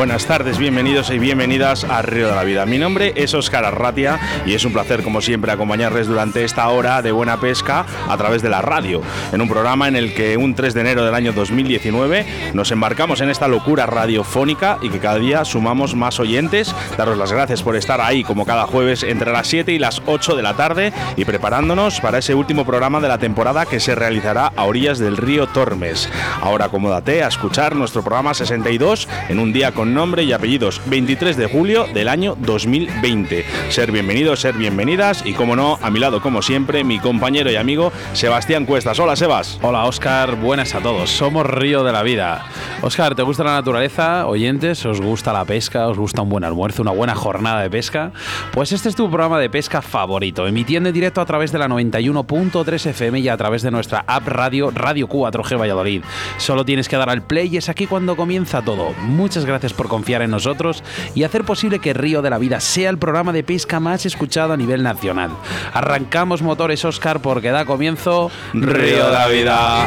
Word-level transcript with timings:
Buenas 0.00 0.24
tardes, 0.24 0.56
bienvenidos 0.56 1.10
y 1.10 1.18
bienvenidas 1.18 1.84
a 1.84 2.00
Río 2.00 2.28
de 2.28 2.34
la 2.34 2.42
Vida. 2.42 2.64
Mi 2.64 2.78
nombre 2.78 3.12
es 3.16 3.34
Óscar 3.34 3.66
Arratia 3.66 4.18
y 4.46 4.54
es 4.54 4.64
un 4.64 4.72
placer, 4.72 5.02
como 5.02 5.20
siempre, 5.20 5.52
acompañarles 5.52 6.06
durante 6.06 6.42
esta 6.42 6.66
hora 6.70 7.02
de 7.02 7.12
buena 7.12 7.38
pesca 7.38 7.84
a 8.08 8.16
través 8.16 8.40
de 8.40 8.48
la 8.48 8.62
radio, 8.62 9.02
en 9.30 9.42
un 9.42 9.48
programa 9.50 9.88
en 9.88 9.96
el 9.96 10.14
que 10.14 10.38
un 10.38 10.54
3 10.54 10.72
de 10.72 10.80
enero 10.80 11.04
del 11.04 11.14
año 11.14 11.34
2019 11.34 12.24
nos 12.54 12.70
embarcamos 12.70 13.20
en 13.20 13.28
esta 13.28 13.46
locura 13.46 13.84
radiofónica 13.84 14.78
y 14.80 14.88
que 14.88 15.00
cada 15.00 15.18
día 15.18 15.44
sumamos 15.44 15.94
más 15.94 16.18
oyentes. 16.18 16.74
Daros 16.96 17.18
las 17.18 17.30
gracias 17.30 17.62
por 17.62 17.76
estar 17.76 18.00
ahí, 18.00 18.24
como 18.24 18.46
cada 18.46 18.66
jueves, 18.66 19.02
entre 19.02 19.32
las 19.32 19.48
7 19.48 19.70
y 19.70 19.78
las 19.78 20.00
8 20.06 20.34
de 20.34 20.42
la 20.42 20.54
tarde 20.54 20.94
y 21.16 21.26
preparándonos 21.26 22.00
para 22.00 22.16
ese 22.16 22.34
último 22.34 22.64
programa 22.64 23.00
de 23.00 23.08
la 23.08 23.18
temporada 23.18 23.66
que 23.66 23.80
se 23.80 23.94
realizará 23.94 24.50
a 24.56 24.64
orillas 24.64 24.98
del 24.98 25.18
río 25.18 25.46
Tormes. 25.48 26.08
Ahora 26.40 26.64
acomódate 26.64 27.22
a 27.22 27.28
escuchar 27.28 27.76
nuestro 27.76 28.00
programa 28.00 28.32
62 28.32 29.06
en 29.28 29.38
un 29.38 29.52
día 29.52 29.72
con 29.72 29.89
nombre 29.94 30.24
y 30.24 30.32
apellidos 30.32 30.80
23 30.86 31.36
de 31.36 31.46
julio 31.46 31.86
del 31.92 32.08
año 32.08 32.36
2020. 32.38 33.44
Ser 33.68 33.92
bienvenidos, 33.92 34.40
ser 34.40 34.54
bienvenidas 34.54 35.24
y 35.24 35.34
como 35.34 35.56
no, 35.56 35.78
a 35.82 35.90
mi 35.90 35.98
lado 35.98 36.20
como 36.20 36.42
siempre, 36.42 36.84
mi 36.84 36.98
compañero 36.98 37.50
y 37.50 37.56
amigo 37.56 37.92
Sebastián 38.12 38.66
Cuestas. 38.66 38.98
Hola 38.98 39.16
Sebas. 39.16 39.58
Hola 39.62 39.84
Oscar, 39.84 40.36
buenas 40.36 40.74
a 40.74 40.80
todos. 40.80 41.10
Somos 41.10 41.46
Río 41.46 41.84
de 41.84 41.92
la 41.92 42.02
Vida. 42.02 42.46
Oscar, 42.82 43.14
¿te 43.14 43.22
gusta 43.22 43.44
la 43.44 43.52
naturaleza? 43.52 44.26
Oyentes, 44.26 44.84
¿os 44.86 45.00
gusta 45.00 45.32
la 45.32 45.44
pesca? 45.44 45.88
¿Os 45.88 45.98
gusta 45.98 46.22
un 46.22 46.28
buen 46.28 46.44
almuerzo, 46.44 46.82
una 46.82 46.92
buena 46.92 47.14
jornada 47.14 47.62
de 47.62 47.70
pesca? 47.70 48.12
Pues 48.52 48.72
este 48.72 48.88
es 48.88 48.96
tu 48.96 49.08
programa 49.08 49.38
de 49.38 49.50
pesca 49.50 49.82
favorito, 49.82 50.46
emitiendo 50.46 50.88
en 50.88 50.94
directo 50.94 51.20
a 51.20 51.26
través 51.26 51.52
de 51.52 51.58
la 51.58 51.68
91.3 51.68 52.86
FM 52.86 53.20
y 53.20 53.28
a 53.28 53.36
través 53.36 53.62
de 53.62 53.70
nuestra 53.70 54.04
app 54.06 54.26
radio 54.28 54.70
Radio 54.70 55.08
4G 55.08 55.58
Valladolid. 55.58 56.02
Solo 56.38 56.64
tienes 56.64 56.88
que 56.88 56.96
dar 56.96 57.10
al 57.10 57.22
play 57.22 57.48
y 57.52 57.56
es 57.56 57.68
aquí 57.68 57.86
cuando 57.86 58.16
comienza 58.16 58.62
todo. 58.62 58.92
Muchas 59.02 59.44
gracias 59.44 59.72
por 59.72 59.79
por 59.80 59.88
confiar 59.88 60.20
en 60.20 60.30
nosotros 60.30 60.84
y 61.14 61.22
hacer 61.22 61.42
posible 61.44 61.78
que 61.78 61.94
Río 61.94 62.20
de 62.20 62.28
la 62.28 62.36
Vida 62.36 62.60
sea 62.60 62.90
el 62.90 62.98
programa 62.98 63.32
de 63.32 63.42
pesca 63.42 63.80
más 63.80 64.04
escuchado 64.04 64.52
a 64.52 64.56
nivel 64.58 64.82
nacional. 64.82 65.30
Arrancamos 65.72 66.42
motores 66.42 66.84
Oscar 66.84 67.22
porque 67.22 67.50
da 67.50 67.64
comienzo 67.64 68.30
Río 68.52 69.06
de 69.06 69.12
la 69.12 69.26
Vida. 69.28 69.86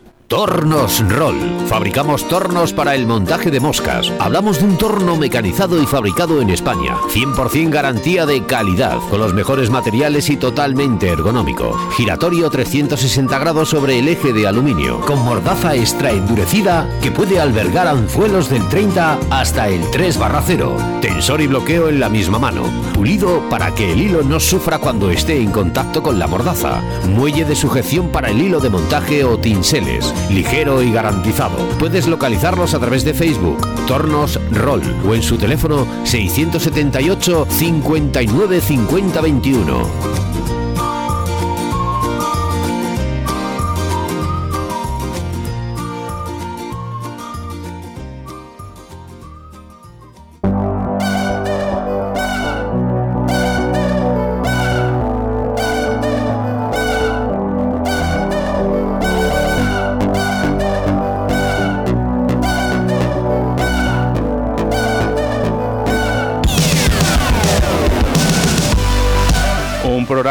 Tornos 0.31 1.05
Roll. 1.09 1.35
Fabricamos 1.67 2.25
tornos 2.29 2.71
para 2.71 2.95
el 2.95 3.05
montaje 3.05 3.51
de 3.51 3.59
moscas. 3.59 4.09
Hablamos 4.17 4.59
de 4.59 4.63
un 4.63 4.77
torno 4.77 5.17
mecanizado 5.17 5.83
y 5.83 5.85
fabricado 5.85 6.41
en 6.41 6.49
España. 6.49 6.95
100% 7.09 7.69
garantía 7.69 8.25
de 8.25 8.45
calidad, 8.45 8.97
con 9.09 9.19
los 9.19 9.33
mejores 9.33 9.69
materiales 9.69 10.29
y 10.29 10.37
totalmente 10.37 11.09
ergonómico. 11.09 11.77
Giratorio 11.97 12.49
360 12.49 13.39
grados 13.39 13.71
sobre 13.71 13.99
el 13.99 14.07
eje 14.07 14.31
de 14.31 14.47
aluminio, 14.47 15.01
con 15.01 15.19
mordaza 15.19 15.75
extra 15.75 16.11
endurecida 16.11 16.87
que 17.01 17.11
puede 17.11 17.41
albergar 17.41 17.89
anzuelos 17.89 18.47
del 18.47 18.65
30 18.69 19.19
hasta 19.31 19.67
el 19.67 19.81
3 19.91 20.17
barra 20.17 20.41
0. 20.47 20.77
Tensor 21.01 21.41
y 21.41 21.47
bloqueo 21.47 21.89
en 21.89 21.99
la 21.99 22.07
misma 22.07 22.39
mano. 22.39 22.63
Pulido 22.93 23.49
para 23.49 23.75
que 23.75 23.91
el 23.91 24.01
hilo 24.01 24.23
no 24.23 24.39
sufra 24.39 24.79
cuando 24.79 25.11
esté 25.11 25.41
en 25.41 25.51
contacto 25.51 26.01
con 26.01 26.19
la 26.19 26.27
mordaza. 26.27 26.81
Muelle 27.09 27.43
de 27.43 27.57
sujeción 27.57 28.13
para 28.13 28.29
el 28.29 28.41
hilo 28.41 28.61
de 28.61 28.69
montaje 28.69 29.25
o 29.25 29.37
tinseles 29.37 30.13
ligero 30.29 30.81
y 30.81 30.91
garantizado. 30.91 31.57
Puedes 31.79 32.07
localizarlos 32.07 32.73
a 32.73 32.79
través 32.79 33.03
de 33.03 33.13
Facebook, 33.13 33.57
Tornos 33.87 34.39
Roll 34.51 34.81
o 35.07 35.15
en 35.15 35.23
su 35.23 35.37
teléfono 35.37 35.87
678 36.03 37.47
59 37.49 38.61
50 38.61 39.21
21. 39.21 40.60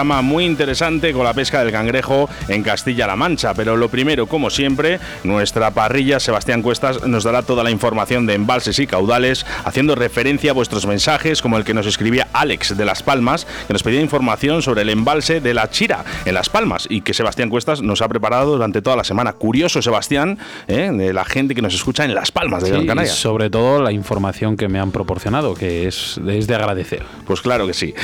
Programa 0.01 0.23
muy 0.23 0.47
interesante 0.47 1.13
con 1.13 1.25
la 1.25 1.35
pesca 1.35 1.63
del 1.63 1.73
cangrejo 1.73 2.27
en 2.49 2.63
Castilla-La 2.63 3.17
Mancha. 3.17 3.53
Pero 3.53 3.77
lo 3.77 3.91
primero, 3.91 4.27
como 4.27 4.49
siempre, 4.49 4.99
nuestra 5.25 5.73
parrilla 5.73 6.19
Sebastián 6.19 6.63
Cuestas 6.63 7.07
nos 7.07 7.25
dará 7.25 7.43
toda 7.43 7.63
la 7.63 7.71
información 7.71 8.25
de 8.25 8.33
embalses 8.33 8.79
y 8.79 8.87
caudales, 8.87 9.45
haciendo 9.63 9.95
referencia 9.95 10.53
a 10.53 10.55
vuestros 10.55 10.87
mensajes, 10.87 11.43
como 11.43 11.59
el 11.59 11.65
que 11.65 11.75
nos 11.75 11.85
escribía 11.85 12.29
Alex 12.33 12.79
de 12.79 12.85
Las 12.87 13.03
Palmas, 13.03 13.47
que 13.67 13.75
nos 13.75 13.83
pedía 13.83 14.01
información 14.01 14.63
sobre 14.63 14.81
el 14.81 14.89
embalse 14.89 15.43
de 15.43 15.53
la 15.53 15.69
Chira 15.69 16.03
en 16.25 16.33
Las 16.33 16.49
Palmas 16.49 16.87
y 16.89 17.03
que 17.03 17.13
Sebastián 17.13 17.51
Cuestas 17.51 17.83
nos 17.83 18.01
ha 18.01 18.09
preparado 18.09 18.53
durante 18.53 18.81
toda 18.81 18.97
la 18.97 19.05
semana. 19.05 19.35
Curioso, 19.35 19.83
Sebastián, 19.83 20.39
¿eh? 20.67 20.91
de 20.95 21.13
la 21.13 21.27
gente 21.27 21.55
que 21.55 21.61
nos 21.61 21.75
escucha 21.75 22.07
en 22.07 22.15
Las 22.15 22.33
Palmas 22.33 22.63
de 22.63 22.71
Gran 22.71 22.87
Canaria. 22.87 23.13
Sobre 23.13 23.51
todo 23.51 23.83
la 23.83 23.93
información 23.93 24.57
que 24.57 24.67
me 24.67 24.79
han 24.79 24.93
proporcionado, 24.93 25.53
que 25.53 25.87
es, 25.87 26.19
es 26.27 26.47
de 26.47 26.55
agradecer. 26.55 27.03
Pues 27.27 27.43
claro 27.43 27.67
que 27.67 27.75
sí. 27.75 27.95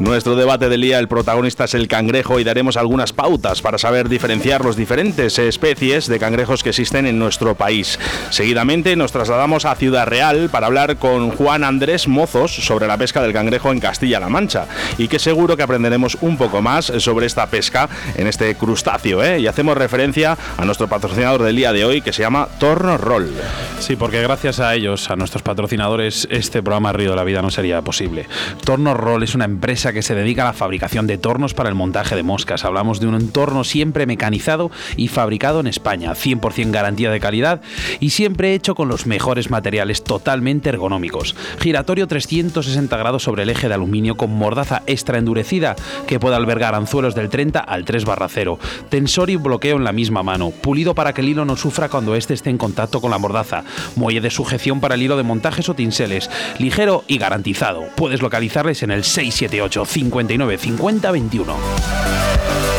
Nuestro 0.00 0.34
debate 0.34 0.70
del 0.70 0.80
día, 0.80 0.98
el 0.98 1.08
protagonista 1.08 1.25
es 1.64 1.74
el 1.74 1.88
cangrejo 1.88 2.38
y 2.38 2.44
daremos 2.44 2.76
algunas 2.76 3.12
pautas 3.12 3.60
para 3.60 3.78
saber 3.78 4.08
diferenciar 4.08 4.64
los 4.64 4.76
diferentes 4.76 5.38
especies 5.38 6.06
de 6.06 6.20
cangrejos 6.20 6.62
que 6.62 6.68
existen 6.68 7.04
en 7.04 7.18
nuestro 7.18 7.56
país. 7.56 7.98
Seguidamente 8.30 8.94
nos 8.94 9.10
trasladamos 9.10 9.64
a 9.64 9.74
Ciudad 9.74 10.06
Real 10.06 10.48
para 10.50 10.66
hablar 10.66 10.98
con 10.98 11.30
Juan 11.30 11.64
Andrés 11.64 12.06
Mozos 12.06 12.54
sobre 12.54 12.86
la 12.86 12.96
pesca 12.96 13.22
del 13.22 13.32
cangrejo 13.32 13.72
en 13.72 13.80
Castilla-La 13.80 14.28
Mancha 14.28 14.66
y 14.98 15.08
que 15.08 15.18
seguro 15.18 15.56
que 15.56 15.64
aprenderemos 15.64 16.16
un 16.20 16.36
poco 16.36 16.62
más 16.62 16.92
sobre 16.98 17.26
esta 17.26 17.46
pesca 17.48 17.88
en 18.14 18.28
este 18.28 18.54
crustáceo. 18.54 19.22
¿eh? 19.22 19.40
Y 19.40 19.48
hacemos 19.48 19.76
referencia 19.76 20.38
a 20.56 20.64
nuestro 20.64 20.86
patrocinador 20.86 21.42
del 21.42 21.56
día 21.56 21.72
de 21.72 21.84
hoy 21.84 22.02
que 22.02 22.12
se 22.12 22.22
llama 22.22 22.48
Torno 22.60 22.98
Roll. 22.98 23.32
Sí, 23.80 23.96
porque 23.96 24.22
gracias 24.22 24.60
a 24.60 24.74
ellos, 24.74 25.10
a 25.10 25.16
nuestros 25.16 25.42
patrocinadores, 25.42 26.28
este 26.30 26.62
programa 26.62 26.92
Río 26.92 27.10
de 27.10 27.16
la 27.16 27.24
Vida 27.24 27.42
no 27.42 27.50
sería 27.50 27.82
posible. 27.82 28.26
Torno 28.64 28.94
Roll 28.94 29.24
es 29.24 29.34
una 29.34 29.44
empresa 29.44 29.92
que 29.92 30.02
se 30.02 30.14
dedica 30.14 30.42
a 30.42 30.46
la 30.46 30.52
fabricación 30.52 31.06
de 31.06 31.15
tornos 31.18 31.54
para 31.54 31.68
el 31.68 31.74
montaje 31.74 32.16
de 32.16 32.22
moscas. 32.22 32.64
Hablamos 32.64 33.00
de 33.00 33.06
un 33.06 33.14
entorno 33.14 33.64
siempre 33.64 34.06
mecanizado 34.06 34.70
y 34.96 35.08
fabricado 35.08 35.60
en 35.60 35.66
España, 35.66 36.12
100% 36.12 36.70
garantía 36.70 37.10
de 37.10 37.20
calidad 37.20 37.60
y 38.00 38.10
siempre 38.10 38.54
hecho 38.54 38.74
con 38.74 38.88
los 38.88 39.06
mejores 39.06 39.50
materiales 39.50 40.04
totalmente 40.04 40.68
ergonómicos. 40.68 41.34
Giratorio 41.60 42.06
360 42.06 42.96
grados 42.96 43.22
sobre 43.22 43.42
el 43.42 43.50
eje 43.50 43.68
de 43.68 43.74
aluminio 43.74 44.16
con 44.16 44.30
mordaza 44.30 44.82
extra 44.86 45.18
endurecida 45.18 45.76
que 46.06 46.20
puede 46.20 46.36
albergar 46.36 46.74
anzuelos 46.74 47.14
del 47.14 47.28
30 47.28 47.60
al 47.60 47.84
3 47.84 48.04
barra 48.04 48.28
0. 48.28 48.58
Tensor 48.88 49.30
y 49.30 49.36
bloqueo 49.36 49.76
en 49.76 49.84
la 49.84 49.92
misma 49.92 50.22
mano. 50.22 50.50
Pulido 50.50 50.94
para 50.94 51.12
que 51.12 51.20
el 51.20 51.28
hilo 51.28 51.44
no 51.44 51.56
sufra 51.56 51.88
cuando 51.88 52.14
éste 52.14 52.34
esté 52.34 52.50
en 52.50 52.58
contacto 52.58 53.00
con 53.00 53.10
la 53.10 53.18
mordaza. 53.18 53.64
Muelle 53.96 54.20
de 54.20 54.30
sujeción 54.30 54.80
para 54.80 54.94
el 54.94 55.02
hilo 55.02 55.16
de 55.16 55.22
montajes 55.22 55.68
o 55.68 55.74
tinseles. 55.74 56.30
Ligero 56.58 57.04
y 57.08 57.18
garantizado. 57.18 57.84
Puedes 57.96 58.22
localizarles 58.22 58.82
en 58.82 58.90
el 58.90 59.04
678 59.04 59.84
59 59.84 60.58
50 60.58 61.05
5021. 61.12 62.75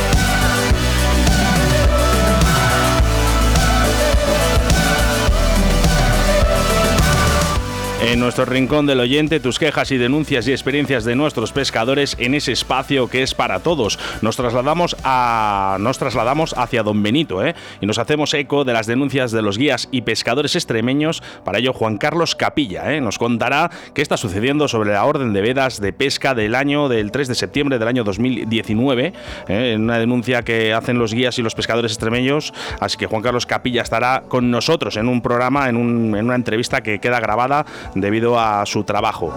En 8.07 8.21
nuestro 8.21 8.45
rincón 8.45 8.86
del 8.86 9.01
oyente, 9.01 9.42
tus 9.42 9.59
quejas 9.59 9.92
y 9.92 9.98
denuncias 9.98 10.48
y 10.48 10.54
experiencias 10.54 11.04
de 11.04 11.18
nuestros 11.18 11.51
pescadores 11.51 12.15
en 12.19 12.36
ese 12.36 12.54
espacio 12.54 13.09
que 13.09 13.21
es 13.21 13.33
para 13.33 13.59
todos. 13.59 14.00
Nos 14.21 14.38
trasladamos 14.38 14.95
a 15.04 15.75
nos 15.81 15.98
trasladamos 15.98 16.56
hacia 16.57 16.83
Don 16.83 17.04
Benito, 17.04 17.45
¿eh? 17.45 17.54
Y 17.81 17.86
nos 17.86 17.98
hacemos 17.98 18.33
eco 18.33 18.63
de 18.63 18.71
las 18.71 18.88
denuncias 18.88 19.33
de 19.33 19.42
los 19.42 19.57
guías 19.57 19.89
y 19.92 20.04
pescadores 20.04 20.56
extremeños. 20.56 21.21
Para 21.44 21.59
ello, 21.59 21.74
Juan 21.74 21.98
Carlos 21.98 22.33
Capilla, 22.33 22.94
¿eh? 22.94 23.01
Nos 23.01 23.19
contará 23.19 23.69
qué 23.94 24.01
está 24.01 24.15
sucediendo 24.15 24.69
sobre 24.69 24.94
la 24.94 25.04
orden 25.04 25.33
de 25.33 25.42
vedas 25.42 25.81
de 25.81 25.92
pesca 25.92 26.33
del 26.33 26.56
año 26.56 26.88
del 26.88 27.12
3 27.12 27.27
de 27.27 27.36
septiembre 27.36 27.77
del 27.77 27.89
año 27.89 28.06
2019, 28.06 29.12
¿eh? 29.50 29.75
una 29.77 30.00
denuncia 30.00 30.44
que 30.44 30.74
hacen 30.74 30.98
los 30.98 31.13
guías 31.13 31.39
y 31.39 31.42
los 31.42 31.56
pescadores 31.56 31.92
extremeños. 31.92 32.54
Así 32.80 32.95
que 32.95 33.06
Juan 33.06 33.21
Carlos 33.21 33.45
Capilla 33.45 33.81
estará 33.81 34.24
con 34.30 34.50
nosotros 34.50 34.95
en 34.95 35.09
un 35.09 35.21
programa, 35.21 35.68
en, 35.68 35.75
en 35.75 36.24
una 36.24 36.36
entrevista 36.36 36.80
que 36.80 37.00
queda 37.00 37.19
grabada 37.19 37.65
debido 38.01 38.39
a 38.39 38.65
su 38.65 38.83
trabajo. 38.83 39.33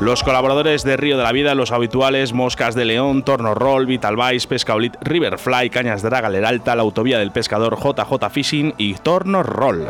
Los 0.00 0.22
colaboradores 0.22 0.84
de 0.84 0.96
Río 0.96 1.16
de 1.16 1.22
la 1.22 1.32
Vida, 1.32 1.54
los 1.54 1.72
habituales 1.72 2.34
Moscas 2.34 2.74
de 2.74 2.84
León, 2.84 3.22
Torno 3.22 3.54
Roll, 3.54 3.86
Vital 3.86 4.16
Vice, 4.16 4.46
Pescaolit, 4.46 4.94
Riverfly, 5.00 5.70
Cañas 5.70 6.02
Draga, 6.02 6.28
Leralta, 6.28 6.76
la 6.76 6.82
Autovía 6.82 7.18
del 7.18 7.32
Pescador, 7.32 7.78
JJ 7.78 8.30
Fishing 8.30 8.74
y 8.76 8.94
Torno 8.94 9.42
Roll. 9.42 9.88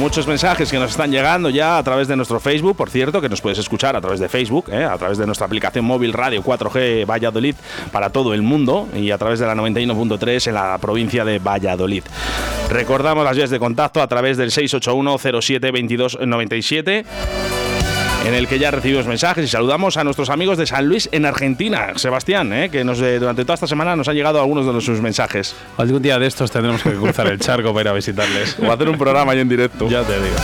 Muchos 0.00 0.26
mensajes 0.26 0.70
que 0.70 0.78
nos 0.78 0.92
están 0.92 1.10
llegando 1.10 1.50
ya 1.50 1.76
a 1.76 1.82
través 1.82 2.08
de 2.08 2.16
nuestro 2.16 2.40
Facebook, 2.40 2.74
por 2.74 2.88
cierto, 2.88 3.20
que 3.20 3.28
nos 3.28 3.42
puedes 3.42 3.58
escuchar 3.58 3.96
a 3.96 4.00
través 4.00 4.18
de 4.18 4.30
Facebook, 4.30 4.70
¿eh? 4.70 4.82
a 4.82 4.96
través 4.96 5.18
de 5.18 5.26
nuestra 5.26 5.46
aplicación 5.46 5.84
móvil 5.84 6.14
Radio 6.14 6.42
4G 6.42 7.04
Valladolid 7.04 7.54
para 7.92 8.08
todo 8.08 8.32
el 8.32 8.40
mundo 8.40 8.88
y 8.96 9.10
a 9.10 9.18
través 9.18 9.40
de 9.40 9.46
la 9.46 9.54
91.3 9.54 10.46
en 10.46 10.54
la 10.54 10.78
provincia 10.78 11.22
de 11.22 11.38
Valladolid. 11.38 12.02
Recordamos 12.70 13.24
las 13.24 13.36
vías 13.36 13.50
de 13.50 13.58
contacto 13.58 14.00
a 14.00 14.06
través 14.06 14.38
del 14.38 14.50
681 14.50 15.42
07 15.42 15.70
22 15.70 16.18
97 16.26 17.04
en 18.26 18.34
el 18.34 18.46
que 18.48 18.58
ya 18.58 18.70
recibimos 18.70 19.06
mensajes 19.06 19.44
y 19.44 19.48
saludamos 19.48 19.96
a 19.96 20.04
nuestros 20.04 20.30
amigos 20.30 20.58
de 20.58 20.66
San 20.66 20.86
Luis 20.86 21.08
en 21.12 21.24
Argentina, 21.24 21.92
Sebastián, 21.96 22.52
¿eh? 22.52 22.70
que 22.70 22.84
nos, 22.84 23.00
eh, 23.00 23.18
durante 23.18 23.42
toda 23.44 23.54
esta 23.54 23.66
semana 23.66 23.96
nos 23.96 24.08
han 24.08 24.14
llegado 24.14 24.40
algunos 24.40 24.72
de 24.72 24.80
sus 24.80 25.00
mensajes. 25.00 25.54
Algún 25.76 26.02
día 26.02 26.18
de 26.18 26.26
estos 26.26 26.50
tendremos 26.50 26.82
que 26.82 26.90
cruzar 26.90 27.26
el 27.28 27.38
charco 27.38 27.72
para 27.72 27.82
ir 27.82 27.88
a 27.88 27.92
visitarles. 27.92 28.56
O 28.58 28.70
hacer 28.70 28.88
un 28.88 28.98
programa 28.98 29.32
ahí 29.32 29.40
en 29.40 29.48
directo. 29.48 29.88
Ya 29.88 30.02
te 30.02 30.14
digo. 30.14 30.36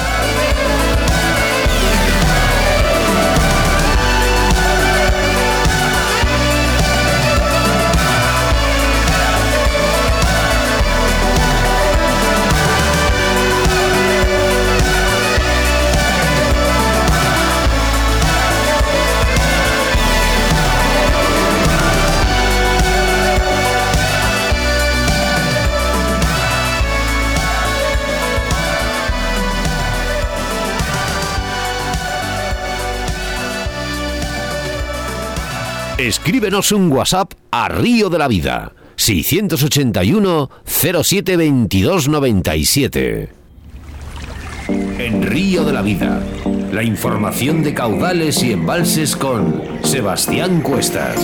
Escríbenos 36.07 36.71
un 36.71 36.93
WhatsApp 36.93 37.33
a 37.51 37.69
Río 37.69 38.09
de 38.09 38.19
la 38.19 38.29
Vida 38.29 38.73
681 38.95 40.51
07 40.65 41.37
22 41.37 42.09
97. 42.09 43.29
En 44.99 45.23
Río 45.25 45.65
de 45.65 45.73
la 45.73 45.83
Vida, 45.83 46.23
la 46.71 46.85
información 46.85 47.65
de 47.65 47.75
caudales 47.75 48.41
y 48.45 48.53
embalses 48.53 49.17
con 49.17 49.65
Sebastián 49.83 50.61
Cuestas. 50.61 51.17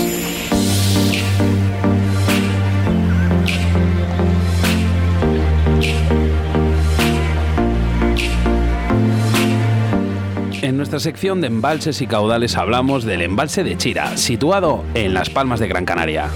Nuestra 10.83 10.99
sección 10.99 11.41
de 11.41 11.47
embalses 11.47 12.03
y 12.03 12.09
caudales 12.09 12.57
hablamos 12.57 13.05
del 13.05 13.23
embalse 13.23 13.63
de 13.63 13.77
Chira, 13.77 14.17
situado 14.17 14.83
en 14.95 15.15
Las 15.15 15.31
Palmas 15.31 15.61
de 15.61 15.69
Gran 15.69 15.85
Canaria. 15.85 16.29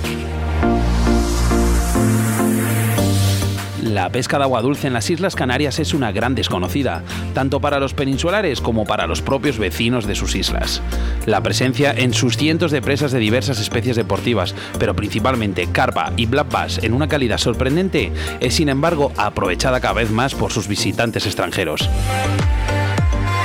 La 3.82 4.08
pesca 4.10 4.38
de 4.38 4.44
agua 4.44 4.62
dulce 4.62 4.86
en 4.86 4.92
las 4.92 5.10
Islas 5.10 5.34
Canarias 5.34 5.80
es 5.80 5.94
una 5.94 6.12
gran 6.12 6.36
desconocida, 6.36 7.02
tanto 7.34 7.60
para 7.60 7.80
los 7.80 7.92
peninsulares 7.92 8.60
como 8.60 8.84
para 8.84 9.08
los 9.08 9.20
propios 9.20 9.58
vecinos 9.58 10.06
de 10.06 10.14
sus 10.14 10.36
islas. 10.36 10.80
La 11.24 11.42
presencia 11.42 11.90
en 11.90 12.14
sus 12.14 12.36
cientos 12.36 12.70
de 12.70 12.82
presas 12.82 13.10
de 13.10 13.18
diversas 13.18 13.58
especies 13.58 13.96
deportivas, 13.96 14.54
pero 14.78 14.94
principalmente 14.94 15.66
carpa 15.72 16.12
y 16.16 16.26
black 16.26 16.52
bass 16.52 16.78
en 16.84 16.92
una 16.92 17.08
calidad 17.08 17.38
sorprendente, 17.38 18.12
es 18.38 18.54
sin 18.54 18.68
embargo 18.68 19.10
aprovechada 19.16 19.80
cada 19.80 19.94
vez 19.94 20.12
más 20.12 20.36
por 20.36 20.52
sus 20.52 20.68
visitantes 20.68 21.26
extranjeros 21.26 21.90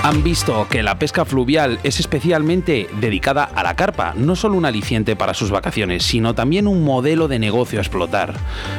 han 0.04 0.24
visto 0.24 0.68
que 0.68 0.82
la 0.82 0.98
pesca 0.98 1.26
fluvial 1.26 1.80
es 1.84 2.00
especialmente 2.00 2.90
dedicada 3.00 3.44
a 3.44 3.62
la 3.62 3.76
carpa, 3.76 4.14
no 4.16 4.36
solo 4.36 4.58
un 4.58 4.66
aliciente 4.66 5.16
para 5.16 5.36
sus 5.36 5.52
vacaciones, 5.52 6.04
sino 6.04 6.34
también 6.34 6.68
un 6.68 6.84
modelo 6.84 7.28
de 7.28 7.38
negocio 7.38 7.80
a 7.80 7.84
explotar. 7.84 8.34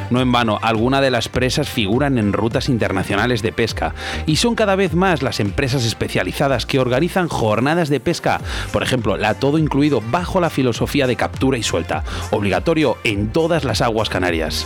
No 0.09 0.19
en 0.19 0.33
vano, 0.33 0.59
algunas 0.61 1.01
de 1.01 1.11
las 1.11 1.29
presas 1.29 1.69
figuran 1.69 2.17
en 2.17 2.33
rutas 2.33 2.67
internacionales 2.67 3.41
de 3.41 3.53
pesca 3.53 3.95
y 4.25 4.35
son 4.35 4.55
cada 4.55 4.75
vez 4.75 4.95
más 4.95 5.21
las 5.21 5.39
empresas 5.39 5.85
especializadas 5.85 6.65
que 6.65 6.79
organizan 6.79 7.29
jornadas 7.29 7.87
de 7.87 8.01
pesca, 8.01 8.41
por 8.73 8.83
ejemplo, 8.83 9.15
la 9.15 9.35
todo 9.35 9.57
incluido 9.57 10.01
bajo 10.11 10.41
la 10.41 10.49
filosofía 10.49 11.07
de 11.07 11.15
captura 11.15 11.57
y 11.57 11.63
suelta, 11.63 12.03
obligatorio 12.31 12.97
en 13.05 13.29
todas 13.29 13.63
las 13.63 13.81
aguas 13.81 14.09
canarias. 14.09 14.65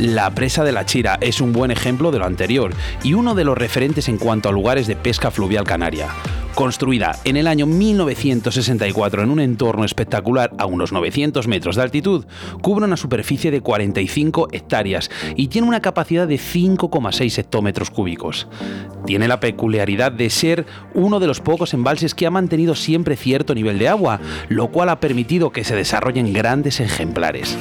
La 0.00 0.30
presa 0.34 0.64
de 0.64 0.72
la 0.72 0.86
Chira 0.86 1.18
es 1.20 1.42
un 1.42 1.52
buen 1.52 1.70
ejemplo 1.70 2.10
de 2.10 2.18
lo 2.18 2.24
anterior 2.24 2.72
y 3.02 3.12
uno 3.12 3.34
de 3.34 3.44
los 3.44 3.58
referentes 3.58 4.08
en 4.08 4.16
cuanto 4.16 4.48
a 4.48 4.52
lugares 4.52 4.86
de 4.86 4.96
pesca 4.96 5.30
fluvial 5.30 5.64
canaria. 5.64 6.08
Construida 6.54 7.18
en 7.24 7.36
el 7.36 7.46
año 7.46 7.66
1964 7.66 9.22
en 9.22 9.30
un 9.30 9.40
entorno 9.40 9.84
espectacular 9.84 10.52
a 10.56 10.64
unos 10.64 10.92
900 10.92 11.46
metros 11.48 11.76
de 11.76 11.82
altitud, 11.82 12.24
cubre 12.62 12.86
una 12.86 12.96
superficie 12.96 13.50
de 13.50 13.60
45 13.60 14.48
hectáreas 14.52 15.10
y 15.36 15.48
tiene 15.48 15.68
una 15.68 15.82
capacidad 15.82 16.26
de 16.26 16.36
5,6 16.36 17.38
hectómetros 17.38 17.90
cúbicos. 17.90 18.48
Tiene 19.04 19.28
la 19.28 19.38
peculiaridad 19.38 20.12
de 20.12 20.30
ser 20.30 20.64
uno 20.94 21.20
de 21.20 21.26
los 21.26 21.42
pocos 21.42 21.74
embalses 21.74 22.14
que 22.14 22.26
ha 22.26 22.30
mantenido 22.30 22.74
siempre 22.74 23.16
cierto 23.16 23.54
nivel 23.54 23.78
de 23.78 23.88
agua, 23.88 24.18
lo 24.48 24.68
cual 24.68 24.88
ha 24.88 24.98
permitido 24.98 25.52
que 25.52 25.62
se 25.62 25.76
desarrollen 25.76 26.32
grandes 26.32 26.80
ejemplares. 26.80 27.58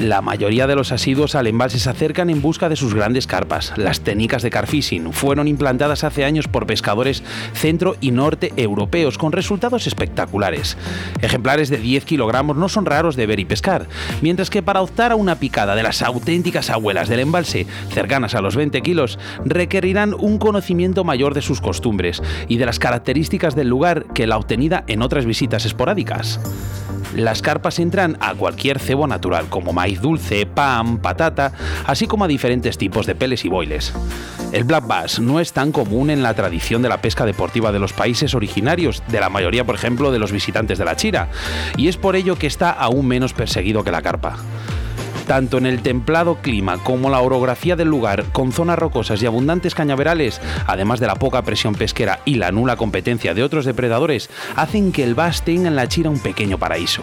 La 0.00 0.22
mayoría 0.22 0.66
de 0.66 0.74
los 0.74 0.92
asiduos 0.92 1.34
al 1.34 1.46
embalse 1.46 1.78
se 1.78 1.90
acercan 1.90 2.30
en 2.30 2.40
busca 2.40 2.70
de 2.70 2.76
sus 2.76 2.94
grandes 2.94 3.26
carpas. 3.26 3.74
Las 3.76 4.00
técnicas 4.00 4.40
de 4.40 4.48
carfishing 4.48 5.12
fueron 5.12 5.46
implantadas 5.46 6.04
hace 6.04 6.24
años 6.24 6.48
por 6.48 6.66
pescadores 6.66 7.22
centro 7.52 7.96
y 8.00 8.10
norte 8.10 8.50
europeos 8.56 9.18
con 9.18 9.30
resultados 9.30 9.86
espectaculares. 9.86 10.78
Ejemplares 11.20 11.68
de 11.68 11.76
10 11.76 12.06
kilogramos 12.06 12.56
no 12.56 12.70
son 12.70 12.86
raros 12.86 13.14
de 13.14 13.26
ver 13.26 13.40
y 13.40 13.44
pescar, 13.44 13.88
mientras 14.22 14.48
que 14.48 14.62
para 14.62 14.80
optar 14.80 15.12
a 15.12 15.16
una 15.16 15.34
picada 15.34 15.74
de 15.74 15.82
las 15.82 16.00
auténticas 16.00 16.70
abuelas 16.70 17.10
del 17.10 17.20
embalse, 17.20 17.66
cercanas 17.92 18.34
a 18.34 18.40
los 18.40 18.56
20 18.56 18.80
kilos, 18.80 19.18
requerirán 19.44 20.14
un 20.14 20.38
conocimiento 20.38 21.04
mayor 21.04 21.34
de 21.34 21.42
sus 21.42 21.60
costumbres 21.60 22.22
y 22.48 22.56
de 22.56 22.64
las 22.64 22.78
características 22.78 23.54
del 23.54 23.68
lugar 23.68 24.06
que 24.14 24.26
la 24.26 24.38
obtenida 24.38 24.82
en 24.86 25.02
otras 25.02 25.26
visitas 25.26 25.66
esporádicas. 25.66 26.40
Las 27.14 27.42
carpas 27.42 27.78
entran 27.78 28.16
a 28.20 28.34
cualquier 28.34 28.78
cebo 28.78 29.06
natural, 29.06 29.46
como 29.48 29.72
maíz 29.72 30.00
dulce, 30.00 30.46
pan, 30.46 30.98
patata, 30.98 31.52
así 31.86 32.06
como 32.06 32.24
a 32.24 32.28
diferentes 32.28 32.78
tipos 32.78 33.06
de 33.06 33.14
peles 33.14 33.44
y 33.44 33.48
boiles. 33.48 33.92
El 34.52 34.64
black 34.64 34.86
bass 34.86 35.20
no 35.20 35.40
es 35.40 35.52
tan 35.52 35.72
común 35.72 36.10
en 36.10 36.22
la 36.22 36.34
tradición 36.34 36.82
de 36.82 36.88
la 36.88 37.00
pesca 37.00 37.24
deportiva 37.24 37.72
de 37.72 37.78
los 37.78 37.92
países 37.92 38.34
originarios, 38.34 39.02
de 39.08 39.20
la 39.20 39.28
mayoría, 39.28 39.64
por 39.64 39.74
ejemplo, 39.74 40.10
de 40.10 40.18
los 40.18 40.32
visitantes 40.32 40.78
de 40.78 40.84
la 40.84 40.96
Chira, 40.96 41.28
y 41.76 41.88
es 41.88 41.96
por 41.96 42.16
ello 42.16 42.36
que 42.36 42.46
está 42.46 42.70
aún 42.70 43.06
menos 43.06 43.32
perseguido 43.32 43.84
que 43.84 43.92
la 43.92 44.02
carpa. 44.02 44.36
Tanto 45.30 45.58
en 45.58 45.66
el 45.66 45.80
templado 45.80 46.38
clima 46.42 46.78
como 46.82 47.08
la 47.08 47.20
orografía 47.20 47.76
del 47.76 47.86
lugar, 47.86 48.24
con 48.32 48.50
zonas 48.50 48.80
rocosas 48.80 49.22
y 49.22 49.26
abundantes 49.26 49.76
cañaverales, 49.76 50.40
además 50.66 50.98
de 50.98 51.06
la 51.06 51.14
poca 51.14 51.42
presión 51.42 51.76
pesquera 51.76 52.18
y 52.24 52.34
la 52.34 52.50
nula 52.50 52.74
competencia 52.74 53.32
de 53.32 53.44
otros 53.44 53.64
depredadores, 53.64 54.28
hacen 54.56 54.90
que 54.90 55.04
el 55.04 55.14
bass 55.14 55.42
tenga 55.42 55.68
en 55.68 55.76
la 55.76 55.86
chira 55.86 56.10
un 56.10 56.18
pequeño 56.18 56.58
paraíso. 56.58 57.02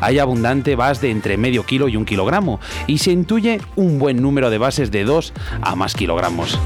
Hay 0.00 0.20
abundante 0.20 0.76
bass 0.76 1.00
de 1.00 1.10
entre 1.10 1.36
medio 1.36 1.66
kilo 1.66 1.88
y 1.88 1.96
un 1.96 2.04
kilogramo, 2.04 2.60
y 2.86 2.98
se 2.98 3.10
intuye 3.10 3.60
un 3.74 3.98
buen 3.98 4.22
número 4.22 4.50
de 4.50 4.58
bases 4.58 4.92
de 4.92 5.02
2 5.02 5.32
a 5.60 5.74
más 5.74 5.94
kilogramos. 5.94 6.56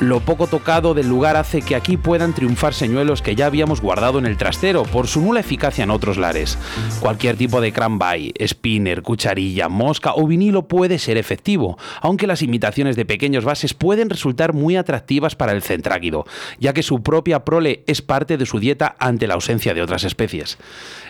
Lo 0.00 0.20
poco 0.20 0.46
tocado 0.46 0.94
del 0.94 1.08
lugar 1.08 1.34
hace 1.34 1.60
que 1.60 1.74
aquí 1.74 1.96
puedan 1.96 2.32
triunfar 2.32 2.72
señuelos 2.72 3.20
que 3.20 3.34
ya 3.34 3.46
habíamos 3.46 3.80
guardado 3.80 4.20
en 4.20 4.26
el 4.26 4.36
trastero 4.36 4.84
por 4.84 5.08
su 5.08 5.20
nula 5.20 5.40
eficacia 5.40 5.82
en 5.82 5.90
otros 5.90 6.18
lares. 6.18 6.56
Cualquier 7.00 7.36
tipo 7.36 7.60
de 7.60 7.72
cranby, 7.72 8.32
spinner, 8.46 9.02
cucharilla, 9.02 9.68
mosca 9.68 10.12
o 10.14 10.28
vinilo 10.28 10.68
puede 10.68 11.00
ser 11.00 11.16
efectivo, 11.16 11.78
aunque 12.00 12.28
las 12.28 12.42
imitaciones 12.42 12.94
de 12.94 13.06
pequeños 13.06 13.44
bases 13.44 13.74
pueden 13.74 14.08
resultar 14.08 14.52
muy 14.52 14.76
atractivas 14.76 15.34
para 15.34 15.50
el 15.50 15.62
centráquido, 15.62 16.26
ya 16.60 16.72
que 16.72 16.84
su 16.84 17.02
propia 17.02 17.44
prole 17.44 17.82
es 17.88 18.00
parte 18.00 18.36
de 18.36 18.46
su 18.46 18.60
dieta 18.60 18.94
ante 19.00 19.26
la 19.26 19.34
ausencia 19.34 19.74
de 19.74 19.82
otras 19.82 20.04
especies. 20.04 20.58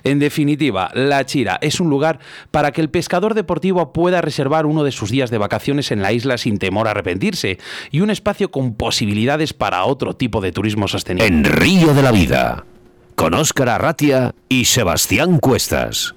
En 0.02 0.18
definitiva, 0.18 0.90
La 0.94 1.26
Chira 1.26 1.58
es 1.60 1.78
un 1.78 1.90
lugar 1.90 2.20
para 2.50 2.72
que 2.72 2.80
el 2.80 2.88
pescador 2.88 3.34
deportivo 3.34 3.92
pueda 3.92 4.22
reservar 4.22 4.64
uno 4.64 4.82
de 4.82 4.92
sus 4.92 5.10
días 5.10 5.30
de 5.30 5.36
vacaciones 5.36 5.90
en 5.90 6.00
la 6.00 6.12
isla 6.12 6.38
sin 6.38 6.58
temor 6.58 6.88
a 6.88 6.92
arrepentirse 6.92 7.58
y 7.90 8.00
un 8.00 8.08
espacio 8.08 8.50
con 8.50 8.77
posibilidades 8.78 9.52
para 9.52 9.84
otro 9.84 10.16
tipo 10.16 10.40
de 10.40 10.52
turismo 10.52 10.88
sostenible. 10.88 11.26
En 11.26 11.44
Río 11.44 11.92
de 11.92 12.02
la 12.02 12.12
Vida, 12.12 12.64
con 13.14 13.34
Óscar 13.34 13.68
Arratia 13.68 14.34
y 14.48 14.64
Sebastián 14.64 15.38
Cuestas. 15.38 16.14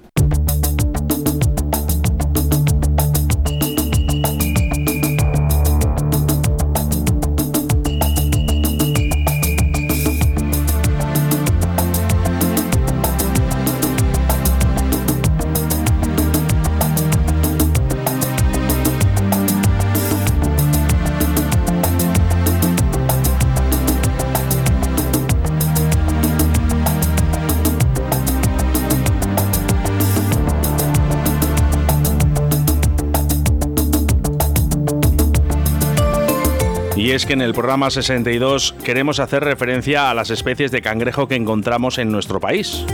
Y 37.02 37.10
es 37.10 37.26
que 37.26 37.32
en 37.32 37.42
el 37.42 37.52
programa 37.52 37.90
62 37.90 38.76
queremos 38.84 39.18
hacer 39.18 39.42
referencia 39.42 40.08
a 40.08 40.14
las 40.14 40.30
especies 40.30 40.70
de 40.70 40.82
cangrejo 40.82 41.26
que 41.26 41.34
encontramos 41.34 41.98
en 41.98 42.12
nuestro 42.12 42.38
país. 42.38 42.86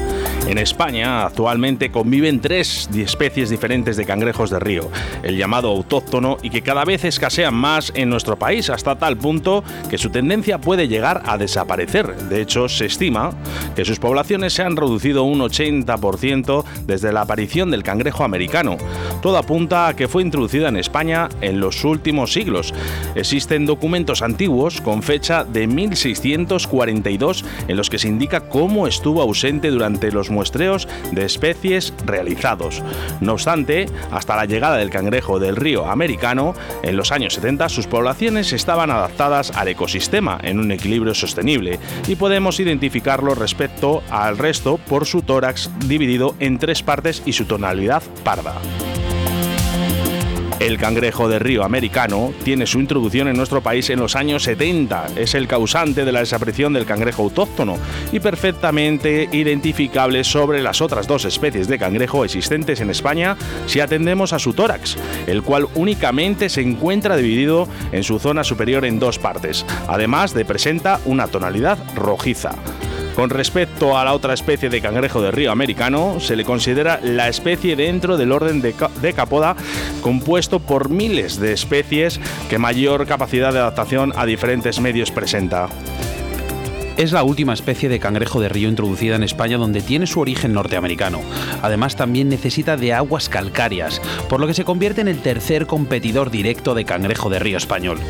En 0.49 0.57
España 0.57 1.26
actualmente 1.26 1.90
conviven 1.90 2.40
tres 2.40 2.88
especies 2.97 3.50
diferentes 3.50 3.99
de 3.99 4.07
cangrejos 4.07 4.49
de 4.49 4.59
río, 4.59 4.90
el 5.23 5.37
llamado 5.37 5.69
autóctono 5.69 6.38
y 6.43 6.49
que 6.49 6.62
cada 6.62 6.87
vez 6.87 7.05
escasean 7.05 7.55
más 7.55 7.93
en 7.95 8.09
nuestro 8.09 8.38
país 8.38 8.71
hasta 8.71 8.97
tal 8.97 9.19
punto 9.19 9.62
que 9.90 9.99
su 9.99 10.09
tendencia 10.09 10.57
puede 10.57 10.88
llegar 10.88 11.23
a 11.26 11.37
desaparecer. 11.37 12.17
De 12.31 12.40
hecho, 12.40 12.67
se 12.71 12.87
estima 12.87 13.33
que 13.76 13.85
sus 13.85 13.99
poblaciones 13.99 14.55
se 14.55 14.62
han 14.62 14.76
reducido 14.76 15.25
un 15.25 15.40
80% 15.40 16.64
desde 16.87 17.12
la 17.12 17.21
aparición 17.21 17.71
del 17.71 17.83
cangrejo 17.83 18.25
americano. 18.25 18.78
Todo 19.21 19.37
apunta 19.37 19.88
a 19.88 19.97
que 19.97 20.09
fue 20.09 20.23
introducida 20.23 20.71
en 20.71 20.78
España 20.78 21.28
en 21.43 21.61
los 21.61 21.85
últimos 21.85 22.33
siglos. 22.33 22.73
Existen 23.14 23.67
documentos 23.67 24.23
antiguos 24.23 24.81
con 24.81 25.02
fecha 25.02 25.45
de 25.45 25.67
1642 25.67 27.45
en 27.69 27.76
los 27.76 27.90
que 27.90 27.99
se 27.99 28.09
indica 28.09 28.49
cómo 28.49 28.87
estuvo 28.87 29.21
ausente 29.21 29.69
durante 29.69 30.11
los 30.11 30.31
muestreos 30.38 30.87
de 31.11 31.25
especies 31.25 31.92
realizados. 32.07 32.80
No 33.21 33.33
obstante, 33.33 33.87
hasta 34.12 34.37
la 34.37 34.45
llegada 34.45 34.76
del 34.76 34.88
cangrejo 34.88 35.40
del 35.40 35.57
río 35.57 35.90
americano, 35.90 36.54
en 36.85 36.97
los 36.97 37.11
años 37.11 37.35
70 37.35 37.68
sus 37.68 37.88
poblaciones 37.88 38.52
estaban 38.52 38.92
adaptadas 38.92 39.50
al 39.50 39.66
ecosistema 39.66 40.38
en 40.45 40.61
un 40.61 40.71
equilibrio 40.71 41.12
sostenible 41.12 41.80
y 42.07 42.14
podemos 42.14 42.61
identificarlo 42.61 43.35
respecto 43.35 44.04
al 44.11 44.38
resto 44.38 44.78
por 44.88 45.07
su 45.07 45.23
tórax 45.23 45.71
dividido 45.88 46.37
en 46.38 46.59
tres 46.59 46.85
partes 46.85 47.21
y 47.26 47.33
su 47.33 47.47
tonalidad 47.47 48.04
parda. 48.23 48.54
El 50.61 50.77
cangrejo 50.77 51.29
de 51.29 51.38
río 51.38 51.62
americano 51.62 52.33
tiene 52.43 52.67
su 52.67 52.81
introducción 52.81 53.29
en 53.29 53.37
nuestro 53.37 53.61
país 53.61 53.91
en 53.91 54.00
los 54.00 54.17
años 54.17 54.43
70. 54.43 55.11
Es 55.15 55.35
el 55.35 55.47
causante 55.47 56.05
de 56.05 56.11
la 56.11 56.19
desaparición 56.19 56.73
del 56.73 56.85
cangrejo 56.85 57.23
autóctono 57.23 57.77
y 58.11 58.19
perfectamente 58.19 59.29
identificable 59.31 60.25
sobre 60.25 60.61
las 60.61 60.81
otras 60.81 61.07
dos 61.07 61.25
especies 61.25 61.69
de 61.69 61.79
cangrejo 61.79 62.25
existentes 62.25 62.81
en 62.81 62.91
España 62.91 63.37
si 63.67 63.79
atendemos 63.79 64.33
a 64.33 64.41
su 64.41 64.53
tórax, 64.53 64.97
el 65.29 65.45
cual 65.45 65.69
únicamente 65.77 66.49
se 66.49 66.62
encuentra 66.62 67.17
dividido 67.17 67.69
en 67.93 68.03
su 68.03 68.19
zona 68.19 68.43
superior 68.43 68.85
en 68.85 68.99
dos 68.99 69.21
partes, 69.21 69.65
además 69.87 70.35
de 70.35 70.45
presenta 70.45 70.99
una 71.05 71.29
tonalidad 71.29 71.79
rojiza. 71.95 72.50
Con 73.19 73.31
respecto 73.31 73.99
a 73.99 74.05
la 74.05 74.15
otra 74.15 74.33
especie 74.33 74.69
de 74.69 74.81
cangrejo 74.81 75.21
de 75.21 75.33
río 75.33 75.51
americano, 75.51 76.21
se 76.21 76.37
le 76.37 76.45
considera 76.45 77.01
la 77.03 77.27
especie 77.27 77.75
dentro 77.75 78.17
del 78.17 78.31
orden 78.31 78.63
de, 78.63 79.13
Capoda, 79.13 79.57
compuesto 80.03 80.61
por 80.61 80.89
miles 80.89 81.41
de 81.41 81.53
especies 81.53 82.21
que 82.49 82.59
mayor 82.59 83.09
capacidad 83.09 83.53
de 83.53 83.59
adaptación 83.59 84.13
a 84.15 84.25
diferentes 84.25 84.79
medios 84.79 85.11
presenta. 85.11 85.69
Es 86.99 87.12
la 87.12 87.23
última 87.23 87.52
especie 87.52 87.88
de 87.88 88.00
cangrejo 88.00 88.40
de 88.40 88.49
río 88.49 88.69
introducida 88.69 89.14
en 89.14 89.23
España 89.23 89.57
donde 89.57 89.83
tiene 89.83 90.09
su 90.09 90.19
origen 90.19 90.52
norteamericano. 90.52 91.21
Además 91.62 91.95
también 91.95 92.28
necesita 92.28 92.76
de 92.76 92.93
aguas 92.93 93.28
calcáreas, 93.28 94.02
por 94.28 94.40
lo 94.40 94.49
que 94.49 94.55
se 94.55 94.64
convierte 94.64 95.00
en 95.00 95.07
el 95.07 95.21
tercer 95.21 95.69
competidor 95.69 96.33
directo 96.33 96.75
de 96.75 96.85
cangrejo 96.85 97.31
de 97.31 97.38
río 97.38 97.57
español. 97.57 98.00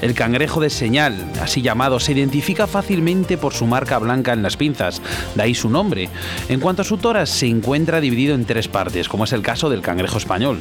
El 0.00 0.14
cangrejo 0.14 0.60
de 0.60 0.70
señal, 0.70 1.30
así 1.42 1.60
llamado, 1.60 2.00
se 2.00 2.12
identifica 2.12 2.66
fácilmente 2.66 3.36
por 3.36 3.52
su 3.52 3.66
marca 3.66 3.98
blanca 3.98 4.32
en 4.32 4.42
las 4.42 4.56
pinzas, 4.56 5.02
de 5.34 5.42
ahí 5.42 5.54
su 5.54 5.68
nombre. 5.68 6.08
En 6.48 6.60
cuanto 6.60 6.80
a 6.80 6.86
su 6.86 6.96
toras, 6.96 7.28
se 7.28 7.48
encuentra 7.48 8.00
dividido 8.00 8.34
en 8.34 8.46
tres 8.46 8.66
partes, 8.66 9.10
como 9.10 9.24
es 9.24 9.34
el 9.34 9.42
caso 9.42 9.68
del 9.68 9.82
cangrejo 9.82 10.16
español. 10.16 10.60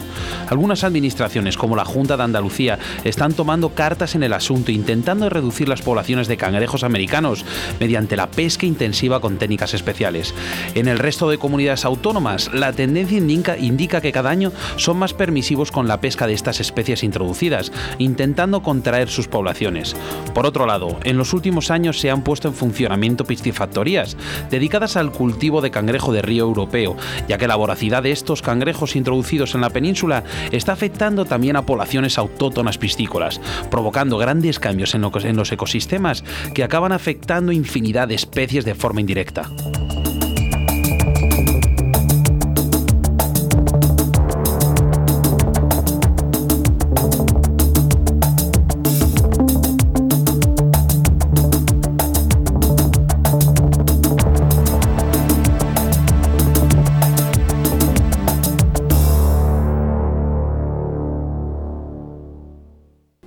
Algunas 0.50 0.84
administraciones, 0.84 1.56
como 1.56 1.78
la 1.78 1.86
Junta 1.86 2.18
de 2.18 2.24
Andalucía, 2.24 2.80
están 3.06 3.32
tomando 3.32 3.70
cartas 3.70 4.14
en 4.14 4.24
el 4.24 4.34
asunto, 4.34 4.74
intentando 4.74 5.30
reducir 5.30 5.70
las 5.70 5.82
poblaciones 5.82 6.28
de 6.28 6.36
cangrejos 6.36 6.84
americanos, 6.84 7.46
mediante 7.80 8.16
la 8.16 8.28
pesca 8.28 8.66
intensiva 8.66 9.20
con 9.20 9.38
técnicas 9.38 9.74
especiales. 9.74 10.34
En 10.76 10.88
el 10.88 11.00
resto 11.00 11.30
de 11.30 11.38
comunidades 11.38 11.86
autónomas, 11.86 12.52
la 12.54 12.74
tendencia 12.74 13.18
indica, 13.18 13.58
indica, 13.58 14.02
que 14.02 14.12
cada 14.12 14.30
año 14.30 14.52
son 14.78 14.98
más 14.98 15.14
permisivos 15.14 15.72
con 15.72 15.88
la 15.88 16.02
pesca 16.02 16.28
de 16.28 16.34
estas 16.34 16.60
especies 16.60 17.04
introducidas, 17.04 17.72
intentando 17.98 18.62
contraer 18.62 19.10
sus 19.10 19.28
poblaciones. 19.28 19.96
Por 20.34 20.46
otro 20.46 20.66
lado, 20.66 21.00
en 21.04 21.18
los 21.18 21.34
últimos 21.34 21.72
años 21.72 22.00
se 22.00 22.12
han 22.12 22.24
puesto 22.24 22.48
en 22.48 22.54
funcionamiento 22.54 23.26
piscifactorías 23.26 24.18
dedicadas 24.50 24.98
al 24.98 25.12
cultivo 25.12 25.62
de 25.62 25.72
cangrejo 25.72 26.12
de 26.12 26.22
río 26.22 26.44
europeo, 26.44 26.96
ya 27.28 27.38
que 27.38 27.48
la 27.48 27.56
voracidad 27.56 28.04
de 28.04 28.12
estos 28.12 28.42
cangrejos 28.42 28.96
introducidos 28.96 29.56
en 29.56 29.62
la 29.62 29.70
península 29.70 30.24
está 30.52 30.74
afectando 30.74 31.26
también 31.26 31.56
a 31.56 31.66
poblaciones 31.66 32.18
autóctonas 32.18 32.78
piscícolas, 32.78 33.42
provocando 33.70 34.18
grandes 34.18 34.60
cambios 34.60 34.96
en, 34.96 35.02
los 35.36 35.52
ecosistemas 35.52 36.24
que 36.54 36.64
acaban 36.64 36.92
afectando 36.92 37.52
infinidad 37.68 38.08
de 38.08 38.16
especies 38.16 38.64
de 38.64 38.74
forma 38.76 39.02
indirecta. 39.02 39.52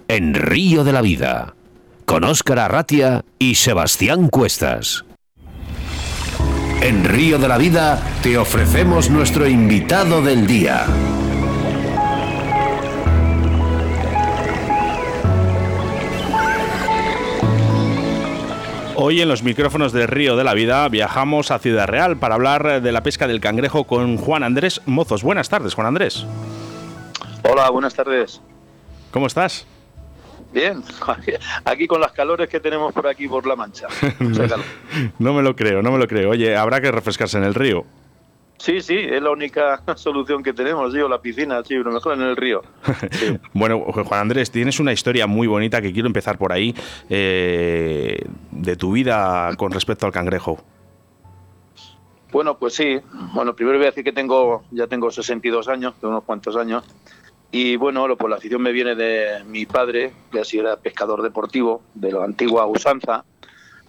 En 0.08 0.34
Río 0.34 0.82
de 0.82 0.92
la 0.92 1.02
Vida 1.02 1.54
con 2.10 2.24
Óscar 2.24 2.58
Arratia 2.58 3.24
y 3.38 3.54
Sebastián 3.54 4.30
Cuestas. 4.30 5.04
En 6.82 7.04
Río 7.04 7.38
de 7.38 7.46
la 7.46 7.56
Vida 7.56 8.02
te 8.20 8.36
ofrecemos 8.36 9.10
nuestro 9.10 9.46
invitado 9.46 10.20
del 10.20 10.44
día. 10.44 10.86
Hoy 18.96 19.20
en 19.20 19.28
los 19.28 19.44
micrófonos 19.44 19.92
de 19.92 20.08
Río 20.08 20.34
de 20.34 20.42
la 20.42 20.54
Vida 20.54 20.88
viajamos 20.88 21.52
a 21.52 21.60
Ciudad 21.60 21.86
Real 21.86 22.16
para 22.16 22.34
hablar 22.34 22.82
de 22.82 22.90
la 22.90 23.04
pesca 23.04 23.28
del 23.28 23.38
cangrejo 23.38 23.84
con 23.84 24.16
Juan 24.16 24.42
Andrés 24.42 24.80
Mozos. 24.84 25.22
Buenas 25.22 25.48
tardes, 25.48 25.74
Juan 25.74 25.86
Andrés. 25.86 26.26
Hola, 27.48 27.70
buenas 27.70 27.94
tardes. 27.94 28.40
¿Cómo 29.12 29.28
estás? 29.28 29.64
Bien, 30.52 30.82
aquí 31.64 31.86
con 31.86 32.00
las 32.00 32.12
calores 32.12 32.48
que 32.48 32.60
tenemos 32.60 32.92
por 32.92 33.06
aquí 33.06 33.28
por 33.28 33.46
La 33.46 33.56
Mancha. 33.56 33.86
no 35.18 35.32
me 35.32 35.42
lo 35.42 35.54
creo, 35.54 35.82
no 35.82 35.92
me 35.92 35.98
lo 35.98 36.06
creo. 36.06 36.30
Oye, 36.30 36.56
habrá 36.56 36.80
que 36.80 36.90
refrescarse 36.90 37.38
en 37.38 37.44
el 37.44 37.54
río. 37.54 37.84
Sí, 38.58 38.82
sí, 38.82 38.96
es 38.98 39.22
la 39.22 39.30
única 39.30 39.82
solución 39.96 40.42
que 40.42 40.52
tenemos, 40.52 40.92
digo, 40.92 41.08
la 41.08 41.20
piscina, 41.20 41.62
sí, 41.64 41.74
lo 41.76 41.90
mejor 41.90 42.14
en 42.14 42.22
el 42.22 42.36
río. 42.36 42.62
bueno, 43.54 43.80
Juan 43.80 44.20
Andrés, 44.20 44.50
tienes 44.50 44.78
una 44.80 44.92
historia 44.92 45.26
muy 45.26 45.46
bonita 45.46 45.80
que 45.80 45.92
quiero 45.92 46.08
empezar 46.08 46.36
por 46.36 46.52
ahí, 46.52 46.74
eh, 47.08 48.22
de 48.50 48.76
tu 48.76 48.92
vida 48.92 49.50
con 49.56 49.72
respecto 49.72 50.04
al 50.04 50.12
cangrejo. 50.12 50.62
Bueno, 52.32 52.58
pues 52.58 52.74
sí. 52.74 53.00
Bueno, 53.34 53.54
primero 53.54 53.78
voy 53.78 53.86
a 53.86 53.90
decir 53.90 54.04
que 54.04 54.12
tengo 54.12 54.62
ya 54.70 54.86
tengo 54.86 55.10
62 55.10 55.68
años, 55.68 55.94
tengo 56.00 56.12
unos 56.12 56.24
cuantos 56.24 56.56
años. 56.56 56.84
Y 57.52 57.76
bueno, 57.76 58.06
lo, 58.06 58.16
pues 58.16 58.30
la 58.30 58.36
afición 58.36 58.62
me 58.62 58.72
viene 58.72 58.94
de 58.94 59.42
mi 59.44 59.66
padre, 59.66 60.12
que 60.30 60.40
así 60.40 60.58
era 60.58 60.76
pescador 60.76 61.22
deportivo, 61.22 61.82
de 61.94 62.12
la 62.12 62.24
antigua 62.24 62.66
usanza, 62.66 63.24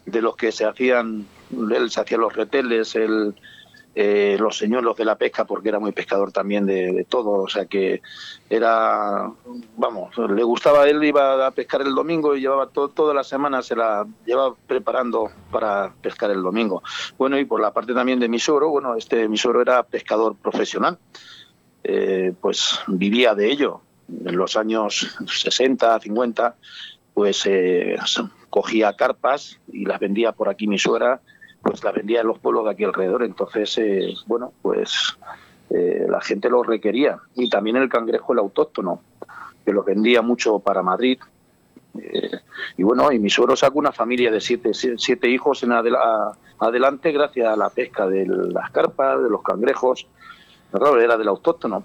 de 0.06 0.22
los 0.22 0.36
que 0.36 0.52
se 0.52 0.66
hacían, 0.66 1.28
él 1.52 1.92
se 1.92 2.02
hacía 2.02 2.18
los 2.18 2.36
reteles, 2.36 2.96
el, 2.96 3.36
eh, 3.94 4.38
los 4.40 4.58
señuelos 4.58 4.96
de 4.96 5.04
la 5.04 5.16
pesca, 5.16 5.44
porque 5.44 5.68
era 5.68 5.78
muy 5.78 5.92
pescador 5.92 6.32
también 6.32 6.66
de, 6.66 7.06
todo, 7.10 7.44
o 7.44 7.50
sea 7.50 7.66
que 7.66 8.02
era, 8.50 9.30
vamos, 9.76 10.18
le 10.18 10.44
gustaba, 10.44 10.88
él 10.88 11.04
iba 11.04 11.46
a 11.46 11.52
pescar 11.52 11.82
el 11.82 11.94
domingo 11.94 12.34
y 12.34 12.40
llevaba 12.40 12.68
toda 12.68 13.14
la 13.14 13.26
semana, 13.26 13.62
se 13.62 13.76
la 13.76 14.08
llevaba 14.26 14.56
preparando 14.66 15.30
para 15.52 15.94
pescar 16.02 16.32
el 16.32 16.42
domingo. 16.42 16.82
Bueno, 17.18 17.38
y 17.38 17.44
por 17.44 17.60
la 17.60 17.72
parte 17.72 17.94
también 17.94 18.22
de 18.22 18.30
mi 18.30 18.40
suegro, 18.40 18.70
bueno, 18.70 18.96
este 18.96 19.28
mi 19.28 19.38
suegro 19.38 19.62
era 19.62 19.84
pescador 19.84 20.38
profesional, 20.38 20.98
eh, 21.84 22.34
pues 22.40 22.80
vivía 22.88 23.36
de 23.36 23.52
ello. 23.52 23.82
En 24.26 24.36
los 24.36 24.58
años 24.58 25.18
60, 25.26 26.00
50, 26.00 26.56
pues 27.14 27.46
eh, 27.46 27.98
cogía 28.50 28.94
carpas 28.94 29.60
y 29.72 29.86
las 29.86 30.00
vendía 30.00 30.34
por 30.34 30.50
aquí 30.50 30.68
mi 30.68 30.78
suegra 30.78 31.22
pues 31.62 31.84
la 31.84 31.92
vendía 31.92 32.22
en 32.22 32.28
los 32.28 32.40
pueblos 32.40 32.66
de 32.66 32.72
aquí 32.72 32.84
alrededor. 32.84 33.24
Entonces, 33.24 33.78
eh, 33.78 34.16
bueno, 34.26 34.52
pues 34.64 35.16
la 35.70 36.20
gente 36.20 36.50
lo 36.50 36.64
requería. 36.64 37.20
Y 37.36 37.50
también 37.50 37.78
el 37.78 37.88
cangrejo, 37.88 38.34
el 38.34 38.40
autóctono, 38.40 39.02
que 39.64 39.72
lo 39.72 39.84
vendía 39.84 40.24
mucho 40.24 40.58
para 40.58 40.82
Madrid. 40.82 41.20
Y 42.78 42.84
bueno, 42.84 43.12
y 43.12 43.20
mi 43.20 43.30
suegro 43.30 43.56
sacó 43.56 43.78
una 43.78 43.92
familia 43.92 44.32
de 44.32 44.42
siete, 44.42 44.72
siete 44.74 45.30
hijos 45.30 45.64
en 45.64 45.72
adelante 45.72 47.12
gracias 47.12 47.48
a 47.48 47.56
la 47.56 47.70
pesca 47.70 48.08
de 48.08 48.26
las 48.26 48.72
carpas, 48.72 49.22
de 49.22 49.30
los 49.30 49.44
cangrejos. 49.44 50.08
Claro, 50.72 51.00
era 51.00 51.18
del 51.18 51.28
autóctono. 51.28 51.84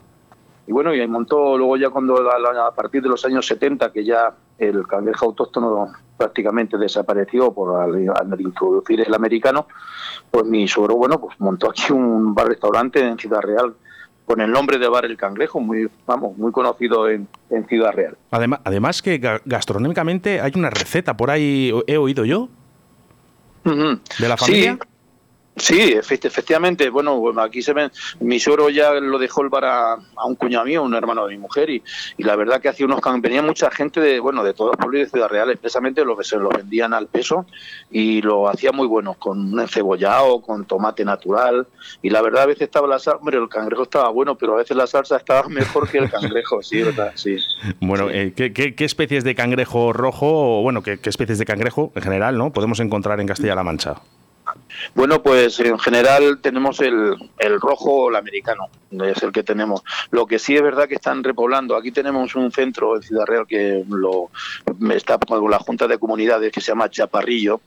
Y 0.67 0.73
bueno, 0.73 0.95
y 0.95 1.07
montó 1.07 1.57
luego 1.57 1.77
ya 1.77 1.91
cuando 1.91 2.17
a, 2.31 2.75
partir 2.75 3.03
de 3.03 3.09
los 3.09 3.25
años 3.25 3.47
70, 3.47 3.93
que 3.93 4.05
ya 4.05 4.35
el 4.59 4.87
cangrejo 4.87 5.27
autóctono 5.27 5.93
prácticamente 6.17 6.77
desapareció 6.77 7.53
por 7.53 7.81
al, 7.81 8.41
introducir 8.41 9.01
el 9.01 9.15
americano, 9.15 9.69
pues 10.31 10.45
mi 10.45 10.67
suegro, 10.67 10.97
bueno, 10.97 11.21
pues 11.21 11.39
montó 11.39 11.71
aquí 11.71 11.93
un 11.93 12.35
bar-restaurante 12.35 13.01
en 13.01 13.17
Ciudad 13.19 13.43
Real 13.43 13.75
con 14.25 14.41
el 14.41 14.51
nombre 14.51 14.79
de 14.79 14.89
Bar 14.89 15.05
El 15.05 15.17
Cangrejo, 15.17 15.61
muy, 15.61 15.89
vamos, 16.05 16.37
muy 16.37 16.51
conocido 16.51 17.09
en, 17.09 17.29
Ciudad 17.69 17.93
Real. 17.93 18.17
Además, 18.33 18.61
además 18.65 19.03
que 19.03 19.19
gastronómicamente 19.45 20.41
hay 20.41 20.51
una 20.57 20.69
receta, 20.69 21.17
por 21.17 21.31
ahí 21.31 21.73
he 21.87 21.97
oído 21.97 22.25
yo, 22.25 22.49
de 23.63 24.29
la 24.29 24.37
familia. 24.37 24.73
Sí, 24.73 24.79
efectivamente. 25.57 26.91
Bueno, 26.91 27.31
aquí 27.41 27.63
se 27.63 27.73
ven. 27.73 27.91
Mi 28.21 28.39
suegro 28.39 28.69
ya 28.69 28.93
lo 28.95 29.19
dejó 29.19 29.43
el 29.43 29.49
bar 29.49 29.65
a, 29.65 29.97
un 30.27 30.35
cuñado 30.35 30.65
mío, 30.65 30.83
un 30.83 30.95
hermano 30.95 31.27
de 31.27 31.35
mi 31.35 31.39
mujer, 31.39 31.71
y, 31.71 31.83
la 32.19 32.37
verdad 32.37 32.61
que 32.61 32.69
hacía 32.69 32.87
unos 32.87 33.01
venía 33.21 33.41
mucha 33.41 33.71
gente 33.71 34.01
de 34.01 34.19
bueno 34.21 34.43
de 34.43 34.53
todos 34.53 34.73
los 34.73 34.77
pueblos 34.79 35.01
de 35.03 35.11
Ciudad 35.11 35.29
Real, 35.29 35.51
expresamente 35.51 36.05
lo 36.05 36.17
que 36.17 36.25
se 36.25 36.37
lo 36.37 36.49
vendían 36.49 36.93
al 36.93 37.07
peso 37.07 37.47
y 37.91 38.21
lo 38.23 38.49
hacía 38.49 38.73
muy 38.73 38.87
bueno, 38.87 39.15
con 39.15 39.53
un 39.53 39.61
encebollado, 39.61 40.43
con 40.43 40.65
tomate 40.65 41.05
natural. 41.05 41.67
Y 42.03 42.11
la 42.11 42.21
verdad 42.21 42.43
a 42.43 42.47
veces 42.47 42.63
estaba 42.63 42.89
la 42.89 42.99
salsa, 42.99 43.19
hombre, 43.19 43.39
el 43.39 43.49
cangrejo 43.49 43.85
estaba 43.85 44.11
bueno, 44.11 44.37
pero 44.37 44.55
a 44.55 44.59
veces 44.59 44.77
la 44.77 44.87
salsa 44.87 45.17
estaba 45.17 45.49
mejor 45.49 45.89
que 45.89 45.99
el 45.99 46.11
cangrejo, 46.11 46.63
sí, 46.63 46.83
¿verdad? 46.83 47.13
Sí. 47.15 47.37
Bueno, 47.81 48.11
eh, 48.11 48.33
¿qué, 48.35 48.75
especies 48.85 49.25
de 49.25 49.35
cangrejo 49.35 49.93
rojo, 49.93 50.59
o 50.59 50.63
bueno, 50.63 50.83
qué, 50.83 50.99
qué 50.99 51.11
especies 51.11 51.39
de 51.39 51.45
cangrejo 51.45 51.93
en 51.95 52.03
general, 52.03 52.37
no, 52.37 52.53
podemos 52.53 52.81
encontrar 52.81 53.21
en 53.21 53.27
Castilla-La 53.27 53.63
Mancha? 53.63 53.97
Bueno, 54.95 55.23
pues 55.23 55.61
en 55.61 55.79
general 55.79 56.39
tenemos 56.41 56.81
el, 56.81 57.15
el 57.39 57.61
rojo, 57.61 58.11
el 58.11 58.17
americano, 58.17 58.69
es 58.91 59.23
el 59.23 59.33
que 59.33 59.43
tenemos. 59.43 59.83
Lo 60.11 60.27
que 60.27 60.39
sí 60.39 60.55
es 60.57 60.63
verdad 60.63 60.89
que 60.89 60.95
están 60.95 61.23
repoblando. 61.23 61.77
Aquí 61.77 61.93
tenemos 61.93 62.35
un 62.35 62.51
centro 62.53 62.97
en 62.97 63.03
Ciudad 63.03 63.27
Real 63.27 63.47
que 63.47 63.85
lo 63.89 64.31
está 64.91 65.19
con 65.19 65.51
la 65.51 65.59
Junta 65.59 65.87
de 65.87 65.99
Comunidades 65.99 66.53
que 66.53 66.61
se 66.61 66.73
llama 66.73 66.91
Chaparrillo, 66.91 67.61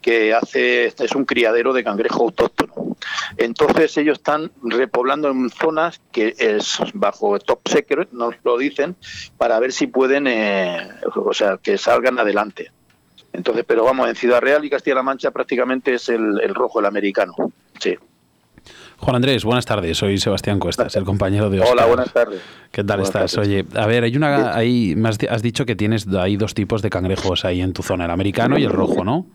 que 0.00 0.34
hace 0.34 0.86
es 0.86 1.14
un 1.14 1.24
criadero 1.24 1.72
de 1.72 1.84
cangrejo 1.84 2.22
autóctono. 2.24 2.96
Entonces 3.36 3.96
ellos 3.96 4.18
están 4.18 4.50
repoblando 4.62 5.28
en 5.30 5.50
zonas 5.50 6.00
que 6.12 6.34
es 6.38 6.78
bajo 6.94 7.38
top 7.38 7.60
secret, 7.68 8.12
nos 8.12 8.34
lo 8.44 8.58
dicen, 8.58 8.96
para 9.38 9.58
ver 9.58 9.72
si 9.72 9.86
pueden, 9.86 10.26
eh, 10.26 10.90
o 11.14 11.32
sea, 11.32 11.58
que 11.58 11.78
salgan 11.78 12.18
adelante. 12.18 12.70
Entonces, 13.32 13.64
pero 13.66 13.84
vamos, 13.84 14.08
en 14.08 14.14
Ciudad 14.14 14.40
Real 14.40 14.64
y 14.64 14.70
Castilla-La 14.70 15.02
Mancha 15.02 15.30
prácticamente 15.30 15.94
es 15.94 16.08
el, 16.08 16.54
rojo, 16.54 16.80
el 16.80 16.86
americano. 16.86 17.34
Sí. 17.80 17.96
Juan 18.98 19.16
Andrés, 19.16 19.44
buenas 19.44 19.66
tardes. 19.66 19.98
Soy 19.98 20.18
Sebastián 20.18 20.58
Cuestas, 20.58 20.94
el 20.96 21.04
compañero 21.04 21.50
de 21.50 21.60
Oscar. 21.60 21.72
Hola, 21.72 21.86
buenas 21.86 22.12
tardes. 22.12 22.40
¿Qué 22.70 22.84
tal 22.84 23.00
estás? 23.00 23.36
Oye, 23.38 23.64
a 23.74 23.86
ver, 23.86 24.04
hay 24.04 24.16
una, 24.16 24.54
hay, 24.54 24.94
has 25.28 25.42
dicho 25.42 25.66
que 25.66 25.74
tienes 25.74 26.06
hay 26.08 26.36
dos 26.36 26.54
tipos 26.54 26.82
de 26.82 26.90
cangrejos 26.90 27.44
ahí 27.44 27.62
en 27.62 27.72
tu 27.72 27.82
zona, 27.82 28.04
el 28.04 28.10
americano 28.10 28.58
y 28.58 28.64
el 28.64 28.70
rojo, 28.70 29.04
¿no? 29.04 29.26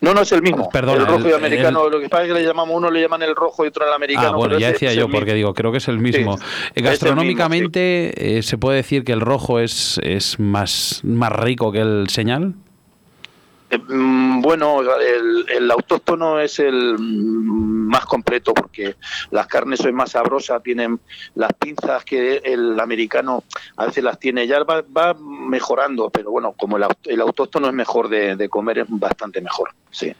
No, 0.00 0.12
no 0.12 0.22
es 0.22 0.32
el 0.32 0.42
mismo. 0.42 0.68
Perdón, 0.70 1.00
el 1.00 1.06
rojo 1.06 1.28
y 1.28 1.32
americano. 1.32 1.88
lo 1.88 2.00
que 2.00 2.08
pasa 2.08 2.24
es 2.24 2.28
que 2.28 2.34
le 2.34 2.44
llamamos 2.44 2.76
uno 2.76 2.90
le 2.90 3.00
llaman 3.00 3.22
el 3.22 3.34
rojo 3.34 3.64
y 3.64 3.68
otro 3.68 3.86
el 3.86 3.92
americano. 3.92 4.32
Ah, 4.34 4.36
bueno, 4.36 4.58
ya 4.58 4.72
decía 4.72 4.92
yo, 4.92 5.08
porque 5.08 5.34
digo, 5.34 5.54
creo 5.54 5.70
que 5.70 5.78
es 5.78 5.88
el 5.88 5.98
mismo. 5.98 6.38
Gastronómicamente, 6.74 8.38
eh, 8.38 8.42
¿se 8.42 8.58
puede 8.58 8.78
decir 8.78 9.04
que 9.04 9.12
el 9.12 9.20
rojo 9.20 9.60
es, 9.60 10.00
es 10.02 10.40
más, 10.40 11.00
más 11.04 11.32
rico 11.32 11.70
que 11.70 11.80
el 11.80 12.08
señal? 12.08 12.54
Eh, 13.74 13.78
mm, 13.78 14.40
bueno, 14.40 14.80
el, 14.80 15.70
autóctono 15.70 16.38
es 16.38 16.58
el 16.58 16.96
mm, 16.98 17.88
más 17.88 18.04
completo 18.06 18.54
porque 18.54 18.96
las 19.30 19.46
carnes 19.46 19.80
son 19.80 19.94
más 19.94 20.12
sabrosas, 20.12 20.62
tienen 20.62 21.00
las 21.34 21.52
pinzas 21.54 22.04
que 22.04 22.36
el 22.44 22.78
americano 22.78 23.44
a 23.76 23.86
veces 23.86 24.04
las 24.04 24.18
tiene, 24.18 24.46
ya 24.46 24.62
va, 24.62 25.14
mejorando, 25.14 26.10
pero 26.10 26.30
bueno, 26.30 26.52
como 26.52 26.76
el, 26.76 27.20
autóctono 27.20 27.68
es 27.68 27.74
mejor 27.74 28.08
de, 28.08 28.48
comer, 28.48 28.78
es 28.78 28.86
bastante 28.88 29.40
mejor, 29.40 29.70
sí. 29.90 30.12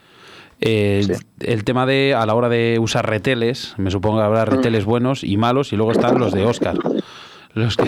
El 0.60 1.64
tema 1.64 1.84
de 1.84 2.14
a 2.14 2.24
la 2.24 2.34
hora 2.34 2.48
de 2.48 2.78
usar 2.80 3.08
reteles, 3.08 3.74
me 3.76 3.90
supongo 3.90 4.18
que 4.18 4.24
habrá 4.24 4.46
mm. 4.46 4.48
reteles 4.56 4.84
buenos 4.84 5.22
y 5.22 5.36
malos 5.36 5.72
y 5.72 5.76
luego 5.76 5.92
están 5.92 6.18
los 6.18 6.32
de 6.32 6.44
Oscar. 6.44 6.76
Los 7.54 7.76
que, 7.76 7.84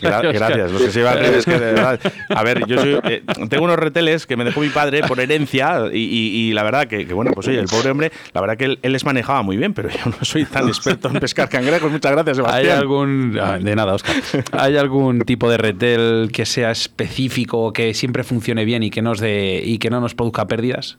gracias, 0.00 0.72
los 0.72 0.82
que 0.82 0.90
se 0.90 1.00
iban 1.00 1.22
es 1.22 1.44
que 1.44 1.58
de 1.58 1.72
verdad. 1.74 2.00
A 2.30 2.42
ver, 2.42 2.66
yo 2.66 2.78
eh, 3.04 3.22
tengo 3.50 3.64
unos 3.64 3.78
reteles 3.78 4.26
que 4.26 4.36
me 4.36 4.44
dejó 4.44 4.60
mi 4.60 4.70
padre 4.70 5.02
por 5.02 5.20
herencia 5.20 5.90
y, 5.92 6.52
la 6.54 6.62
verdad 6.62 6.86
que, 6.86 7.04
bueno, 7.12 7.32
pues 7.32 7.46
oye, 7.48 7.58
el 7.58 7.66
pobre 7.66 7.90
hombre, 7.90 8.10
la 8.32 8.40
verdad 8.40 8.56
que 8.56 8.64
él, 8.64 8.78
les 8.82 9.04
manejaba 9.04 9.42
muy 9.42 9.58
bien, 9.58 9.74
pero 9.74 9.90
yo 9.90 9.98
no 10.06 10.16
soy 10.22 10.46
tan 10.46 10.68
experto 10.68 11.08
en 11.08 11.20
pescar 11.20 11.50
cangrejos. 11.50 11.92
Muchas 11.92 12.12
gracias, 12.12 12.36
Sebastián. 12.38 12.64
¿Hay 12.64 12.70
algún, 12.70 13.38
ah, 13.40 13.58
de 13.60 13.76
nada, 13.76 13.94
Oscar, 13.94 14.16
¿hay 14.52 14.78
algún 14.78 15.20
tipo 15.20 15.50
de 15.50 15.58
retel 15.58 16.30
que 16.32 16.46
sea 16.46 16.70
específico, 16.70 17.74
que 17.74 17.92
siempre 17.92 18.24
funcione 18.24 18.64
bien 18.64 18.82
y 18.82 18.90
que, 18.90 19.02
nos 19.02 19.20
de, 19.20 19.62
y 19.62 19.76
que 19.76 19.90
no 19.90 20.00
nos 20.00 20.14
produzca 20.14 20.46
pérdidas? 20.46 20.96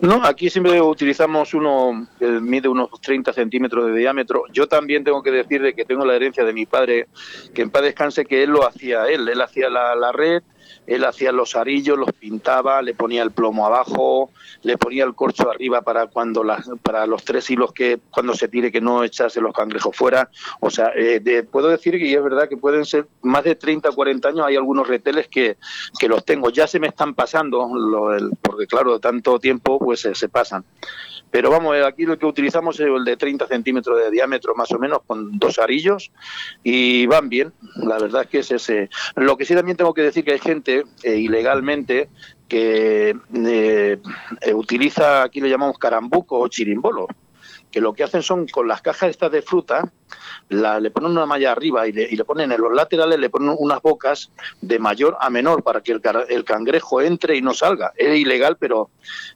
No, 0.00 0.24
aquí 0.24 0.48
siempre 0.48 0.80
utilizamos 0.80 1.54
uno 1.54 2.06
que 2.20 2.26
mide 2.26 2.68
unos 2.68 2.88
30 3.00 3.32
centímetros 3.32 3.86
de 3.86 3.98
diámetro. 3.98 4.44
Yo 4.52 4.68
también 4.68 5.02
tengo 5.02 5.22
que 5.22 5.32
decir 5.32 5.60
de 5.60 5.74
que 5.74 5.84
tengo 5.84 6.04
la 6.04 6.14
herencia 6.14 6.44
de 6.44 6.52
mi 6.52 6.66
padre, 6.66 7.08
que 7.52 7.62
en 7.62 7.70
paz 7.70 7.82
descanse, 7.82 8.24
que 8.24 8.44
él 8.44 8.50
lo 8.50 8.66
hacía 8.66 9.06
él. 9.06 9.28
Él 9.28 9.40
hacía 9.40 9.68
la, 9.68 9.96
la 9.96 10.12
red, 10.12 10.42
él 10.88 11.04
hacía 11.04 11.32
los 11.32 11.54
arillos, 11.54 11.98
los 11.98 12.10
pintaba, 12.12 12.80
le 12.80 12.94
ponía 12.94 13.22
el 13.22 13.30
plomo 13.30 13.66
abajo, 13.66 14.30
le 14.62 14.78
ponía 14.78 15.04
el 15.04 15.14
corcho 15.14 15.50
arriba 15.50 15.82
para 15.82 16.06
cuando 16.06 16.42
las, 16.42 16.66
para 16.82 17.06
los 17.06 17.24
tres 17.24 17.48
hilos 17.50 17.72
que 17.74 18.00
cuando 18.10 18.34
se 18.34 18.48
tire 18.48 18.72
que 18.72 18.80
no 18.80 19.04
echase 19.04 19.42
los 19.42 19.54
cangrejos 19.54 19.94
fuera. 19.94 20.30
O 20.60 20.70
sea, 20.70 20.90
eh, 20.96 21.46
puedo 21.50 21.68
decir 21.68 21.98
que 21.98 22.10
es 22.10 22.22
verdad 22.22 22.48
que 22.48 22.56
pueden 22.56 22.86
ser 22.86 23.06
más 23.20 23.44
de 23.44 23.54
30, 23.54 23.90
40 23.92 24.28
años, 24.30 24.46
hay 24.46 24.56
algunos 24.56 24.88
reteles 24.88 25.28
que, 25.28 25.58
que 25.98 26.08
los 26.08 26.24
tengo. 26.24 26.48
Ya 26.48 26.66
se 26.66 26.80
me 26.80 26.88
están 26.88 27.14
pasando, 27.14 27.68
porque 28.40 28.66
claro, 28.66 28.94
de 28.94 29.00
tanto 29.00 29.38
tiempo 29.38 29.78
pues 29.78 30.08
se 30.10 30.28
pasan. 30.30 30.64
Pero 31.30 31.50
vamos, 31.50 31.76
eh, 31.76 31.84
aquí 31.84 32.04
lo 32.04 32.18
que 32.18 32.26
utilizamos 32.26 32.78
es 32.80 32.86
el 32.86 33.04
de 33.04 33.16
30 33.16 33.46
centímetros 33.46 33.98
de 33.98 34.10
diámetro 34.10 34.54
más 34.54 34.70
o 34.72 34.78
menos 34.78 35.00
con 35.06 35.38
dos 35.38 35.58
arillos 35.58 36.10
y 36.62 37.06
van 37.06 37.28
bien. 37.28 37.52
La 37.76 37.98
verdad 37.98 38.22
es 38.22 38.28
que 38.28 38.38
es 38.38 38.50
ese. 38.50 38.90
Lo 39.16 39.36
que 39.36 39.44
sí 39.44 39.54
también 39.54 39.76
tengo 39.76 39.94
que 39.94 40.02
decir 40.02 40.24
que 40.24 40.32
hay 40.32 40.38
gente 40.38 40.84
eh, 41.02 41.16
ilegalmente 41.16 42.08
que 42.48 43.14
eh, 43.34 43.98
utiliza, 44.54 45.22
aquí 45.22 45.40
le 45.40 45.50
llamamos 45.50 45.78
carambuco 45.78 46.38
o 46.38 46.48
chirimbolo, 46.48 47.06
que 47.70 47.80
lo 47.80 47.92
que 47.92 48.04
hacen 48.04 48.22
son 48.22 48.46
con 48.46 48.66
las 48.66 48.82
cajas 48.82 49.10
estas 49.10 49.30
de 49.30 49.42
fruta, 49.42 49.90
le 50.48 50.90
ponen 50.90 51.10
una 51.10 51.26
malla 51.26 51.52
arriba 51.52 51.86
y 51.86 51.92
le, 51.92 52.24
ponen 52.24 52.52
en 52.52 52.60
los 52.60 52.72
laterales, 52.72 53.18
le 53.18 53.30
ponen 53.30 53.54
unas 53.58 53.82
bocas 53.82 54.30
de 54.60 54.78
mayor 54.78 55.16
a 55.20 55.28
menor 55.30 55.62
para 55.62 55.82
que 55.82 55.92
el, 55.92 56.44
cangrejo 56.44 57.02
entre 57.02 57.36
y 57.36 57.42
no 57.42 57.52
salga. 57.52 57.92
Es 57.96 58.18
ilegal, 58.18 58.56
pero 58.58 58.90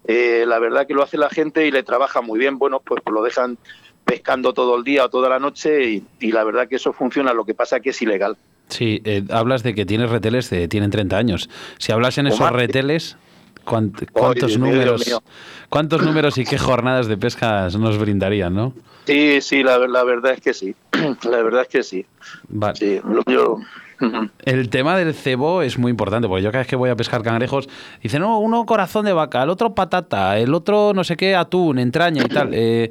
eh, 0.07 0.45
la 0.47 0.59
verdad 0.59 0.87
que 0.87 0.95
lo 0.95 1.03
hace 1.03 1.18
la 1.18 1.29
gente 1.29 1.66
y 1.66 1.71
le 1.71 1.83
trabaja 1.83 2.23
muy 2.23 2.38
bien. 2.38 2.59
Bueno, 2.59 2.81
pues, 2.81 3.03
lo 3.11 3.23
dejan 3.23 3.59
pescando 4.05 4.53
todo 4.53 4.77
el 4.77 4.85
día 4.85 5.05
o 5.05 5.09
toda 5.11 5.29
la 5.29 5.38
noche 5.38 6.03
y, 6.21 6.33
la 6.33 6.45
verdad 6.45 6.68
que 6.68 6.77
eso 6.77 6.92
funciona, 6.92 7.33
lo 7.33 7.45
que 7.45 7.55
pasa 7.55 7.81
que 7.81 7.90
es 7.90 8.03
ilegal. 8.03 8.37
Sí, 8.68 9.03
eh, 9.05 9.23
hablas 9.31 9.62
de 9.62 9.75
que 9.75 9.85
tienes 9.85 10.11
reteles 10.11 10.49
de 10.49 10.66
tienen 10.68 10.90
30 10.90 11.16
años. 11.16 11.51
Si 11.79 11.92
hablas 11.92 12.16
en 12.16 12.27
esos 12.27 12.51
reteles, 12.51 13.16
¿cuántos 13.64 14.59
números 14.59 15.20
cuántos 15.68 16.03
números 16.03 16.38
y 16.38 16.44
qué 16.44 16.59
jornadas 16.59 17.07
de 17.07 17.16
pesca 17.16 17.68
nos 17.79 17.98
brindarían, 17.98 18.55
no? 18.55 18.75
Sí, 19.07 19.40
sí, 19.40 19.62
la, 19.62 19.79
la 19.79 20.05
verdad 20.05 20.33
es 20.33 20.40
que 20.40 20.55
sí. 20.55 20.75
la 21.25 21.42
verdad 21.42 21.62
es 21.62 21.68
que 21.68 21.83
sí. 21.83 22.07
Vale. 22.48 22.77
Sí, 22.77 23.01
yo, 23.27 23.59
el 24.44 24.68
tema 24.68 24.96
del 24.96 25.14
cebo 25.14 25.62
es 25.62 25.79
muy 25.79 25.90
importante, 25.90 26.29
porque 26.29 26.42
yo 26.42 26.51
cada 26.51 26.62
vez 26.62 26.68
que 26.68 26.77
voy 26.77 26.90
a 26.90 26.96
pescar 26.96 27.22
cangrejos, 27.22 27.68
dicen, 28.03 28.22
no, 28.22 28.38
uno 28.38 28.64
corazón 28.66 29.05
de 29.05 29.12
vaca, 29.12 29.42
el 29.42 29.51
otro 29.51 29.75
patata, 29.75 30.38
el 30.38 30.55
otro 30.55 30.92
no 30.94 31.05
sé 31.05 31.16
qué, 31.16 31.35
atún, 31.35 31.79
entraña 31.79 32.22
y 32.25 32.29
tal. 32.29 32.51
Eh, 32.53 32.90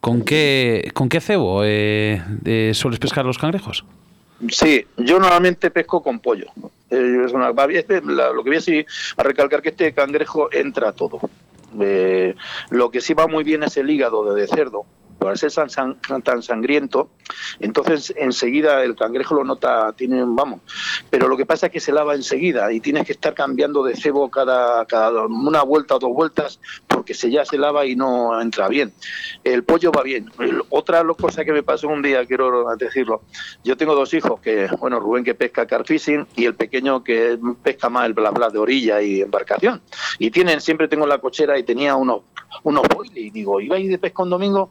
¿con, 0.00 0.22
qué, 0.22 0.90
¿Con 0.94 1.08
qué 1.08 1.20
cebo 1.20 1.62
eh, 1.64 2.22
eh, 2.44 2.72
sueles 2.74 2.98
pescar 2.98 3.24
los 3.24 3.38
cangrejos? 3.38 3.84
Sí, 4.50 4.86
yo 4.96 5.18
normalmente 5.18 5.70
pesco 5.70 6.02
con 6.02 6.20
pollo. 6.20 6.46
es 6.90 7.32
una, 7.32 7.50
lo 7.50 7.54
que 7.54 8.50
voy 8.50 8.56
a, 8.56 8.58
decir, 8.58 8.86
a 9.16 9.22
recalcar 9.22 9.62
que 9.62 9.70
este 9.70 9.92
cangrejo 9.92 10.52
entra 10.52 10.92
todo. 10.92 11.20
lo 12.70 12.90
que 12.90 13.00
sí 13.00 13.14
va 13.14 13.26
muy 13.26 13.44
bien 13.44 13.62
es 13.62 13.76
el 13.76 13.90
hígado 13.90 14.34
de 14.34 14.46
cerdo, 14.46 14.84
al 15.28 15.38
ser 15.38 15.52
tan, 15.52 16.42
sangriento, 16.42 17.10
entonces 17.60 18.12
enseguida 18.16 18.82
el 18.82 18.96
cangrejo 18.96 19.34
lo 19.34 19.44
nota, 19.44 19.92
tiene, 19.92 20.22
vamos, 20.26 20.60
pero 21.10 21.28
lo 21.28 21.36
que 21.36 21.46
pasa 21.46 21.66
es 21.66 21.72
que 21.72 21.80
se 21.80 21.92
lava 21.92 22.14
enseguida 22.14 22.72
y 22.72 22.80
tienes 22.80 23.06
que 23.06 23.12
estar 23.12 23.34
cambiando 23.34 23.82
de 23.82 23.96
cebo 23.96 24.30
cada, 24.30 24.84
cada 24.86 25.26
una 25.26 25.62
vuelta 25.62 25.96
o 25.96 25.98
dos 25.98 26.12
vueltas 26.12 26.60
porque 26.86 27.14
se 27.14 27.30
ya 27.30 27.44
se 27.44 27.58
lava 27.58 27.86
y 27.86 27.96
no 27.96 28.40
entra 28.40 28.68
bien. 28.68 28.92
El 29.44 29.64
pollo 29.64 29.90
va 29.92 30.02
bien. 30.02 30.30
otra 30.70 31.04
cosa 31.18 31.44
que 31.44 31.52
me 31.52 31.62
pasó 31.62 31.88
un 31.88 32.02
día, 32.02 32.24
quiero 32.26 32.74
decirlo, 32.76 33.22
yo 33.64 33.76
tengo 33.76 33.94
dos 33.94 34.12
hijos, 34.14 34.40
que 34.40 34.68
bueno, 34.78 35.00
Rubén 35.00 35.24
que 35.24 35.34
pesca 35.34 35.66
carfishing 35.66 36.26
y 36.36 36.44
el 36.44 36.54
pequeño 36.54 37.02
que 37.02 37.38
pesca 37.62 37.88
más 37.88 38.06
el 38.06 38.14
bla 38.14 38.30
bla 38.30 38.50
de 38.50 38.58
orilla 38.58 39.02
y 39.02 39.22
embarcación. 39.22 39.82
Y 40.18 40.30
tienen, 40.30 40.60
siempre 40.60 40.88
tengo 40.88 41.06
la 41.06 41.18
cochera 41.18 41.58
y 41.58 41.62
tenía 41.62 41.96
unos, 41.96 42.22
unos 42.62 42.82
y 43.14 43.30
digo, 43.30 43.60
iba 43.60 43.76
a 43.76 43.78
ir 43.78 43.90
de 43.90 43.98
pesca 43.98 44.22
un 44.22 44.30
domingo 44.30 44.70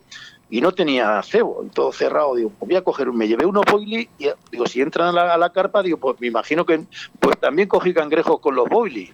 y 0.52 0.60
no 0.60 0.74
tenía 0.74 1.20
cebo, 1.24 1.64
y 1.66 1.70
todo 1.70 1.92
cerrado. 1.94 2.36
Digo, 2.36 2.52
pues 2.60 2.70
voy 2.70 2.76
a 2.76 2.84
coger, 2.84 3.12
me 3.12 3.28
llevé 3.28 3.46
unos 3.46 3.64
boilies 3.66 4.10
y 4.20 4.28
digo, 4.52 4.68
si 4.68 4.82
entran 4.82 5.18
a 5.18 5.38
la, 5.38 5.50
carpa, 5.52 5.82
digo, 5.82 5.98
pues 5.98 6.20
me 6.20 6.28
imagino 6.28 6.66
que 6.66 6.82
pues 7.20 7.40
también 7.40 7.70
cogí 7.70 7.94
cangrejos 7.94 8.40
con 8.42 8.54
los 8.54 8.70
boilies. 8.70 9.12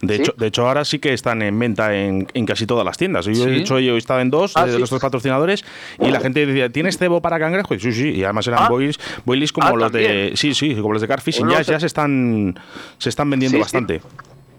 De, 0.00 0.16
hecho, 0.16 0.34
de 0.36 0.48
hecho, 0.48 0.66
ahora 0.66 0.84
sí 0.84 0.98
que 0.98 1.12
están 1.12 1.40
en 1.42 1.58
venta 1.58 1.94
en, 1.94 2.26
casi 2.46 2.66
todas 2.66 2.84
las 2.84 2.98
tiendas. 2.98 3.24
Yo, 3.24 3.46
he 3.46 3.58
hecho, 3.58 3.78
yo 3.78 3.96
estaba 3.96 4.20
en 4.20 4.30
dos 4.30 4.52
ah, 4.56 4.66
de 4.66 4.78
nuestros 4.78 5.00
patrocinadores 5.00 5.64
y 6.00 6.10
la 6.10 6.20
gente 6.20 6.44
decía, 6.44 6.68
¿tienes 6.70 6.98
cebo 6.98 7.22
para 7.22 7.38
cangrejo? 7.38 7.74
Y 7.74 7.80
sí, 7.80 7.92
sí, 7.92 8.10
y 8.10 8.24
además 8.24 8.46
eran 8.48 8.64
ah. 8.64 8.68
boilies, 8.68 9.52
como 9.52 9.68
ah, 9.68 9.76
los 9.76 9.92
de. 9.92 10.32
Sí, 10.34 10.54
sí, 10.54 10.74
como 10.74 10.92
los 10.92 11.00
de 11.00 11.08
Carfishing. 11.08 11.46
Pues 11.46 11.66
ya, 11.66 11.78
se 11.78 11.86
están 11.86 12.58
se 12.98 13.08
están 13.08 13.30
vendiendo 13.30 13.58
bastante. 13.60 14.02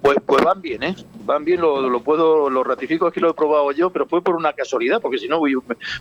Pues, 0.06 0.20
pues 0.24 0.44
van 0.44 0.62
bien, 0.62 0.84
¿eh? 0.84 0.96
Van 1.26 1.44
bien, 1.44 1.60
lo, 1.60 1.90
lo 1.90 2.04
puedo, 2.04 2.48
lo 2.48 2.64
ratifico, 2.64 3.08
es 3.08 3.14
que 3.14 3.20
lo 3.20 3.32
he 3.32 3.34
probado 3.34 3.72
yo, 3.72 3.90
pero 3.90 4.06
fue 4.06 4.22
por 4.22 4.36
una 4.36 4.54
casualidad, 4.54 5.02
porque 5.02 5.18
si 5.18 5.28
no, 5.28 5.42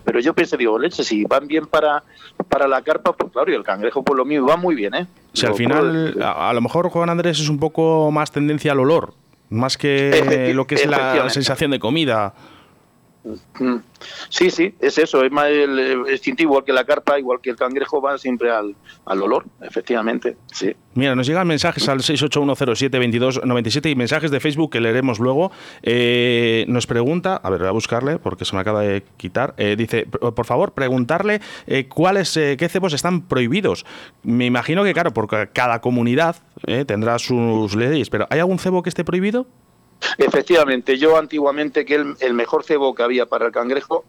pero 0.04 0.20
yo 0.20 0.34
pensé, 0.34 0.58
digo, 0.58 0.78
leche, 0.78 1.02
si 1.02 1.24
van 1.24 1.46
bien 1.46 1.64
para, 1.64 2.04
para 2.50 2.68
la 2.68 2.82
carpa, 2.82 3.14
pues 3.14 3.32
claro, 3.32 3.50
y 3.50 3.54
el 3.54 3.62
cangrejo, 3.62 4.02
por 4.02 4.18
lo 4.18 4.26
mismo, 4.26 4.46
va 4.46 4.58
muy 4.58 4.74
bien, 4.74 4.94
¿eh? 4.94 5.06
Si 5.32 5.46
al 5.46 5.54
final, 5.54 6.22
a, 6.22 6.52
lo 6.52 6.60
mejor 6.60 6.90
Juan 6.90 7.08
Andrés 7.08 7.40
es 7.40 7.48
un 7.48 7.58
poco 7.58 8.10
más 8.10 8.30
tendencia 8.30 8.72
al 8.72 8.80
olor, 8.80 9.14
más 9.48 9.78
que 9.78 10.52
lo 10.54 10.66
que 10.66 10.74
es 10.74 10.86
la 10.86 11.30
sensación 11.30 11.70
de 11.70 11.78
comida. 11.78 12.34
Sí, 14.28 14.50
sí, 14.50 14.74
es 14.80 14.98
eso, 14.98 15.24
es 15.24 15.32
más 15.32 15.46
el, 15.46 16.04
instinto 16.10 16.42
igual 16.42 16.62
que 16.62 16.74
la 16.74 16.84
carpa, 16.84 17.18
igual 17.18 17.40
que 17.40 17.48
el 17.50 17.56
cangrejo, 17.56 18.02
va 18.02 18.18
siempre 18.18 18.50
al, 18.50 18.74
olor, 19.06 19.46
efectivamente, 19.62 20.36
sí. 20.52 20.76
Mira, 20.94 21.14
nos 21.14 21.26
llegan 21.26 21.48
mensajes 21.48 21.88
al 21.88 22.00
681072297 22.00 23.90
y 23.90 23.94
mensajes 23.94 24.30
de 24.30 24.40
Facebook 24.40 24.70
que 24.70 24.80
leeremos 24.80 25.18
luego. 25.18 25.50
Eh, 25.82 26.66
nos 26.68 26.86
pregunta, 26.86 27.36
a 27.36 27.50
ver, 27.50 27.60
voy 27.60 27.68
a 27.68 27.72
buscarle 27.72 28.18
porque 28.18 28.44
se 28.44 28.54
me 28.54 28.60
acaba 28.60 28.82
de 28.82 29.02
quitar, 29.16 29.54
eh, 29.56 29.74
dice, 29.76 30.06
por 30.06 30.44
favor, 30.44 30.72
preguntarle 30.72 31.40
eh, 31.66 31.88
cuáles, 31.88 32.34
qué 32.34 32.68
cebos 32.68 32.92
están 32.92 33.22
prohibidos. 33.22 33.86
Me 34.22 34.44
imagino 34.44 34.84
que, 34.84 34.92
claro, 34.92 35.12
porque 35.12 35.48
cada 35.52 35.80
comunidad 35.80 36.36
tendrá 36.86 37.18
sus 37.18 37.74
leyes, 37.74 38.10
pero 38.10 38.26
¿hay 38.30 38.40
algún 38.40 38.58
cebo 38.58 38.82
que 38.82 38.90
esté 38.90 39.04
prohibido? 39.04 39.46
Efectivamente, 40.18 40.98
yo 40.98 41.16
antiguamente 41.16 41.84
que 41.84 41.94
el, 41.94 42.34
mejor 42.34 42.64
cebo 42.64 42.94
que 42.94 43.02
había 43.02 43.26
para 43.26 43.46
el 43.46 43.52
cangrejo 43.52 44.04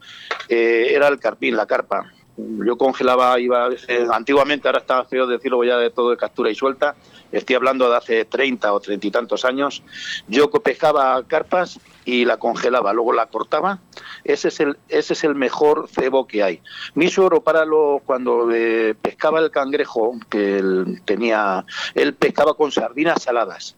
eh, 0.49 0.91
era 0.91 1.07
el 1.07 1.19
carpín, 1.19 1.55
la 1.55 1.65
carpa. 1.65 2.11
Yo 2.37 2.77
congelaba, 2.77 3.39
iba 3.39 3.69
antiguamente, 4.11 4.67
ahora 4.67 4.79
está 4.79 5.05
feo 5.05 5.25
decirlo 5.25 5.63
ya 5.63 5.77
de 5.77 5.89
todo 5.89 6.09
de 6.09 6.17
captura 6.17 6.49
y 6.49 6.55
suelta, 6.55 6.95
estoy 7.31 7.55
hablando 7.55 7.89
de 7.89 7.95
hace 7.95 8.25
30 8.25 8.73
o 8.73 8.79
30 8.81 9.07
y 9.07 9.11
tantos 9.11 9.45
años, 9.45 9.83
yo 10.27 10.51
pescaba 10.51 11.23
carpas 11.25 11.79
y 12.03 12.25
la 12.25 12.35
congelaba, 12.35 12.91
luego 12.91 13.13
la 13.13 13.27
cortaba, 13.27 13.79
ese 14.25 14.49
es 14.49 14.59
el, 14.59 14.77
ese 14.89 15.13
es 15.13 15.23
el 15.23 15.33
mejor 15.33 15.87
cebo 15.87 16.27
que 16.27 16.43
hay. 16.43 16.61
Mi 16.93 17.07
suegro 17.09 17.39
para 17.39 17.63
lo, 17.63 18.01
cuando 18.05 18.51
eh, 18.51 18.95
pescaba 19.01 19.39
el 19.39 19.49
cangrejo, 19.49 20.19
que 20.29 20.61
tenía, 21.05 21.65
él 21.93 22.15
pescaba 22.15 22.55
con 22.55 22.69
sardinas 22.69 23.23
saladas 23.23 23.77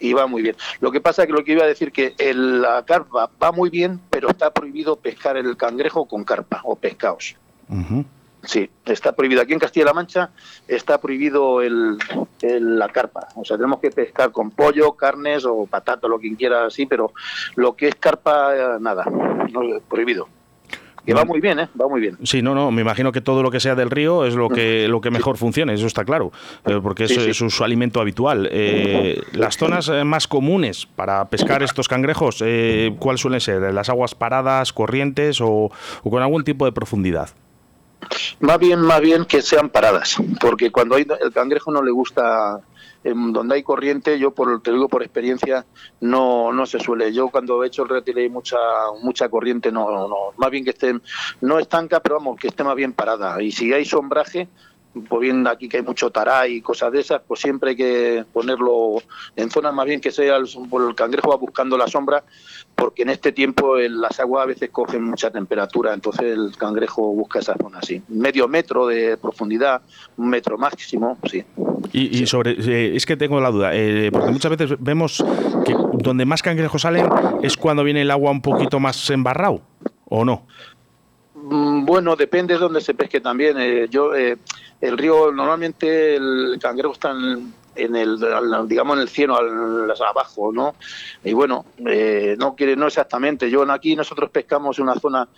y 0.00 0.12
va 0.12 0.26
muy 0.26 0.42
bien. 0.42 0.56
Lo 0.80 0.90
que 0.90 1.00
pasa 1.00 1.22
es 1.22 1.26
que 1.26 1.32
lo 1.32 1.44
que 1.44 1.52
iba 1.52 1.64
a 1.64 1.68
decir 1.68 1.92
que 1.92 2.14
el, 2.18 2.62
la 2.62 2.84
carpa 2.84 3.30
va 3.42 3.52
muy 3.52 3.70
bien, 3.70 4.00
pero 4.10 4.30
está 4.30 4.52
prohibido 4.52 4.96
pescar 4.96 5.36
el 5.36 5.56
cangrejo 5.56 6.06
con 6.06 6.24
carpa 6.24 6.60
o 6.64 6.76
pescados. 6.76 7.36
Sí, 8.42 8.70
está 8.86 9.12
prohibido. 9.12 9.42
Aquí 9.42 9.52
en 9.52 9.58
Castilla-La 9.58 9.92
Mancha 9.92 10.30
está 10.66 10.98
prohibido 10.98 11.60
el, 11.60 11.98
la 12.40 12.88
carpa. 12.88 13.28
O 13.34 13.44
sea, 13.44 13.56
tenemos 13.56 13.80
que 13.80 13.90
pescar 13.90 14.32
con 14.32 14.50
pollo, 14.50 14.92
carnes 14.92 15.44
o 15.44 15.66
patata, 15.66 16.08
lo 16.08 16.18
que 16.18 16.34
quiera 16.36 16.66
así, 16.66 16.86
pero 16.86 17.12
lo 17.56 17.76
que 17.76 17.88
es 17.88 17.94
carpa, 17.96 18.56
eh, 18.56 18.78
nada, 18.80 19.04
no, 19.04 19.80
prohibido. 19.88 20.28
Que 21.04 21.14
va 21.14 21.24
muy 21.24 21.40
bien, 21.40 21.58
¿eh? 21.58 21.68
Va 21.80 21.88
muy 21.88 22.00
bien. 22.00 22.18
Sí, 22.22 22.42
no, 22.42 22.54
no, 22.54 22.70
me 22.70 22.82
imagino 22.82 23.12
que 23.12 23.20
todo 23.20 23.42
lo 23.42 23.50
que 23.50 23.60
sea 23.60 23.74
del 23.74 23.90
río 23.90 24.24
es 24.24 24.34
lo 24.34 24.48
que, 24.48 24.86
lo 24.88 25.00
que 25.00 25.10
mejor 25.10 25.36
funcione, 25.36 25.74
eso 25.74 25.86
está 25.86 26.04
claro, 26.04 26.32
eh, 26.66 26.78
porque 26.82 27.04
es, 27.04 27.36
su 27.36 27.64
alimento 27.64 28.00
habitual. 28.00 28.48
Eh, 28.50 29.20
las 29.32 29.56
zonas 29.56 29.88
eh, 29.88 30.04
más 30.04 30.26
comunes 30.26 30.86
para 30.86 31.24
pescar 31.26 31.62
estos 31.62 31.88
cangrejos, 31.88 32.44
¿cuáles 32.98 33.20
suelen 33.20 33.40
ser? 33.40 33.72
¿Las 33.72 33.88
aguas 33.88 34.14
paradas, 34.14 34.72
corrientes 34.72 35.40
o, 35.40 35.70
o 36.02 36.10
con 36.10 36.22
algún 36.22 36.44
tipo 36.44 36.64
de 36.64 36.72
profundidad? 36.72 37.30
Más 38.40 38.58
bien, 38.58 38.80
más 38.80 39.00
bien 39.00 39.24
que 39.24 39.42
sean 39.42 39.68
paradas, 39.68 40.16
porque 40.40 40.70
cuando 40.70 40.96
hay, 40.96 41.06
el 41.20 41.32
cangrejo 41.32 41.70
no 41.70 41.82
le 41.82 41.90
gusta 41.90 42.60
en 43.04 43.32
donde 43.32 43.54
hay 43.54 43.62
corriente, 43.62 44.18
yo 44.18 44.32
por, 44.32 44.62
te 44.62 44.72
digo 44.72 44.88
por 44.88 45.02
experiencia, 45.02 45.64
no, 46.00 46.52
no 46.52 46.66
se 46.66 46.78
suele. 46.78 47.12
Yo 47.12 47.28
cuando 47.28 47.62
he 47.62 47.68
hecho 47.68 47.82
el 47.82 47.88
retiro 47.88 48.20
y 48.20 48.28
mucha, 48.28 48.58
mucha 49.02 49.28
corriente, 49.28 49.72
no, 49.72 50.08
no, 50.08 50.16
más 50.36 50.50
bien 50.50 50.64
que 50.64 50.70
esté, 50.70 50.94
no 51.40 51.58
estanca, 51.58 52.00
pero 52.00 52.16
vamos, 52.16 52.38
que 52.38 52.48
esté 52.48 52.64
más 52.64 52.76
bien 52.76 52.92
parada. 52.92 53.42
Y 53.42 53.52
si 53.52 53.72
hay 53.72 53.84
sombraje, 53.84 54.48
pues 55.08 55.20
bien 55.20 55.46
aquí 55.46 55.68
que 55.68 55.76
hay 55.78 55.82
mucho 55.82 56.10
tará 56.10 56.48
y 56.48 56.60
cosas 56.60 56.90
de 56.92 57.00
esas, 57.00 57.22
pues 57.26 57.40
siempre 57.40 57.70
hay 57.70 57.76
que 57.76 58.24
ponerlo 58.32 59.02
en 59.36 59.50
zonas 59.50 59.72
más 59.72 59.86
bien 59.86 60.00
que 60.00 60.10
sea 60.10 60.36
el, 60.36 60.48
cangrejo 60.96 61.30
va 61.30 61.36
buscando 61.36 61.78
la 61.78 61.86
sombra, 61.86 62.24
porque 62.74 63.02
en 63.02 63.10
este 63.10 63.32
tiempo 63.32 63.76
las 63.76 64.18
aguas 64.18 64.44
a 64.44 64.46
veces 64.46 64.70
cogen 64.70 65.04
mucha 65.04 65.30
temperatura, 65.30 65.94
entonces 65.94 66.32
el 66.32 66.56
cangrejo 66.56 67.02
busca 67.14 67.38
esa 67.38 67.54
zona 67.56 67.78
así. 67.78 68.02
Medio 68.08 68.48
metro 68.48 68.86
de 68.86 69.16
profundidad, 69.16 69.82
un 70.16 70.28
metro 70.28 70.58
máximo, 70.58 71.18
sí. 71.30 71.44
Y, 71.92 72.26
sobre, 72.26 72.52
eh, 72.52 72.96
es 72.96 73.06
que 73.06 73.16
tengo 73.16 73.40
la 73.40 73.50
duda, 73.50 73.70
eh, 73.74 74.10
porque 74.12 74.30
muchas 74.30 74.56
veces 74.56 74.76
vemos 74.80 75.24
que 75.64 75.74
donde 75.94 76.24
más 76.24 76.42
cangrejos 76.42 76.82
salen 76.82 77.08
es 77.42 77.56
cuando 77.56 77.84
viene 77.84 78.02
el 78.02 78.10
agua 78.10 78.30
un 78.30 78.42
poquito 78.42 78.80
más 78.80 79.10
embarrado, 79.10 79.62
¿o 80.06 80.24
no? 80.24 80.46
Mm, 81.42 81.84
bueno, 81.84 82.16
depende 82.16 82.54
de 82.54 82.60
dónde 82.60 82.80
se 82.80 82.94
pesque 82.94 83.20
también. 83.20 83.58
Eh, 83.58 83.88
yo, 83.90 84.14
el 84.14 84.98
río, 84.98 85.32
normalmente 85.32 86.16
el 86.16 86.58
cangrejo 86.60 86.92
está 86.92 87.10
en, 87.10 87.96
el 87.96 88.18
digamos 88.66 88.96
en 88.96 89.02
el 89.02 89.08
cielo 89.08 89.36
al, 89.36 89.90
abajo 90.06 90.52
no 90.52 90.74
y 91.24 91.32
bueno 91.32 91.64
eh, 91.86 92.36
no 92.38 92.54
quiere 92.54 92.76
no 92.76 92.86
exactamente 92.86 93.48
yo 93.48 93.62
aquí 93.70 93.96
nosotros 93.96 94.28
pescamos 94.30 94.78
una 94.78 94.94
zona 94.96 95.28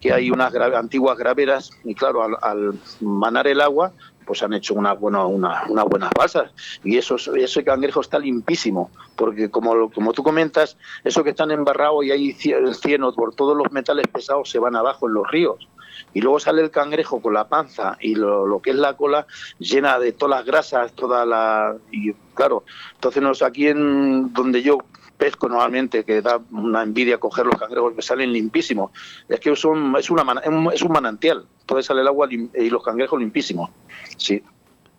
que 0.00 0.12
hay 0.12 0.30
unas 0.30 0.54
antiguas 0.54 1.18
graveras 1.18 1.70
y 1.84 1.94
claro 1.94 2.22
al, 2.42 2.78
manar 3.00 3.48
el 3.48 3.60
agua 3.60 3.92
pues 4.28 4.42
han 4.42 4.52
hecho 4.52 4.74
una 4.74 4.92
buena 4.92 5.24
una, 5.24 5.64
unas 5.68 5.84
buenas 5.86 6.10
balsas 6.16 6.52
y 6.84 6.98
eso 6.98 7.16
ese 7.34 7.64
cangrejo 7.64 8.02
está 8.02 8.18
limpísimo 8.18 8.90
porque 9.16 9.50
como 9.50 9.90
como 9.90 10.12
tú 10.12 10.22
comentas 10.22 10.76
eso 11.02 11.24
que 11.24 11.30
están 11.30 11.50
embarrados 11.50 12.04
y 12.04 12.10
hay 12.10 12.32
cieno 12.34 13.12
por 13.14 13.34
todos 13.34 13.56
los 13.56 13.72
metales 13.72 14.06
pesados 14.06 14.50
se 14.50 14.58
van 14.58 14.76
abajo 14.76 15.08
en 15.08 15.14
los 15.14 15.28
ríos. 15.28 15.68
Y 16.14 16.20
luego 16.20 16.38
sale 16.38 16.62
el 16.62 16.70
cangrejo 16.70 17.20
con 17.20 17.34
la 17.34 17.48
panza 17.48 17.96
y 18.00 18.14
lo, 18.14 18.60
que 18.62 18.70
es 18.70 18.76
la 18.76 18.96
cola 18.96 19.26
llena 19.58 19.98
de 19.98 20.12
todas 20.12 20.38
las 20.38 20.46
grasas, 20.46 20.92
toda 20.92 21.26
la... 21.26 21.76
Y 21.90 22.12
claro, 22.34 22.64
entonces 22.94 23.42
aquí 23.42 23.66
en 23.66 24.32
donde 24.32 24.62
yo 24.62 24.78
pesco 25.18 25.48
normalmente, 25.48 26.04
que 26.04 26.22
da 26.22 26.40
una 26.52 26.82
envidia 26.82 27.18
coger 27.18 27.44
los 27.44 27.56
cangrejos 27.56 27.92
que 27.94 28.02
salen 28.02 28.32
limpísimos. 28.32 28.92
Es 29.28 29.40
que 29.40 29.54
son, 29.54 29.94
es, 29.98 30.08
una, 30.10 30.24
es 30.72 30.82
un 30.82 30.92
manantial, 30.92 31.44
todo 31.66 31.82
sale 31.82 32.00
el 32.00 32.08
agua 32.08 32.28
y 32.30 32.70
los 32.70 32.82
cangrejos 32.82 33.20
limpísimos. 33.20 33.70
Sí. 34.16 34.42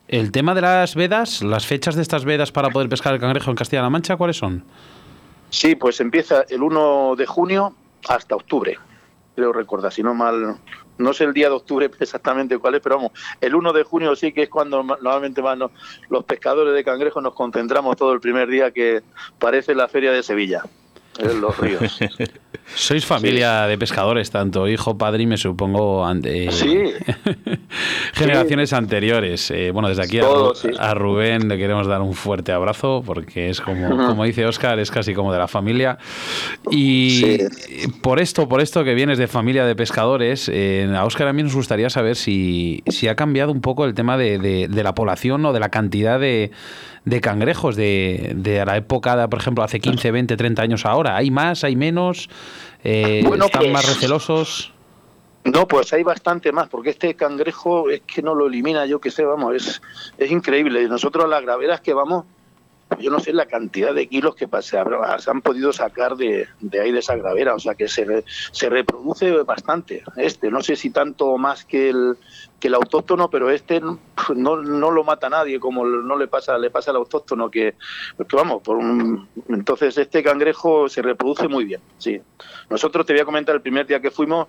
El 0.08 0.32
tema 0.32 0.56
de 0.56 0.62
las 0.62 0.96
vedas, 0.96 1.42
las 1.44 1.66
fechas 1.66 1.96
de 1.96 2.02
estas 2.02 2.26
vedas 2.26 2.52
para 2.52 2.70
poder 2.70 2.90
pescar 2.90 3.14
el 3.14 3.20
cangrejo 3.20 3.52
en 3.52 3.56
Castilla-La 3.56 3.90
Mancha, 3.90 4.18
¿cuáles 4.18 4.38
son? 4.38 4.64
Sí, 5.52 5.76
pues 5.76 6.00
empieza 6.00 6.46
el 6.50 6.62
1 6.62 7.16
de 7.16 7.26
junio 7.26 7.76
hasta 8.08 8.36
octubre, 8.36 8.78
creo 9.36 9.54
recordar, 9.54 9.94
si 9.94 10.04
no 10.04 10.14
mal, 10.14 10.58
no 11.00 11.14
sé 11.14 11.24
el 11.24 11.34
día 11.34 11.50
de 11.50 11.56
octubre 11.56 11.90
exactamente 12.00 12.58
cuál 12.60 12.76
es, 12.76 12.82
pero 12.82 12.98
vamos, 12.98 13.12
el 13.42 13.56
1 13.56 13.74
de 13.74 13.84
junio 13.84 14.16
sí 14.16 14.32
que 14.32 14.44
es 14.44 14.50
cuando 14.50 14.84
normalmente 14.84 15.42
van 15.42 15.60
los 16.10 16.24
pescadores 16.26 16.74
de 16.74 16.84
cangrejo 16.84 17.22
nos 17.22 17.34
concentramos 17.34 17.98
todo 17.98 18.14
el 18.14 18.20
primer 18.20 18.48
día 18.48 18.72
que 18.72 19.02
parece 19.40 19.74
la 19.74 19.88
feria 19.88 20.12
de 20.12 20.22
Sevilla 20.22 20.64
en 21.20 21.42
los 21.42 21.58
ríos. 21.58 22.00
Sois 22.76 23.04
familia 23.04 23.66
de 23.66 23.78
pescadores, 23.78 24.30
tanto 24.30 24.68
hijo, 24.68 24.98
padre 24.98 25.24
y 25.24 25.28
me 25.28 25.38
supongo 25.38 26.06
ante, 26.06 26.52
sí. 26.52 26.84
generaciones 28.14 28.74
anteriores. 28.74 29.50
Eh, 29.50 29.72
bueno, 29.72 29.90
desde 29.90 30.04
aquí 30.04 30.20
a, 30.20 30.94
Rubén 30.94 31.48
le 31.48 31.58
queremos 31.58 31.88
dar 31.88 32.02
un 32.02 32.14
fuerte 32.14 32.52
abrazo 32.52 33.02
porque 33.04 33.50
es 33.50 33.60
como, 33.60 33.90
como 33.90 34.24
dice 34.24 34.46
Oscar, 34.46 34.78
es 34.80 34.92
casi 34.92 35.16
como 35.16 35.34
de 35.34 35.40
la 35.40 35.48
familia. 35.48 35.98
Y 36.70 37.40
por 38.02 38.20
esto, 38.20 38.48
por 38.48 38.62
esto 38.62 38.84
que 38.84 38.94
vienes 38.94 39.18
de 39.18 39.28
familia 39.28 39.66
de 39.66 39.76
pescadores, 39.76 40.50
eh, 40.54 40.92
a 40.96 41.06
Oscar 41.06 41.28
a 41.28 41.34
mí 41.34 41.42
nos 41.42 41.56
gustaría 41.56 41.90
saber 41.90 42.16
si, 42.16 42.84
si 42.88 43.08
ha 43.08 43.16
cambiado 43.16 43.52
un 43.52 43.62
poco 43.62 43.86
el 43.86 43.96
tema 43.96 44.16
de, 44.16 44.68
de 44.70 44.84
la 44.84 44.94
población 44.94 45.44
o 45.46 45.54
de 45.54 45.60
la 45.60 45.70
cantidad 45.70 46.20
de 46.20 46.52
de 47.06 47.22
cangrejos 47.22 47.76
de, 47.76 48.34
de 48.36 48.64
la 48.66 48.78
época, 48.78 49.28
por 49.28 49.40
ejemplo, 49.40 49.64
hace 49.64 49.80
15, 49.80 50.12
20, 50.12 50.38
30 50.38 50.62
años 50.62 50.86
ahora? 50.86 51.16
¿Hay 51.16 51.32
más, 51.32 51.64
hay 51.64 51.76
menos? 51.76 52.30
Eh, 52.84 53.20
¿Están 53.20 53.72
más 53.72 53.86
pues, 53.86 53.96
recelosos? 53.96 54.74
No, 55.46 55.68
pues 55.68 55.94
hay 55.94 56.04
bastante 56.04 56.52
más, 56.52 56.68
porque 56.68 56.90
este 56.90 57.16
cangrejo 57.16 57.90
es 57.90 58.02
que 58.02 58.22
no 58.22 58.36
lo 58.36 58.48
elimina, 58.48 58.86
yo 58.86 59.00
que 59.00 59.10
sé, 59.10 59.24
vamos, 59.24 59.56
es, 59.56 59.82
es 60.18 60.32
increíble. 60.32 60.88
Nosotros 60.88 61.26
a 61.26 61.28
las 61.28 61.42
graveras 61.42 61.82
que 61.82 61.94
vamos, 61.94 62.26
yo 62.98 63.12
no 63.12 63.20
sé 63.20 63.34
la 63.34 63.46
cantidad 63.46 63.94
de 63.94 64.08
kilos 64.08 64.36
que 64.36 64.48
se, 64.62 64.78
han 64.78 65.42
podido 65.42 65.72
sacar 65.72 66.16
de, 66.16 66.48
de, 66.60 66.82
ahí 66.82 66.92
de 66.92 67.00
esa 67.00 67.16
gravera, 67.16 67.54
o 67.54 67.60
sea 67.60 67.76
que 67.76 67.88
se, 67.88 68.24
se 68.52 68.70
reproduce 68.70 69.32
bastante. 69.44 70.04
Este, 70.18 70.50
no 70.50 70.62
sé 70.62 70.76
si 70.76 70.90
tanto 70.90 71.38
más 71.38 71.66
que 71.66 71.90
el, 71.90 72.18
que 72.60 72.68
el 72.68 72.74
autóctono, 72.74 73.30
pero 73.30 73.50
este 73.52 73.80
no, 73.80 74.00
no 74.36 74.92
lo 74.92 75.04
mata 75.04 75.30
nadie, 75.30 75.60
como 75.60 75.86
no 75.86 76.18
le 76.18 76.28
pasa 76.28 76.58
le 76.58 76.72
pasa 76.72 76.92
al 76.92 76.98
autóctono, 76.98 77.50
que, 77.50 77.76
vamos, 78.32 78.62
por 78.64 78.80
entonces 79.50 79.98
este 79.98 80.24
cangrejo 80.24 80.90
se 80.90 81.02
reproduce 81.02 81.48
muy 81.48 81.66
bien, 81.66 81.82
sí. 81.98 82.20
Nosotros 82.70 83.06
te 83.06 83.14
voy 83.14 83.22
a 83.22 83.26
comentar 83.26 83.56
el 83.56 83.62
primer 83.62 83.86
día 83.86 84.00
que 84.00 84.12
fuimos, 84.12 84.48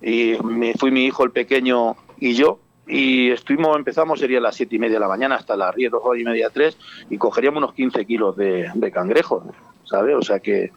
y 0.00 0.34
me 0.42 0.74
fui 0.74 0.90
mi 0.90 1.04
hijo 1.04 1.24
el 1.24 1.30
pequeño 1.30 1.96
y 2.18 2.34
yo, 2.34 2.58
y 2.86 3.30
estuvimos, 3.30 3.76
empezamos, 3.76 4.18
sería 4.18 4.40
las 4.40 4.56
siete 4.56 4.76
y 4.76 4.78
media 4.78 4.94
de 4.94 5.00
la 5.00 5.08
mañana 5.08 5.36
hasta 5.36 5.56
las 5.56 5.74
10, 5.74 5.92
dos 5.92 6.02
horas 6.04 6.20
y 6.20 6.24
media, 6.24 6.50
tres, 6.50 6.76
y 7.10 7.16
cogeríamos 7.16 7.58
unos 7.58 7.74
15 7.74 8.04
kilos 8.04 8.36
de, 8.36 8.70
de 8.74 8.90
cangrejo, 8.90 9.44
¿sabes? 9.84 10.16
O 10.16 10.22
sea 10.22 10.40
que, 10.40 10.72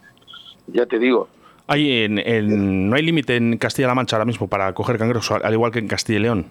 ya 0.66 0.86
te 0.86 0.98
digo. 0.98 1.28
Hay 1.66 2.04
en, 2.04 2.88
¿No 2.88 2.94
hay 2.94 3.02
límite 3.02 3.36
en 3.36 3.58
Castilla-La 3.58 3.94
Mancha 3.94 4.16
ahora 4.16 4.24
mismo 4.24 4.46
para 4.46 4.72
coger 4.72 4.98
cangrejos, 4.98 5.30
al 5.32 5.52
igual 5.52 5.72
que 5.72 5.80
en 5.80 5.88
Castilla 5.88 6.18
y 6.18 6.22
León? 6.22 6.46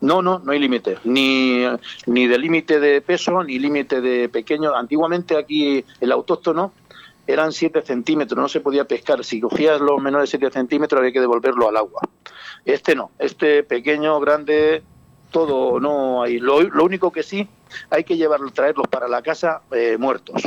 No, 0.00 0.20
no, 0.20 0.40
no 0.40 0.52
hay 0.52 0.58
límite, 0.58 0.98
ni, 1.04 1.64
ni 2.06 2.26
de 2.26 2.38
límite 2.38 2.78
de 2.78 3.00
peso, 3.00 3.42
ni 3.42 3.58
límite 3.58 4.00
de 4.00 4.28
pequeño. 4.28 4.74
Antiguamente 4.74 5.36
aquí 5.36 5.84
el 6.00 6.12
autóctono 6.12 6.72
eran 7.26 7.52
7 7.52 7.82
centímetros, 7.82 8.38
no 8.38 8.48
se 8.48 8.60
podía 8.60 8.84
pescar. 8.84 9.24
Si 9.24 9.40
cogías 9.40 9.80
los 9.80 10.00
menores 10.00 10.30
de 10.30 10.38
7 10.38 10.52
centímetros 10.52 10.98
había 10.98 11.12
que 11.12 11.20
devolverlo 11.20 11.68
al 11.68 11.76
agua. 11.76 12.02
Este 12.64 12.94
no, 12.94 13.10
este 13.18 13.62
pequeño, 13.62 14.20
grande, 14.20 14.82
todo 15.30 15.80
no 15.80 16.22
hay. 16.22 16.38
Lo, 16.38 16.58
único 16.58 17.10
que 17.10 17.22
sí, 17.22 17.48
hay 17.90 18.04
que 18.04 18.16
llevarlos, 18.16 18.52
traerlos 18.52 18.88
para 18.88 19.08
la 19.08 19.22
casa 19.22 19.62
eh, 19.72 19.96
muertos. 19.98 20.42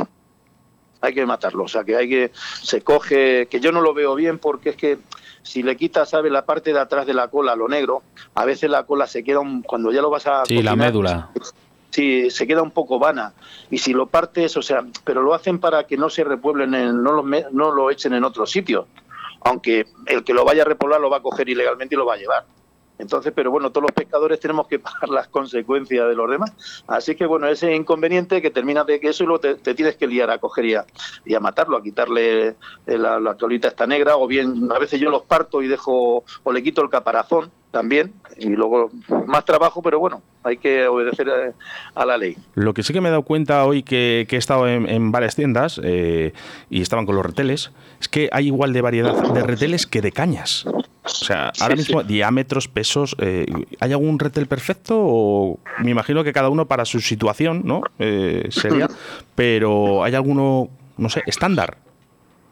Hay 1.00 1.14
que 1.14 1.24
matarlos, 1.24 1.66
o 1.66 1.68
sea 1.68 1.84
que 1.84 1.94
hay 1.94 2.08
que, 2.08 2.32
se 2.34 2.82
coge, 2.82 3.46
que 3.46 3.60
yo 3.60 3.70
no 3.70 3.80
lo 3.80 3.94
veo 3.94 4.16
bien 4.16 4.38
porque 4.38 4.70
es 4.70 4.76
que 4.76 4.98
si 5.42 5.62
le 5.62 5.76
quitas, 5.76 6.10
¿sabes? 6.10 6.32
La 6.32 6.44
parte 6.44 6.72
de 6.72 6.80
atrás 6.80 7.06
de 7.06 7.14
la 7.14 7.28
cola, 7.28 7.54
lo 7.54 7.68
negro, 7.68 8.02
a 8.34 8.44
veces 8.44 8.68
la 8.68 8.84
cola 8.84 9.06
se 9.06 9.22
queda, 9.22 9.38
un, 9.38 9.62
cuando 9.62 9.92
ya 9.92 10.02
lo 10.02 10.10
vas 10.10 10.26
a... 10.26 10.44
Sí, 10.44 10.60
la 10.60 10.74
médula. 10.74 11.30
Sí, 11.90 12.30
se 12.30 12.46
queda 12.46 12.62
un 12.62 12.70
poco 12.70 12.98
vana. 12.98 13.32
Y 13.70 13.78
si 13.78 13.92
lo 13.92 14.06
partes, 14.06 14.56
o 14.56 14.62
sea, 14.62 14.84
pero 15.04 15.22
lo 15.22 15.34
hacen 15.34 15.58
para 15.58 15.84
que 15.84 15.96
no 15.96 16.10
se 16.10 16.24
repueblen, 16.24 16.74
en, 16.74 17.02
no, 17.02 17.12
lo, 17.12 17.22
no 17.22 17.72
lo 17.72 17.90
echen 17.90 18.12
en 18.14 18.24
otro 18.24 18.46
sitio. 18.46 18.86
Aunque 19.40 19.86
el 20.06 20.24
que 20.24 20.34
lo 20.34 20.44
vaya 20.44 20.62
a 20.62 20.66
repoblar 20.66 21.00
lo 21.00 21.10
va 21.10 21.18
a 21.18 21.22
coger 21.22 21.48
ilegalmente 21.48 21.94
y 21.94 21.98
lo 21.98 22.06
va 22.06 22.14
a 22.14 22.18
llevar. 22.18 22.44
Entonces, 22.98 23.32
pero 23.34 23.50
bueno, 23.50 23.70
todos 23.70 23.84
los 23.84 23.92
pescadores 23.92 24.40
tenemos 24.40 24.66
que 24.66 24.78
pagar 24.80 25.08
las 25.08 25.28
consecuencias 25.28 26.08
de 26.08 26.14
los 26.14 26.30
demás. 26.30 26.84
Así 26.86 27.14
que 27.14 27.26
bueno, 27.26 27.46
ese 27.46 27.74
inconveniente 27.74 28.42
que 28.42 28.50
termina 28.50 28.84
de 28.84 29.00
que 29.00 29.08
eso 29.08 29.22
y 29.22 29.26
luego 29.26 29.40
te, 29.40 29.74
tienes 29.74 29.96
que 29.96 30.06
liar 30.06 30.30
a 30.30 30.38
coger 30.38 30.84
y 31.24 31.34
a, 31.34 31.40
matarlo, 31.40 31.76
a 31.76 31.82
quitarle 31.82 32.56
la, 32.86 33.20
la 33.20 33.36
colita 33.36 33.68
esta 33.68 33.86
negra, 33.86 34.16
o 34.16 34.26
bien 34.26 34.68
a 34.72 34.78
veces 34.78 35.00
yo 35.00 35.10
los 35.10 35.22
parto 35.22 35.62
y 35.62 35.68
dejo, 35.68 36.24
o 36.42 36.52
le 36.52 36.62
quito 36.62 36.82
el 36.82 36.90
caparazón 36.90 37.50
también, 37.70 38.12
y 38.38 38.48
luego 38.48 38.90
más 39.26 39.44
trabajo, 39.44 39.82
pero 39.82 39.98
bueno, 39.98 40.22
hay 40.42 40.56
que 40.56 40.86
obedecer 40.86 41.28
a, 41.94 42.06
la 42.06 42.16
ley. 42.16 42.36
Lo 42.54 42.72
que 42.72 42.82
sí 42.82 42.92
que 42.92 43.00
me 43.00 43.08
he 43.08 43.10
dado 43.10 43.22
cuenta 43.22 43.64
hoy 43.64 43.82
que, 43.82 44.26
he 44.30 44.36
estado 44.36 44.68
en, 44.68 45.12
varias 45.12 45.36
tiendas 45.36 45.80
eh, 45.82 46.32
y 46.70 46.80
estaban 46.80 47.06
con 47.06 47.16
los 47.16 47.26
reteles, 47.26 47.70
es 48.00 48.08
que 48.08 48.28
hay 48.32 48.46
igual 48.46 48.72
de 48.72 48.80
variedad 48.80 49.14
de 49.32 49.42
reteles 49.42 49.86
que 49.86 50.00
de 50.00 50.12
cañas. 50.12 50.64
O 50.66 51.08
sea, 51.08 51.52
ahora 51.60 51.74
mismo 51.76 52.02
diámetros, 52.02 52.68
pesos, 52.68 53.16
eh, 53.18 53.46
¿hay 53.80 53.92
algún 53.92 54.18
retel 54.18 54.46
perfecto? 54.46 54.96
O 54.98 55.58
me 55.82 55.90
imagino 55.90 56.22
que 56.22 56.32
cada 56.32 56.48
uno 56.50 56.66
para 56.66 56.84
su 56.84 57.00
situación, 57.00 57.62
¿no? 57.64 57.82
Eh, 57.98 58.48
sería, 58.50 58.88
pero 59.34 60.04
¿hay 60.04 60.14
alguno, 60.14 60.68
no 60.96 61.08
sé, 61.08 61.22
estándar? 61.26 61.78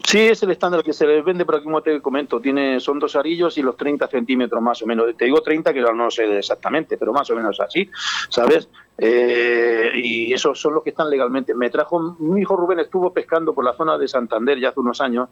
Sí, 0.07 0.21
es 0.21 0.41
el 0.45 0.53
estándar 0.53 0.85
que 0.85 0.93
se 0.93 1.05
vende, 1.05 1.45
pero 1.45 1.61
como 1.65 1.83
te 1.83 2.01
comento, 2.01 2.41
tiene, 2.41 2.79
son 2.79 3.01
dos 3.01 3.17
arillos 3.17 3.59
y 3.59 3.63
los 3.63 3.77
30 3.77 4.07
centímetros 4.07 4.63
más 4.63 4.81
o 4.81 4.87
menos. 4.87 5.17
Te 5.17 5.25
digo 5.25 5.43
30, 5.43 5.75
que 5.75 5.81
no 5.81 6.13
sé 6.13 6.39
exactamente, 6.39 6.97
pero 6.97 7.13
más 7.13 7.29
o 7.31 7.35
menos 7.35 7.59
así, 7.59 7.91
¿sabes? 8.29 8.69
Eh, 8.97 9.91
y 9.97 10.33
esos 10.33 10.61
son 10.61 10.75
los 10.75 10.85
que 10.85 10.91
están 10.91 11.11
legalmente. 11.11 11.57
Me 11.57 11.71
trajo, 11.71 12.15
mi 12.21 12.41
hijo 12.41 12.55
Rubén 12.57 12.79
estuvo 12.79 13.13
pescando 13.13 13.53
por 13.53 13.65
la 13.65 13.73
zona 13.73 13.99
de 13.99 14.07
Santander 14.07 14.61
ya 14.61 14.69
hace 14.69 14.79
unos 14.79 15.01
años 15.01 15.29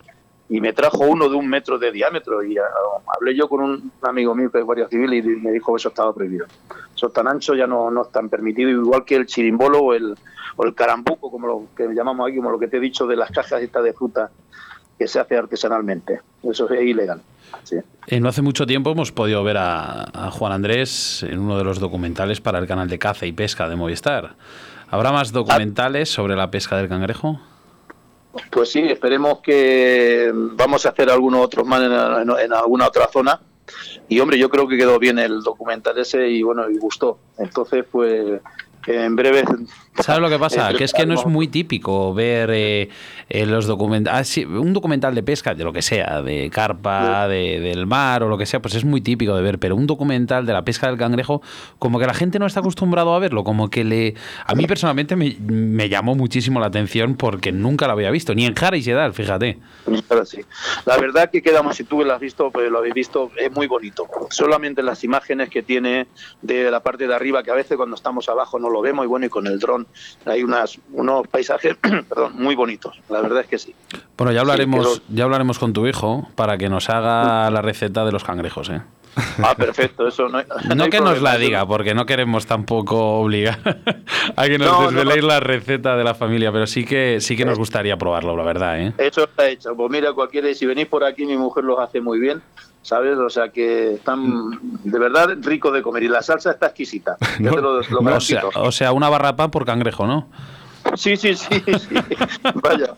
y 0.49 0.61
me 0.61 0.73
trajo 0.73 1.05
uno 1.05 1.29
de 1.29 1.37
un 1.37 1.49
metro 1.49 1.79
de 1.79 1.91
diámetro 1.91 2.43
y 2.43 2.59
ah, 2.59 2.63
hablé 3.17 3.35
yo 3.35 3.49
con 3.49 3.63
un 3.63 3.93
amigo 4.03 4.35
mío 4.35 4.51
que 4.51 4.59
es 4.59 4.65
guardia 4.65 4.89
civil 4.89 5.15
y 5.15 5.23
me 5.23 5.53
dijo 5.53 5.73
que 5.73 5.77
eso 5.77 5.89
estaba 5.89 6.13
prohibido. 6.13 6.47
Eso 6.95 7.11
tan 7.11 7.29
ancho 7.29 7.55
ya 7.55 7.67
no, 7.67 7.91
no 7.91 8.03
están 8.03 8.29
permitido, 8.29 8.71
igual 8.71 9.05
que 9.05 9.17
el 9.17 9.27
chirimbolo 9.27 9.79
o 9.79 9.95
el, 9.95 10.15
o 10.57 10.65
el 10.65 10.75
carambuco, 10.75 11.31
como 11.31 11.47
lo 11.47 11.67
que 11.77 11.89
llamamos 11.95 12.29
aquí, 12.29 12.37
como 12.37 12.51
lo 12.51 12.59
que 12.59 12.69
te 12.69 12.77
he 12.77 12.81
dicho 12.81 13.07
de 13.07 13.17
las 13.17 13.31
cajas 13.31 13.63
estas 13.63 13.85
de 13.85 13.93
fruta 13.93 14.31
que 14.99 15.09
se 15.09 15.19
hace 15.19 15.37
artesanalmente. 15.37 16.21
Eso 16.43 16.71
es 16.71 16.83
ilegal. 16.83 17.21
Eh, 18.07 18.21
no 18.21 18.29
hace 18.29 18.43
mucho 18.43 18.67
tiempo 18.67 18.91
hemos 18.91 19.13
podido 19.13 19.43
ver 19.45 19.57
a, 19.59 20.31
Juan 20.33 20.53
Andrés 20.53 21.25
en 21.29 21.39
uno 21.39 21.57
de 21.57 21.65
los 21.65 21.79
documentales 21.79 22.41
para 22.41 22.59
el 22.59 22.67
canal 22.67 22.89
de 22.89 22.99
caza 22.99 23.27
y 23.27 23.33
pesca 23.33 23.69
de 23.69 23.77
Movistar. 23.77 24.35
¿Habrá 24.91 25.13
más 25.13 25.33
documentales 25.33 26.11
sobre 26.11 26.37
la 26.37 26.51
pesca 26.51 26.77
del 26.77 26.89
cangrejo? 26.89 27.41
Pues 28.51 28.71
sí, 28.71 28.81
esperemos 28.81 29.41
que 29.41 30.31
vamos 30.35 30.87
a 30.87 30.91
hacer 30.91 31.11
algunos 31.11 31.45
otros 31.45 31.67
más 31.67 31.83
en, 31.83 32.53
alguna 32.53 32.87
otra 32.87 33.09
zona. 33.09 33.41
Y 34.09 34.21
hombre, 34.21 34.39
yo 34.39 34.51
creo 34.51 34.69
que 34.69 34.77
quedó 34.77 34.99
bien 34.99 35.19
el 35.19 35.43
documental 35.43 35.97
ese 35.99 36.29
y 36.29 36.43
bueno, 36.43 36.69
y 36.69 36.77
gustó. 36.79 37.19
Entonces, 37.39 37.85
pues 37.91 38.41
en 38.87 39.17
breve. 39.17 39.45
¿Sabes 40.01 40.21
lo 40.21 40.29
que 40.29 40.39
pasa? 40.39 40.73
que 40.77 40.85
es 40.85 40.93
que 40.93 41.07
no 41.07 41.15
es 41.15 41.25
muy 41.27 41.49
típico 41.49 42.13
ver 42.15 42.51
eh, 42.53 42.89
los 43.31 43.67
documentales. 43.67 44.39
Ah, 44.39 44.49
un 44.59 44.73
documental 44.73 45.15
de 45.15 45.23
pesca, 45.23 45.55
de 45.55 45.65
lo 45.65 45.73
que 45.73 45.83
sea, 45.83 46.23
de 46.23 46.51
carpa, 46.51 47.29
de, 47.29 47.61
del 47.61 47.87
mar 47.87 48.23
o 48.23 48.29
lo 48.29 48.37
que 48.37 48.47
sea, 48.47 48.61
pues 48.61 48.75
es 48.75 48.85
muy 48.85 49.01
típico 49.01 49.37
de 49.37 49.43
ver. 49.43 49.59
Pero 49.59 49.77
un 49.77 49.87
documental 49.87 50.47
de 50.47 50.53
la 50.53 50.65
pesca 50.65 50.89
del 50.89 50.99
cangrejo, 50.99 51.43
como 51.79 51.99
que 51.99 52.07
la 52.07 52.15
gente 52.15 52.39
no 52.39 52.47
está 52.47 52.61
acostumbrado 52.61 53.15
a 53.15 53.19
verlo. 53.19 53.45
Como 53.45 53.71
que 53.71 53.85
le. 53.85 54.15
A 54.47 54.55
mí 54.55 54.67
personalmente 54.67 55.17
me, 55.17 55.89
llamó 55.89 56.15
muchísimo 56.15 56.61
la 56.61 56.67
atención 56.67 57.15
porque 57.15 57.53
nunca 57.53 57.87
lo 57.87 57.93
había 57.93 58.11
visto, 58.11 58.35
ni 58.35 58.47
en 58.47 58.55
Jara 58.55 58.77
y 58.77 58.83
Sedal, 58.83 59.15
fíjate. 59.15 59.59
Sí. 60.25 60.41
La 60.87 60.97
verdad 60.97 61.31
que 61.31 61.43
quedamos, 61.43 61.77
si 61.77 61.85
tú 61.85 62.03
lo 62.03 62.15
has 62.15 62.21
visto, 62.21 62.51
pues 62.51 62.71
lo 62.71 62.79
habéis 62.79 62.95
visto, 62.95 63.31
es 63.37 63.53
muy 63.53 63.67
bonito. 63.67 64.07
Solamente 64.31 64.83
las 64.83 65.05
imágenes 65.05 65.51
que 65.51 65.63
tiene 65.63 66.07
de 66.43 66.71
la 66.71 66.81
parte 66.81 67.07
de 67.07 67.15
arriba, 67.15 67.43
que 67.43 67.51
a 67.51 67.55
veces 67.55 67.77
cuando 67.77 67.95
estamos 67.97 68.29
abajo 68.29 68.59
no 68.59 68.71
lo 68.71 68.74
vemos 68.83 69.05
y 69.05 69.09
bueno, 69.09 69.27
y 69.27 69.29
con 69.29 69.47
el 69.47 69.59
dron 69.59 69.87
hay 70.25 70.43
unas, 70.43 70.79
unos 70.93 71.27
paisajes 71.29 71.77
perdón, 72.09 72.33
muy 72.37 72.55
bonitos, 72.55 72.99
la 73.09 73.21
verdad 73.21 73.41
es 73.41 73.47
que 73.47 73.59
sí. 73.59 73.75
Bueno, 74.17 74.33
ya 74.33 74.41
hablaremos, 74.41 75.03
ya 75.09 75.25
hablaremos 75.25 75.59
con 75.59 75.73
tu 75.73 75.87
hijo 75.87 76.29
para 76.35 76.57
que 76.59 76.69
nos 76.69 76.89
haga 76.91 77.51
la 77.51 77.63
receta 77.63 78.05
de 78.05 78.13
los 78.13 78.25
cangrejos, 78.25 78.71
¿eh? 78.71 78.83
Ah, 79.45 79.55
perfecto, 79.55 80.09
eso 80.09 80.29
no 80.29 80.39
hay, 80.39 80.45
No, 80.77 80.85
hay 80.85 80.91
que 80.91 80.99
nos 80.99 81.11
problema, 81.11 81.29
la 81.31 81.35
eso 81.37 81.39
diga, 81.45 81.59
no. 81.61 81.69
porque 81.69 81.95
no 81.95 82.05
queremos 82.05 82.47
tampoco 82.47 83.21
obligar 83.21 83.59
a 84.37 84.45
que 84.47 84.59
nos 84.59 84.69
No, 84.69 84.81
no, 84.83 84.91
desveléis 84.91 85.23
no. 85.23 85.29
la 85.29 85.39
receta 85.41 85.97
de 85.97 86.03
la 86.03 86.15
familia, 86.15 86.51
pero 86.51 86.67
sí 86.67 86.85
que 86.85 87.21
sí 87.21 87.37
que 87.37 87.45
nos 87.45 87.57
gustaría 87.57 87.97
probarlo, 87.97 88.37
la 88.37 88.43
verdad, 88.43 88.81
¿eh? 88.81 88.93
Eso 88.99 89.23
está 89.25 89.49
hecho. 89.49 89.77
Pues 89.77 89.89
mira, 89.93 90.13
cualquiera, 90.13 90.53
si 90.53 90.67
venís 90.67 90.87
por 90.89 91.05
aquí, 91.05 91.25
mi 91.27 91.37
mujer 91.37 91.63
los 91.63 91.79
hace 91.79 92.01
muy 92.01 92.19
bien, 92.19 92.43
¿sabes? 92.85 93.17
O 93.19 93.31
sea 93.31 93.49
que 93.49 93.95
están 93.95 94.61
de 94.85 94.99
verdad 94.99 95.37
ricos 95.41 95.73
de 95.73 95.83
comer 95.83 96.05
y 96.05 96.09
la 96.09 96.23
salsa 96.23 96.53
está 96.53 96.67
exquisita. 96.67 97.17
Ya 97.41 97.51
te 97.51 97.61
lo, 97.61 97.73
lo 97.73 97.79
O 97.81 97.83
sea, 97.83 97.99
garantizo. 98.01 98.51
o 98.55 98.71
sea, 98.71 98.93
una 98.93 99.09
barra 99.09 99.35
pan 99.35 99.51
por 99.51 99.65
cangrejo, 99.65 100.07
¿no? 100.07 100.29
Sí, 100.97 101.17
sí, 101.17 101.35
sí, 101.35 101.63
sí. 101.65 101.95
Vaya. 102.63 102.95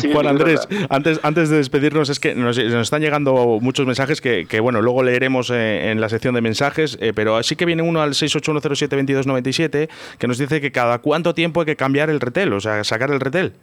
Sí, 0.00 0.10
es 0.10 0.26
Andrés, 0.26 0.68
antes, 0.90 1.20
antes 1.22 1.48
de 1.48 1.58
despedirnos, 1.58 2.08
es 2.10 2.18
que 2.18 2.34
nos, 2.34 2.58
nos 2.58 2.82
están 2.82 3.00
llegando 3.00 3.58
muchos 3.62 3.86
mensajes 3.86 4.20
que, 4.20 4.46
que, 4.46 4.58
bueno, 4.58 4.82
luego 4.82 5.04
leeremos 5.04 5.48
eh, 5.50 5.92
en 5.92 6.00
la 6.00 6.08
sección 6.08 6.34
de 6.34 6.40
mensajes, 6.40 6.98
eh, 7.00 7.12
pero 7.14 7.36
así 7.36 7.54
que 7.54 7.66
viene 7.66 7.82
uno 7.82 8.02
al 8.02 8.10
681072297 8.14 9.88
que 10.18 10.26
nos 10.26 10.38
dice 10.38 10.60
que 10.60 10.72
cada 10.72 10.98
cuánto 10.98 11.32
tiempo 11.32 11.60
hay 11.60 11.66
que 11.66 11.76
cambiar 11.76 12.10
el 12.10 12.18
retel, 12.20 12.52
o 12.52 12.60
sea, 12.60 12.82
sacar 12.82 13.12
el 13.12 13.20
retel. 13.20 13.54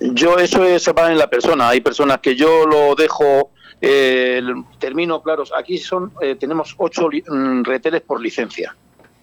Yo 0.00 0.36
eso 0.38 0.64
es 0.64 0.88
va 0.88 1.10
en 1.10 1.18
la 1.18 1.30
persona. 1.30 1.70
Hay 1.70 1.80
personas 1.80 2.18
que 2.18 2.36
yo 2.36 2.66
lo 2.66 2.94
dejo, 2.94 3.52
eh, 3.80 4.42
termino, 4.78 5.22
claro, 5.22 5.44
aquí 5.56 5.78
son 5.78 6.12
eh, 6.20 6.36
tenemos 6.36 6.74
ocho 6.78 7.08
mm, 7.08 7.62
reteles 7.62 8.02
por 8.02 8.20
licencia. 8.20 8.74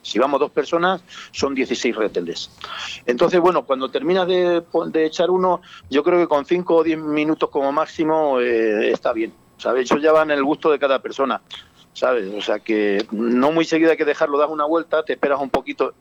Si 0.01 0.19
vamos 0.19 0.39
dos 0.39 0.51
personas, 0.51 1.01
son 1.31 1.55
16 1.55 1.95
reteles. 1.95 2.51
Entonces, 3.05 3.39
bueno, 3.39 3.63
cuando 3.63 3.89
terminas 3.89 4.27
de, 4.27 4.61
de 4.87 5.05
echar 5.05 5.29
uno, 5.31 5.61
yo 5.89 6.03
creo 6.03 6.19
que 6.19 6.27
con 6.27 6.45
5 6.45 6.75
o 6.75 6.83
10 6.83 6.99
minutos 6.99 7.49
como 7.49 7.71
máximo 7.71 8.39
eh, 8.41 8.91
está 8.91 9.13
bien. 9.13 9.33
¿Sabes? 9.57 9.85
Eso 9.85 9.97
ya 9.97 10.11
va 10.11 10.23
en 10.23 10.31
el 10.31 10.43
gusto 10.43 10.69
de 10.69 10.77
cada 10.77 10.99
persona. 10.99 11.41
¿Sabes? 11.93 12.33
O 12.33 12.41
sea 12.41 12.59
que 12.59 13.05
no 13.11 13.51
muy 13.51 13.63
seguida 13.65 13.91
hay 13.91 13.97
que 13.97 14.03
dejarlo, 14.03 14.37
das 14.37 14.49
una 14.49 14.65
vuelta, 14.65 15.03
te 15.03 15.13
esperas 15.13 15.39
un 15.39 15.51
poquito 15.51 15.93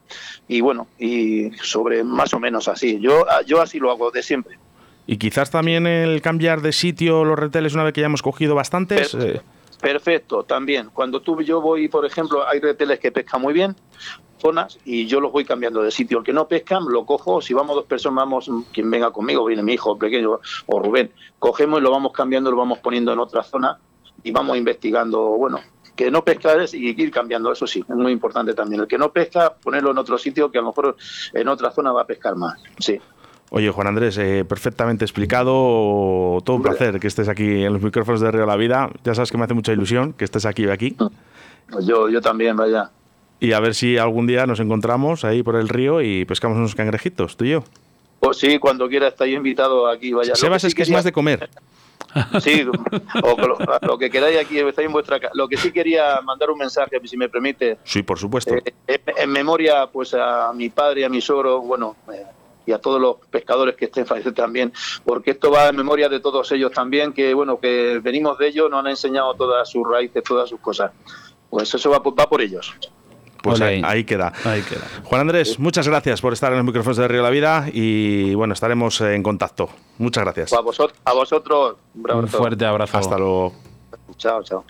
y 0.49 0.63
bueno, 0.63 0.89
y 0.99 1.51
sobre 1.59 2.03
más 2.03 2.33
o 2.33 2.41
menos 2.41 2.67
así. 2.67 2.99
Yo, 2.99 3.27
yo 3.47 3.61
así 3.61 3.79
lo 3.79 3.91
hago 3.91 4.11
de 4.11 4.23
siempre. 4.23 4.59
Y 5.07 5.17
quizás 5.17 5.51
también 5.51 5.87
el 5.87 6.23
cambiar 6.23 6.61
de 6.63 6.73
sitio 6.73 7.25
los 7.25 7.39
reteles 7.39 7.75
una 7.75 7.85
vez 7.85 7.93
que 7.93 8.01
ya 8.01 8.07
hemos 8.07 8.23
cogido 8.23 8.55
bastantes. 8.55 9.15
Eh, 9.15 9.41
Perfecto, 9.81 10.45
también. 10.45 10.91
Cuando 10.93 11.21
tú 11.21 11.41
yo 11.43 11.61
voy, 11.61 11.89
por 11.89 12.07
ejemplo, 12.07 12.47
hay 12.47 12.61
reteles 12.61 13.01
que 13.01 13.11
pescan 13.11 13.43
muy 13.43 13.53
bien, 13.53 13.75
zonas, 14.39 14.79
y 14.85 15.07
yo 15.07 15.21
los 15.21 15.33
voy 15.33 15.45
cambiando 15.45 15.83
de 15.83 15.91
sitio. 15.91 16.19
El 16.19 16.25
que 16.25 16.33
no 16.33 16.47
pescan, 16.47 16.85
lo 16.89 17.05
cojo. 17.05 17.41
Si 17.41 17.53
vamos 17.53 17.75
dos 17.75 17.87
personas, 17.87 18.25
vamos, 18.25 18.51
quien 18.73 18.89
venga 18.89 19.11
conmigo, 19.11 19.45
viene 19.45 19.65
mi 19.65 19.75
hijo 19.75 19.99
pequeño 19.99 20.39
o 20.67 20.81
Rubén, 20.81 21.11
cogemos 21.41 21.81
y 21.81 21.83
lo 21.83 21.91
vamos 21.91 22.13
cambiando, 22.13 22.51
lo 22.51 22.57
vamos 22.57 22.79
poniendo 22.79 23.13
en 23.13 23.19
otra 23.19 23.43
zona 23.43 23.77
y 24.23 24.31
vamos 24.31 24.57
investigando, 24.57 25.21
bueno, 25.21 25.61
que 25.97 26.13
no 26.13 26.25
pescar 26.25 26.61
es 26.61 26.75
y 26.75 26.91
ir 26.91 27.11
cambiando, 27.11 27.51
eso 27.51 27.67
sí, 27.67 27.81
es 27.81 27.97
muy 27.97 28.13
importante 28.13 28.55
también. 28.55 28.83
El 28.83 28.87
que 28.87 28.99
no 28.99 29.13
pesca, 29.13 29.55
ponerlo 29.55 29.91
en 29.91 29.99
otro 29.99 30.17
sitio 30.17 30.51
que 30.51 30.59
a 30.59 30.61
lo 30.61 30.69
mejor 30.69 30.97
en 31.33 31.49
otra 31.49 31.73
zona 31.73 31.91
va 31.91 32.03
a 32.03 32.07
pescar 32.07 32.37
más. 32.37 32.63
Sí. 32.79 33.01
Oye, 33.55 33.71
Juan 33.71 33.87
Andrés, 33.87 34.17
eh, 34.17 34.47
perfectamente 34.49 35.05
explicado. 35.05 36.41
Todo 36.43 36.57
un 36.57 36.63
placer 36.63 36.99
que 36.99 37.07
estés 37.07 37.29
aquí 37.29 37.65
en 37.65 37.73
los 37.75 37.83
micrófonos 37.83 38.23
de 38.23 38.31
Río 38.31 38.47
La 38.47 38.57
Vida. 38.57 38.89
Ya 39.05 39.15
sabes 39.15 39.31
que 39.31 39.37
me 39.37 39.45
hace 39.45 39.53
mucha 39.53 39.73
ilusión 39.73 40.15
que 40.15 40.25
estés 40.25 40.47
aquí 40.47 40.65
y 40.65 40.69
aquí. 40.71 40.97
Pues 41.71 41.85
Yo, 41.87 42.09
yo 42.09 42.23
también, 42.23 42.57
vaya. 42.57 42.91
Y 43.41 43.53
a 43.53 43.61
ver 43.61 43.75
si 43.75 43.99
algún 43.99 44.27
día 44.27 44.47
nos 44.47 44.59
encontramos 44.61 45.25
ahí 45.27 45.43
por 45.43 45.57
el 45.57 45.69
río 45.69 46.01
y 46.01 46.25
pescamos 46.25 46.57
unos 46.57 46.75
cangrejitos, 46.75 47.37
tú 47.37 47.45
y 47.45 47.51
yo. 47.51 47.65
Pues 48.21 48.39
sí, 48.39 48.59
cuando 48.59 48.89
quiera 48.89 49.09
estáis 49.09 49.37
invitado 49.37 49.87
aquí, 49.87 50.13
vaya. 50.15 50.35
Sebas 50.35 50.63
sí 50.63 50.69
es 50.69 50.75
que 50.75 50.83
es 50.83 50.91
más 50.91 51.05
de 51.05 51.13
comer. 51.13 51.49
Sí, 52.43 52.63
o 53.23 53.37
lo, 53.39 53.59
lo 53.83 53.97
que 53.99 54.11
queráis 54.11 54.39
aquí, 54.39 54.59
estáis 54.59 54.85
en 54.87 54.93
vuestra 54.93 55.19
casa. 55.19 55.33
Lo 55.35 55.49
que 55.49 55.57
sí 55.57 55.73
quería 55.73 56.21
mandar 56.23 56.51
un 56.51 56.59
mensaje, 56.59 57.01
si 57.05 57.17
me 57.17 57.29
permite, 57.31 57.79
Sí, 57.85 58.03
por 58.03 58.19
supuesto. 58.19 58.55
eh, 58.55 58.75
en, 58.87 59.01
en 59.17 59.31
memoria 59.31 59.87
pues 59.91 60.13
a 60.13 60.53
mi 60.55 60.69
padre 60.69 61.01
y 61.01 61.05
a 61.05 61.09
mi 61.09 61.23
suegro, 61.23 61.61
bueno, 61.63 61.97
eh, 62.13 62.23
y 62.67 62.73
a 62.73 62.79
todos 62.79 63.01
los 63.01 63.17
pescadores 63.31 63.75
que 63.77 63.87
estén 63.87 64.07
fallecidos 64.07 64.35
también, 64.37 64.73
porque 65.05 65.33
esto 65.33 65.51
va 65.51 65.69
en 65.69 65.77
memoria 65.77 66.09
de 66.09 66.21
todos 66.21 66.51
ellos 66.53 66.71
también, 66.73 67.13
que 67.13 67.35
bueno, 67.35 67.59
que 67.59 68.01
venimos 68.03 68.39
de 68.39 68.49
ellos, 68.49 68.71
nos 68.71 68.81
han 68.81 68.89
enseñado 68.89 69.35
todas 69.35 69.69
sus 69.69 69.83
raíces, 69.89 70.23
todas 70.23 70.49
sus 70.49 70.61
cosas. 70.61 70.93
Pues 71.51 71.73
eso 71.75 71.91
va, 71.91 72.03
por- 72.03 72.19
va 72.19 72.29
por 72.29 72.41
ellos. 72.41 72.73
Pues 73.43 73.61
ahí, 73.61 74.05
queda. 74.05 74.33
Ahí 74.45 74.63
queda. 74.63 74.87
Juan 75.03 75.23
Andrés, 75.23 75.59
muchas 75.59 75.89
gracias 75.89 76.21
por 76.21 76.33
estar 76.33 76.53
en 76.53 76.59
los 76.59 76.65
micrófonos 76.65 76.97
de 76.97 77.09
Río 77.09 77.23
La 77.23 77.31
Vida 77.31 77.67
y 77.73 78.35
bueno, 78.35 78.55
estaremos 78.55 79.01
en 79.01 79.21
contacto. 79.25 79.69
Muchas 79.99 80.23
gracias. 80.23 80.51
Pues 80.51 80.59
a, 80.61 80.63
vosotros, 80.63 80.99
a 81.05 81.13
vosotros, 81.13 81.77
un 81.97 82.11
Un 82.13 82.29
fuerte 82.29 82.65
abrazo. 82.65 82.97
Hasta 82.97 83.19
luego. 83.19 83.53
Chao, 84.17 84.45
chao. 84.45 84.65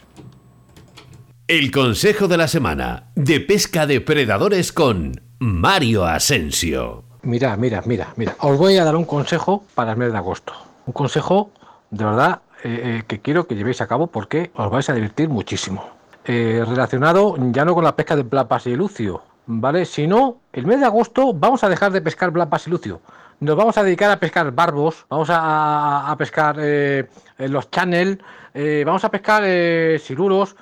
El 1.48 1.70
consejo 1.70 2.28
de 2.28 2.38
la 2.38 2.48
semana 2.48 3.10
de 3.14 3.40
pesca 3.40 3.86
de 3.86 4.00
predadores 4.00 4.72
con 4.72 5.20
Mario 5.38 6.06
Asensio. 6.06 7.04
Mira, 7.22 7.56
mira, 7.56 7.82
mira, 7.86 8.08
mira. 8.16 8.34
Os 8.40 8.58
voy 8.58 8.76
a 8.78 8.84
dar 8.84 8.96
un 8.96 9.04
consejo 9.04 9.62
para 9.76 9.92
el 9.92 9.96
mes 9.96 10.10
de 10.10 10.18
agosto. 10.18 10.54
Un 10.86 10.92
consejo 10.92 11.50
de 11.90 12.04
verdad 12.04 12.40
eh, 12.64 12.80
eh, 12.82 13.02
que 13.06 13.20
quiero 13.20 13.46
que 13.46 13.54
llevéis 13.54 13.80
a 13.80 13.86
cabo 13.86 14.08
porque 14.08 14.50
os 14.54 14.68
vais 14.68 14.88
a 14.90 14.92
divertir 14.92 15.28
muchísimo. 15.28 15.84
Eh, 16.24 16.64
relacionado 16.66 17.36
ya 17.52 17.64
no 17.64 17.74
con 17.74 17.84
la 17.84 17.94
pesca 17.94 18.16
de 18.16 18.24
plapas 18.24 18.66
y 18.66 18.74
lucio, 18.74 19.22
¿vale? 19.46 19.84
Sino 19.84 20.38
el 20.52 20.66
mes 20.66 20.80
de 20.80 20.86
agosto 20.86 21.32
vamos 21.32 21.62
a 21.62 21.68
dejar 21.68 21.92
de 21.92 22.00
pescar 22.00 22.32
blapas 22.32 22.66
y 22.66 22.70
lucio. 22.70 23.00
Nos 23.38 23.56
vamos 23.56 23.78
a 23.78 23.84
dedicar 23.84 24.10
a 24.10 24.18
pescar 24.18 24.50
barbos, 24.50 25.04
vamos 25.08 25.28
a, 25.30 26.10
a 26.10 26.16
pescar 26.16 26.56
los 27.38 27.70
channel, 27.72 28.22
vamos 28.84 29.04
a 29.04 29.10
pescar 29.10 29.42
siluros, 29.98 30.54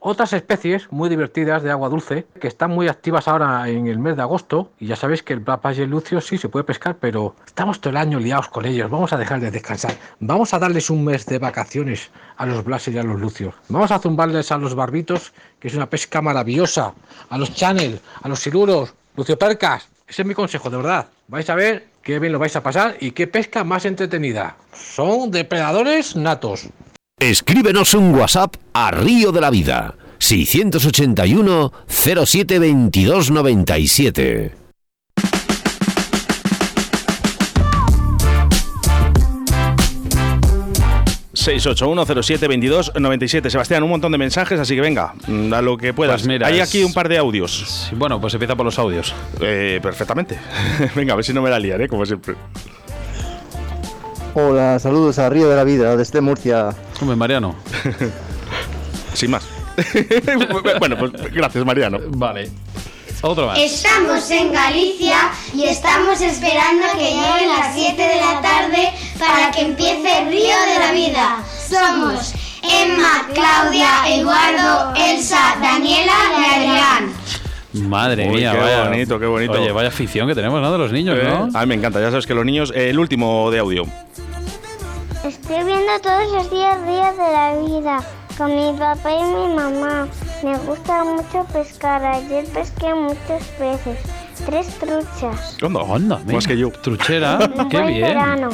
otras 0.00 0.32
especies 0.32 0.90
muy 0.90 1.08
divertidas 1.08 1.62
de 1.62 1.70
agua 1.70 1.88
dulce 1.88 2.26
que 2.40 2.48
están 2.48 2.70
muy 2.70 2.88
activas 2.88 3.28
ahora 3.28 3.68
en 3.68 3.86
el 3.86 3.98
mes 3.98 4.16
de 4.16 4.22
agosto 4.22 4.70
y 4.78 4.86
ya 4.86 4.96
sabéis 4.96 5.22
que 5.22 5.34
el 5.34 5.40
black 5.40 5.60
y 5.76 5.82
el 5.82 5.90
lucio 5.90 6.20
sí 6.20 6.38
se 6.38 6.48
puede 6.48 6.64
pescar 6.64 6.96
pero 6.98 7.36
estamos 7.46 7.80
todo 7.80 7.90
el 7.90 7.96
año 7.98 8.18
liados 8.18 8.48
con 8.48 8.64
ellos 8.64 8.90
vamos 8.90 9.12
a 9.12 9.18
dejar 9.18 9.40
de 9.40 9.50
descansar. 9.50 9.94
Vamos 10.18 10.54
a 10.54 10.58
darles 10.58 10.90
un 10.90 11.04
mes 11.04 11.26
de 11.26 11.38
vacaciones 11.38 12.10
a 12.36 12.46
los 12.46 12.64
blases 12.64 12.94
y 12.94 12.98
a 12.98 13.02
los 13.02 13.20
lucios. 13.20 13.54
Vamos 13.68 13.90
a 13.90 13.98
zumbarles 13.98 14.50
a 14.50 14.58
los 14.58 14.74
barbitos 14.74 15.32
que 15.58 15.68
es 15.68 15.74
una 15.74 15.88
pesca 15.88 16.22
maravillosa 16.22 16.94
a 17.28 17.38
los 17.38 17.54
channel 17.54 18.00
a 18.22 18.28
los 18.28 18.40
siluros 18.40 18.94
luciopercas 19.16 19.88
ese 20.10 20.22
es 20.22 20.26
mi 20.26 20.34
consejo 20.34 20.68
de 20.70 20.76
verdad. 20.76 21.06
Vais 21.28 21.48
a 21.50 21.54
ver 21.54 21.86
qué 22.02 22.18
bien 22.18 22.32
lo 22.32 22.40
vais 22.40 22.56
a 22.56 22.64
pasar 22.64 22.96
y 22.98 23.12
qué 23.12 23.28
pesca 23.28 23.62
más 23.62 23.84
entretenida. 23.84 24.56
Son 24.72 25.30
depredadores 25.30 26.16
natos 26.16 26.68
Escríbenos 27.20 27.92
un 27.92 28.14
WhatsApp 28.14 28.54
a 28.72 28.90
Río 28.92 29.30
de 29.30 29.42
la 29.42 29.50
Vida 29.50 29.94
681 30.16 31.70
07 31.86 32.58
22 32.58 33.30
97. 33.30 34.54
...681072297. 41.34 43.50
Sebastián, 43.50 43.82
un 43.82 43.90
montón 43.90 44.12
de 44.12 44.18
mensajes, 44.18 44.58
así 44.58 44.74
que 44.74 44.80
venga, 44.80 45.12
mm, 45.26 45.52
a 45.52 45.60
lo 45.60 45.76
que 45.76 45.92
puedas. 45.92 46.22
Pues 46.22 46.28
mira, 46.28 46.46
Hay 46.46 46.60
aquí 46.60 46.82
un 46.84 46.94
par 46.94 47.08
de 47.10 47.18
audios. 47.18 47.88
Sí, 47.88 47.94
Bueno, 47.96 48.18
pues 48.20 48.32
empieza 48.34 48.54
por 48.56 48.64
los 48.64 48.78
audios. 48.78 49.12
Eh, 49.40 49.80
perfectamente. 49.82 50.38
venga, 50.94 51.12
a 51.12 51.16
ver 51.16 51.24
si 51.24 51.34
no 51.34 51.42
me 51.42 51.50
la 51.50 51.58
liaré, 51.58 51.88
como 51.88 52.06
siempre. 52.06 52.34
Hola, 54.34 54.78
saludos 54.78 55.18
a 55.18 55.28
Río 55.28 55.48
de 55.48 55.56
la 55.56 55.64
Vida, 55.64 55.96
desde 55.96 56.20
Murcia. 56.20 56.70
Hombre, 57.00 57.16
Mariano. 57.16 57.56
Sin 59.14 59.30
más. 59.32 59.44
bueno, 60.78 60.96
pues 60.98 61.12
gracias, 61.32 61.64
Mariano. 61.64 61.98
Vale. 62.10 62.50
Otro 63.22 63.46
más. 63.48 63.58
Estamos 63.58 64.30
en 64.30 64.52
Galicia 64.52 65.16
y 65.54 65.64
estamos 65.64 66.20
esperando 66.20 66.86
que 66.96 67.04
lleguen 67.10 67.48
las 67.48 67.74
7 67.74 68.00
de 68.00 68.16
la 68.20 68.40
tarde 68.40 68.88
para 69.18 69.50
que 69.50 69.62
empiece 69.62 70.24
Río 70.26 70.56
de 70.74 70.78
la 70.78 70.92
Vida. 70.92 71.42
Somos 71.68 72.32
Emma, 72.62 73.26
Claudia, 73.34 73.88
Eduardo, 74.08 74.94
Elsa, 74.96 75.56
Daniela 75.60 76.12
y 76.38 76.44
Adrián. 76.54 77.12
Madre 77.88 78.28
Uy, 78.28 78.36
mía, 78.38 78.52
qué 78.52 78.58
vaya. 78.58 78.88
bonito, 78.88 79.20
qué 79.20 79.26
bonito. 79.26 79.52
Oye, 79.52 79.70
vaya 79.70 79.88
afición 79.88 80.26
que 80.26 80.34
tenemos, 80.34 80.60
¿no? 80.60 80.72
De 80.72 80.78
los 80.78 80.90
niños, 80.90 81.16
¿no? 81.22 81.48
A 81.56 81.60
mí 81.60 81.66
me 81.66 81.74
encanta, 81.76 82.00
ya 82.00 82.10
sabes 82.10 82.26
que 82.26 82.34
los 82.34 82.44
niños. 82.44 82.72
eh, 82.74 82.90
el 82.90 82.98
último 82.98 83.50
de 83.50 83.58
audio. 83.60 83.84
Estoy 85.50 85.64
viendo 85.64 85.98
todos 86.00 86.30
los 86.32 86.48
días 86.48 86.80
Río 86.82 87.24
de 87.24 87.32
la 87.32 87.56
Vida 87.56 88.04
con 88.38 88.54
mi 88.54 88.72
papá 88.78 89.12
y 89.12 89.24
mi 89.24 89.52
mamá. 89.56 90.06
Me 90.44 90.56
gusta 90.58 91.02
mucho 91.02 91.44
pescar. 91.52 92.04
Ayer 92.04 92.44
pesqué 92.46 92.94
muchos 92.94 93.42
peces, 93.58 93.98
tres 94.46 94.68
truchas. 94.78 95.56
¿Cuándo? 95.58 95.80
Onda, 95.80 96.18
Más 96.18 96.24
venga. 96.26 96.46
que 96.46 96.56
yo. 96.56 96.70
Truchera, 96.70 97.38
qué 97.68 97.78
buen 97.78 97.86
bien. 97.88 98.00
verano. 98.00 98.50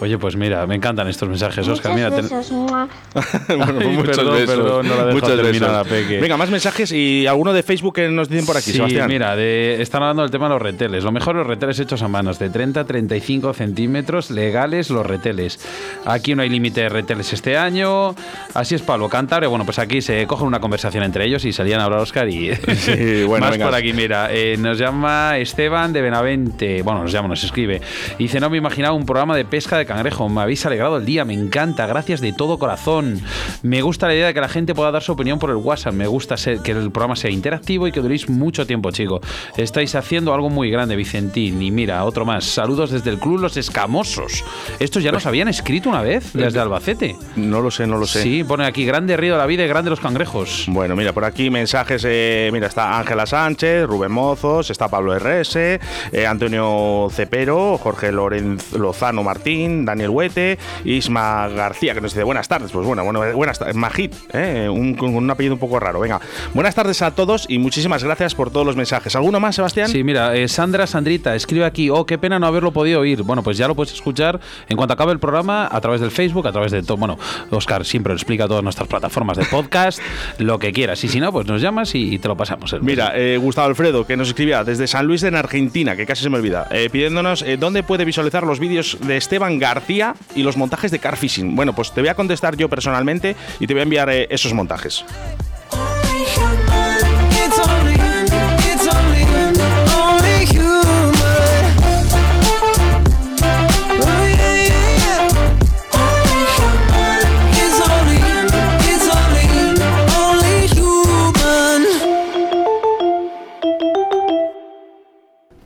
Oye, 0.00 0.16
pues 0.18 0.34
mira, 0.36 0.66
me 0.66 0.74
encantan 0.76 1.06
estos 1.08 1.28
mensajes, 1.28 1.66
Oscar. 1.68 1.92
Muchos 1.92 2.10
Mira, 2.10 2.10
ten- 2.16 2.22
besos, 2.38 2.50
mua. 2.52 2.88
bueno, 3.48 3.66
pues 3.74 3.86
Ay, 3.86 3.96
muchos 3.96 4.16
perdón, 4.16 4.34
besos. 4.34 4.56
perdón, 4.56 4.88
no 4.88 4.94
la 4.96 5.04
dejo 5.04 5.14
muchos 5.20 5.36
terminar 5.42 5.84
besos. 5.84 5.88
Peque. 5.88 6.20
Venga, 6.20 6.36
más 6.38 6.50
mensajes 6.50 6.92
y 6.92 7.26
alguno 7.26 7.52
de 7.52 7.62
Facebook 7.62 7.94
que 7.94 8.08
nos 8.08 8.28
dicen 8.28 8.46
por 8.46 8.56
aquí, 8.56 8.70
sí, 8.70 8.76
Sebastián. 8.78 9.08
mira, 9.08 9.36
de- 9.36 9.82
están 9.82 10.02
hablando 10.02 10.22
del 10.22 10.30
tema 10.30 10.46
de 10.46 10.54
los 10.54 10.62
reteles. 10.62 11.04
Lo 11.04 11.12
mejor 11.12 11.36
los 11.36 11.46
reteles 11.46 11.78
hechos 11.80 12.00
a 12.02 12.08
manos, 12.08 12.38
de 12.38 12.48
30 12.50 12.80
a 12.80 12.84
35 12.84 13.52
centímetros, 13.52 14.30
legales 14.30 14.88
los 14.90 15.04
reteles. 15.04 15.60
Aquí 16.06 16.34
no 16.34 16.42
hay 16.42 16.48
límite 16.48 16.80
de 16.80 16.88
reteles 16.88 17.32
este 17.32 17.58
año. 17.58 18.14
Así 18.54 18.74
es, 18.74 18.82
Pablo 18.82 19.08
Cantabria. 19.08 19.48
Bueno, 19.48 19.64
pues 19.66 19.78
aquí 19.78 20.00
se 20.00 20.26
cogen 20.26 20.46
una 20.46 20.60
conversación 20.60 21.04
entre 21.04 21.26
ellos 21.26 21.44
y 21.44 21.52
salían 21.52 21.80
a 21.80 21.84
hablar 21.84 22.00
Oscar 22.00 22.28
y... 22.28 22.50
Sí, 22.80 23.24
bueno, 23.24 23.44
Más 23.46 23.52
venga. 23.52 23.66
por 23.66 23.74
aquí, 23.74 23.92
mira. 23.92 24.28
eh, 24.32 24.56
nos 24.58 24.78
llama 24.78 25.36
Esteban 25.36 25.92
de 25.92 26.00
Benavente. 26.00 26.80
Bueno, 26.82 27.02
nos 27.02 27.12
llama, 27.12 27.28
nos 27.28 27.44
escribe. 27.44 27.80
Dice, 28.18 28.40
no 28.40 28.48
me 28.48 28.56
imaginaba 28.56 28.94
un 28.94 29.04
programa 29.04 29.36
de 29.36 29.44
pesca 29.44 29.76
de 29.76 29.84
cangrejo. 29.90 30.28
Me 30.28 30.40
habéis 30.40 30.64
alegrado 30.66 30.96
el 30.96 31.04
día, 31.04 31.24
me 31.24 31.34
encanta. 31.34 31.86
Gracias 31.86 32.20
de 32.20 32.32
todo 32.32 32.58
corazón. 32.58 33.20
Me 33.62 33.82
gusta 33.82 34.06
la 34.06 34.14
idea 34.14 34.26
de 34.28 34.34
que 34.34 34.40
la 34.40 34.48
gente 34.48 34.74
pueda 34.74 34.90
dar 34.90 35.02
su 35.02 35.12
opinión 35.12 35.38
por 35.38 35.50
el 35.50 35.56
WhatsApp. 35.56 35.92
Me 35.94 36.06
gusta 36.06 36.36
ser- 36.36 36.60
que 36.60 36.72
el 36.72 36.90
programa 36.90 37.16
sea 37.16 37.30
interactivo 37.30 37.86
y 37.86 37.92
que 37.92 38.00
duréis 38.00 38.28
mucho 38.28 38.66
tiempo, 38.66 38.90
chico. 38.90 39.20
Estáis 39.56 39.94
haciendo 39.94 40.32
algo 40.34 40.50
muy 40.50 40.70
grande, 40.70 40.96
Vicentín. 40.96 41.60
Y 41.62 41.70
mira, 41.70 42.04
otro 42.04 42.24
más. 42.24 42.44
Saludos 42.44 42.90
desde 42.90 43.10
el 43.10 43.18
Club 43.18 43.40
Los 43.40 43.56
Escamosos. 43.56 44.44
Estos 44.78 45.02
ya 45.02 45.12
nos 45.12 45.26
habían 45.26 45.48
escrito 45.48 45.88
una 45.88 46.02
vez, 46.02 46.32
desde 46.32 46.60
Albacete. 46.60 47.16
No 47.36 47.60
lo 47.60 47.70
sé, 47.70 47.86
no 47.86 47.98
lo 47.98 48.06
sé. 48.06 48.22
Sí, 48.22 48.44
pone 48.44 48.64
aquí, 48.66 48.84
grande 48.84 49.16
río 49.16 49.32
de 49.34 49.38
la 49.38 49.46
vida 49.46 49.64
y 49.64 49.68
grande 49.68 49.90
los 49.90 50.00
cangrejos. 50.00 50.64
Bueno, 50.68 50.96
mira, 50.96 51.12
por 51.12 51.24
aquí 51.24 51.50
mensajes. 51.50 52.04
eh, 52.06 52.50
mira, 52.52 52.66
está 52.66 52.98
Ángela 52.98 53.26
Sánchez, 53.26 53.86
Rubén 53.86 54.12
Mozos, 54.12 54.70
está 54.70 54.88
Pablo 54.88 55.14
RS, 55.18 55.80
eh, 56.12 56.26
Antonio 56.26 57.08
Cepero, 57.10 57.78
Jorge 57.78 58.12
Lorenz, 58.12 58.72
Lozano 58.72 59.22
Martín, 59.22 59.79
Daniel 59.84 60.10
Huete, 60.10 60.58
Isma 60.84 61.48
García, 61.48 61.94
que 61.94 62.00
nos 62.00 62.12
dice 62.12 62.24
buenas 62.24 62.48
tardes. 62.48 62.72
Pues 62.72 62.86
bueno, 62.86 63.04
bueno 63.04 63.20
buenas 63.34 63.58
tardes. 63.58 63.76
Majid, 63.76 64.12
eh, 64.32 64.68
un, 64.68 64.94
con 64.94 65.14
un 65.14 65.30
apellido 65.30 65.54
un 65.54 65.60
poco 65.60 65.78
raro. 65.78 66.00
Venga, 66.00 66.20
buenas 66.54 66.74
tardes 66.74 67.02
a 67.02 67.12
todos 67.12 67.46
y 67.48 67.58
muchísimas 67.58 68.04
gracias 68.04 68.34
por 68.34 68.50
todos 68.50 68.66
los 68.66 68.76
mensajes. 68.76 69.14
¿Alguno 69.16 69.40
más, 69.40 69.56
Sebastián? 69.56 69.88
Sí, 69.88 70.04
mira, 70.04 70.34
eh, 70.36 70.48
Sandra 70.48 70.86
Sandrita 70.86 71.34
escribe 71.34 71.64
aquí, 71.64 71.90
oh, 71.90 72.06
qué 72.06 72.18
pena 72.18 72.38
no 72.38 72.46
haberlo 72.46 72.72
podido 72.72 73.00
oír. 73.00 73.22
Bueno, 73.22 73.42
pues 73.42 73.56
ya 73.56 73.68
lo 73.68 73.74
puedes 73.74 73.92
escuchar 73.92 74.40
en 74.68 74.76
cuanto 74.76 74.94
acabe 74.94 75.12
el 75.12 75.18
programa 75.18 75.68
a 75.70 75.80
través 75.80 76.00
del 76.00 76.10
Facebook, 76.10 76.46
a 76.46 76.52
través 76.52 76.72
de 76.72 76.82
todo. 76.82 76.96
Bueno, 76.96 77.18
Oscar 77.50 77.84
siempre 77.84 78.12
lo 78.12 78.16
explica 78.16 78.46
todas 78.46 78.62
nuestras 78.62 78.88
plataformas 78.88 79.36
de 79.36 79.44
podcast, 79.44 80.00
lo 80.38 80.58
que 80.58 80.72
quieras. 80.72 81.02
Y 81.04 81.08
si 81.08 81.20
no, 81.20 81.32
pues 81.32 81.46
nos 81.46 81.60
llamas 81.60 81.94
y, 81.94 82.14
y 82.14 82.18
te 82.18 82.28
lo 82.28 82.36
pasamos. 82.36 82.74
Mira, 82.80 83.12
eh, 83.14 83.36
Gustavo 83.38 83.68
Alfredo, 83.68 84.06
que 84.06 84.16
nos 84.16 84.28
escribía 84.28 84.64
desde 84.64 84.86
San 84.86 85.06
Luis 85.06 85.22
en 85.22 85.36
Argentina, 85.36 85.96
que 85.96 86.06
casi 86.06 86.22
se 86.22 86.30
me 86.30 86.38
olvida, 86.38 86.68
eh, 86.70 86.88
pidiéndonos 86.90 87.44
dónde 87.58 87.82
puede 87.82 88.04
visualizar 88.04 88.44
los 88.44 88.58
vídeos 88.58 88.98
de 89.00 89.16
Esteban 89.16 89.58
García 89.74 90.14
y 90.34 90.42
los 90.42 90.56
montajes 90.56 90.90
de 90.90 90.98
Car 90.98 91.16
Fishing. 91.16 91.54
Bueno, 91.54 91.74
pues 91.74 91.92
te 91.92 92.00
voy 92.00 92.08
a 92.08 92.14
contestar 92.14 92.56
yo 92.56 92.68
personalmente 92.68 93.36
y 93.60 93.66
te 93.66 93.74
voy 93.74 93.80
a 93.80 93.84
enviar 93.84 94.10
eh, 94.10 94.26
esos 94.30 94.52
montajes. 94.52 95.04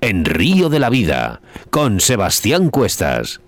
En 0.00 0.26
Río 0.26 0.68
de 0.68 0.78
la 0.80 0.90
Vida, 0.90 1.40
con 1.70 1.98
Sebastián 1.98 2.68
Cuestas. 2.68 3.40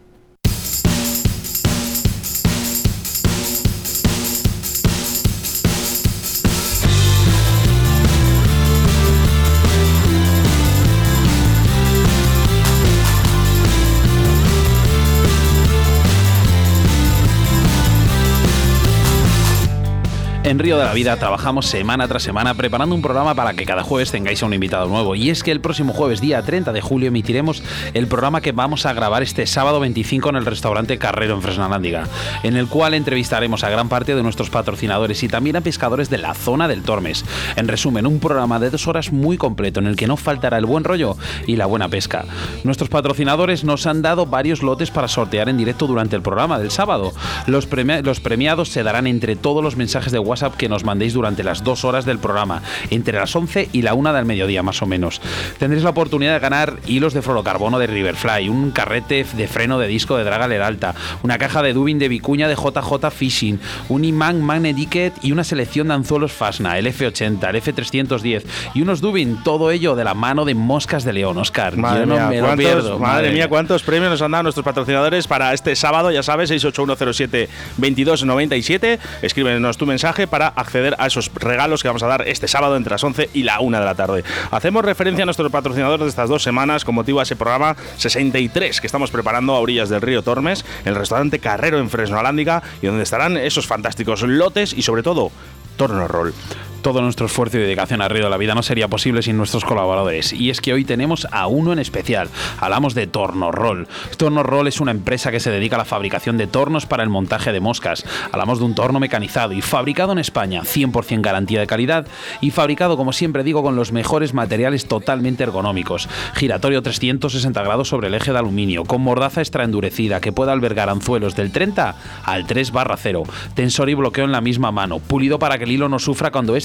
En 20.46 20.60
Río 20.60 20.78
de 20.78 20.84
la 20.84 20.92
Vida 20.92 21.16
trabajamos 21.16 21.66
semana 21.66 22.06
tras 22.06 22.22
semana 22.22 22.54
preparando 22.54 22.94
un 22.94 23.02
programa 23.02 23.34
para 23.34 23.54
que 23.54 23.66
cada 23.66 23.82
jueves 23.82 24.12
tengáis 24.12 24.40
a 24.44 24.46
un 24.46 24.54
invitado 24.54 24.86
nuevo. 24.86 25.16
Y 25.16 25.28
es 25.30 25.42
que 25.42 25.50
el 25.50 25.60
próximo 25.60 25.92
jueves, 25.92 26.20
día 26.20 26.40
30 26.40 26.72
de 26.72 26.80
julio, 26.80 27.08
emitiremos 27.08 27.64
el 27.94 28.06
programa 28.06 28.40
que 28.40 28.52
vamos 28.52 28.86
a 28.86 28.92
grabar 28.92 29.24
este 29.24 29.44
sábado 29.48 29.80
25 29.80 30.28
en 30.28 30.36
el 30.36 30.46
restaurante 30.46 30.98
Carrero 30.98 31.34
en 31.34 31.42
Fresnalándiga, 31.42 32.04
en 32.44 32.56
el 32.56 32.68
cual 32.68 32.94
entrevistaremos 32.94 33.64
a 33.64 33.70
gran 33.70 33.88
parte 33.88 34.14
de 34.14 34.22
nuestros 34.22 34.48
patrocinadores 34.48 35.20
y 35.24 35.28
también 35.28 35.56
a 35.56 35.62
pescadores 35.62 36.10
de 36.10 36.18
la 36.18 36.32
zona 36.32 36.68
del 36.68 36.82
Tormes. 36.82 37.24
En 37.56 37.66
resumen, 37.66 38.06
un 38.06 38.20
programa 38.20 38.60
de 38.60 38.70
dos 38.70 38.86
horas 38.86 39.10
muy 39.10 39.36
completo 39.38 39.80
en 39.80 39.88
el 39.88 39.96
que 39.96 40.06
no 40.06 40.16
faltará 40.16 40.58
el 40.58 40.66
buen 40.66 40.84
rollo 40.84 41.16
y 41.48 41.56
la 41.56 41.66
buena 41.66 41.88
pesca. 41.88 42.24
Nuestros 42.62 42.88
patrocinadores 42.88 43.64
nos 43.64 43.84
han 43.88 44.00
dado 44.00 44.26
varios 44.26 44.62
lotes 44.62 44.92
para 44.92 45.08
sortear 45.08 45.48
en 45.48 45.56
directo 45.56 45.88
durante 45.88 46.14
el 46.14 46.22
programa 46.22 46.60
del 46.60 46.70
sábado. 46.70 47.12
Los, 47.48 47.68
premia- 47.68 48.00
los 48.04 48.20
premiados 48.20 48.68
se 48.68 48.84
darán 48.84 49.08
entre 49.08 49.34
todos 49.34 49.64
los 49.64 49.74
mensajes 49.74 50.12
de 50.12 50.20
WhatsApp 50.20 50.35
que 50.56 50.68
nos 50.68 50.84
mandéis 50.84 51.14
durante 51.14 51.42
las 51.42 51.64
dos 51.64 51.84
horas 51.84 52.04
del 52.04 52.18
programa, 52.18 52.62
entre 52.90 53.18
las 53.18 53.34
11 53.34 53.70
y 53.72 53.82
la 53.82 53.94
1 53.94 54.12
del 54.12 54.24
mediodía 54.24 54.62
más 54.62 54.82
o 54.82 54.86
menos. 54.86 55.20
Tendréis 55.58 55.84
la 55.84 55.90
oportunidad 55.90 56.34
de 56.34 56.40
ganar 56.40 56.76
hilos 56.86 57.14
de 57.14 57.22
fluorocarbono 57.22 57.78
de 57.78 57.86
Riverfly, 57.86 58.48
un 58.48 58.70
carrete 58.70 59.26
de 59.36 59.48
freno 59.48 59.78
de 59.78 59.88
disco 59.88 60.16
de 60.16 60.24
Draga 60.24 60.48
Leralta, 60.48 60.94
una 61.22 61.38
caja 61.38 61.62
de 61.62 61.72
dubin 61.72 61.98
de 61.98 62.08
vicuña 62.08 62.48
de 62.48 62.54
JJ 62.54 63.10
Fishing, 63.10 63.60
un 63.88 64.04
imán 64.04 64.42
Magnet 64.42 64.76
Ticket 64.76 65.12
y 65.22 65.32
una 65.32 65.44
selección 65.44 65.88
de 65.88 65.94
anzuelos 65.94 66.32
Fasna, 66.32 66.78
el 66.78 66.86
F80, 66.86 67.48
el 67.48 67.62
F310 67.62 68.42
y 68.74 68.82
unos 68.82 69.00
dubin, 69.00 69.42
todo 69.42 69.70
ello 69.70 69.94
de 69.96 70.04
la 70.04 70.14
mano 70.14 70.44
de 70.44 70.54
Moscas 70.54 71.04
de 71.04 71.12
León, 71.12 71.38
Oscar. 71.38 71.76
Madre 71.76 72.00
Yo 72.00 72.06
no 72.06 72.14
mía, 72.14 72.26
me 72.26 72.40
lo 72.40 72.56
pierdo. 72.56 72.98
madre 72.98 73.32
mía, 73.32 73.48
cuántos 73.48 73.82
premios 73.82 74.10
nos 74.10 74.22
han 74.22 74.30
dado 74.30 74.44
nuestros 74.44 74.64
patrocinadores 74.64 75.26
para 75.26 75.52
este 75.52 75.74
sábado, 75.76 76.10
ya 76.10 76.22
sabes, 76.22 76.50
68107-2297. 76.50 78.98
Escríbenos 79.22 79.76
tu 79.76 79.86
mensaje 79.86 80.25
para 80.26 80.48
acceder 80.48 80.94
a 80.98 81.06
esos 81.06 81.30
regalos 81.34 81.82
que 81.82 81.88
vamos 81.88 82.02
a 82.02 82.06
dar 82.06 82.26
este 82.26 82.48
sábado 82.48 82.76
entre 82.76 82.92
las 82.92 83.04
11 83.04 83.30
y 83.32 83.42
la 83.42 83.60
1 83.60 83.78
de 83.78 83.84
la 83.84 83.94
tarde. 83.94 84.24
Hacemos 84.50 84.84
referencia 84.84 85.22
a 85.22 85.26
nuestros 85.26 85.50
patrocinadores 85.50 86.04
de 86.04 86.08
estas 86.08 86.28
dos 86.28 86.42
semanas 86.42 86.84
con 86.84 86.94
motivo 86.94 87.20
a 87.20 87.22
ese 87.24 87.36
programa 87.36 87.76
63 87.96 88.80
que 88.80 88.86
estamos 88.86 89.10
preparando 89.10 89.54
a 89.54 89.60
orillas 89.60 89.88
del 89.88 90.02
río 90.02 90.22
Tormes, 90.22 90.64
en 90.84 90.88
el 90.88 90.96
restaurante 90.96 91.38
Carrero 91.38 91.78
en 91.78 91.90
Fresno 91.90 92.18
Alándiga, 92.18 92.62
y 92.82 92.86
donde 92.86 93.02
estarán 93.02 93.36
esos 93.36 93.66
fantásticos 93.66 94.22
lotes 94.22 94.72
y 94.72 94.82
sobre 94.82 95.02
todo 95.02 95.30
Torno 95.76 96.08
Roll. 96.08 96.34
Todo 96.82 97.00
nuestro 97.02 97.26
esfuerzo 97.26 97.58
y 97.58 97.60
dedicación 97.62 98.00
a 98.00 98.08
Río 98.08 98.24
de 98.24 98.30
la 98.30 98.36
Vida 98.36 98.54
no 98.54 98.62
sería 98.62 98.88
posible 98.88 99.22
sin 99.22 99.36
nuestros 99.36 99.64
colaboradores. 99.64 100.32
Y 100.32 100.50
es 100.50 100.60
que 100.60 100.72
hoy 100.72 100.84
tenemos 100.84 101.26
a 101.32 101.46
uno 101.48 101.72
en 101.72 101.78
especial. 101.78 102.28
Hablamos 102.60 102.94
de 102.94 103.06
Tornorol. 103.06 103.88
Tornorol 104.16 104.68
es 104.68 104.80
una 104.80 104.92
empresa 104.92 105.30
que 105.30 105.40
se 105.40 105.50
dedica 105.50 105.76
a 105.76 105.80
la 105.80 105.84
fabricación 105.84 106.36
de 106.36 106.46
tornos 106.46 106.86
para 106.86 107.02
el 107.02 107.08
montaje 107.08 107.52
de 107.52 107.60
moscas. 107.60 108.04
Hablamos 108.30 108.60
de 108.60 108.64
un 108.66 108.74
torno 108.74 109.00
mecanizado 109.00 109.52
y 109.52 109.62
fabricado 109.62 110.12
en 110.12 110.18
España, 110.18 110.62
100% 110.62 111.20
garantía 111.20 111.60
de 111.60 111.66
calidad 111.66 112.06
y 112.40 112.50
fabricado, 112.50 112.96
como 112.96 113.12
siempre 113.12 113.42
digo, 113.42 113.62
con 113.62 113.76
los 113.76 113.92
mejores 113.92 114.34
materiales 114.34 114.86
totalmente 114.86 115.42
ergonómicos. 115.42 116.08
Giratorio 116.34 116.82
360 116.82 117.62
grados 117.62 117.88
sobre 117.88 118.08
el 118.08 118.14
eje 118.14 118.32
de 118.32 118.38
aluminio, 118.38 118.84
con 118.84 119.02
mordaza 119.02 119.40
extra 119.40 119.64
endurecida 119.64 120.20
que 120.20 120.32
puede 120.32 120.52
albergar 120.52 120.88
anzuelos 120.88 121.34
del 121.34 121.52
30 121.52 121.96
al 122.24 122.46
3 122.46 122.72
barra 122.72 122.96
0. 122.96 123.24
Tensor 123.54 123.90
y 123.90 123.94
bloqueo 123.94 124.24
en 124.24 124.32
la 124.32 124.40
misma 124.40 124.70
mano, 124.70 124.98
pulido 125.00 125.38
para 125.38 125.58
que 125.58 125.64
el 125.64 125.72
hilo 125.72 125.88
no 125.88 125.98
sufra 125.98 126.30
cuando 126.30 126.56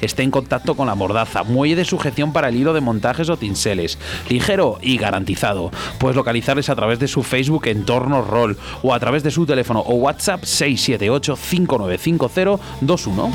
esté 0.00 0.22
en 0.22 0.30
contacto 0.30 0.74
con 0.74 0.86
la 0.86 0.94
mordaza, 0.94 1.42
muelle 1.42 1.76
de 1.76 1.84
sujeción 1.84 2.32
para 2.32 2.48
el 2.48 2.56
hilo 2.56 2.72
de 2.72 2.80
montajes 2.80 3.28
o 3.28 3.36
tinseles, 3.36 3.98
ligero 4.28 4.78
y 4.80 4.96
garantizado. 4.96 5.70
Puedes 5.98 6.16
localizarles 6.16 6.68
a 6.68 6.76
través 6.76 6.98
de 6.98 7.08
su 7.08 7.22
Facebook 7.22 7.66
Entorno 7.66 8.22
Roll 8.22 8.56
o 8.82 8.92
a 8.94 9.00
través 9.00 9.22
de 9.22 9.30
su 9.30 9.46
teléfono 9.46 9.80
o 9.80 9.94
WhatsApp 9.94 10.44
678 10.44 11.36
595021. 11.36 13.30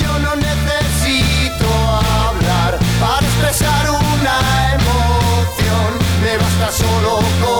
Yo 0.00 0.18
no 0.18 0.36
necesito 0.36 1.68
hablar 1.68 2.78
para 3.00 3.26
expresar 3.26 3.90
una 3.90 4.74
emoción. 4.74 4.92
Solo 6.70 7.18
con 7.44 7.51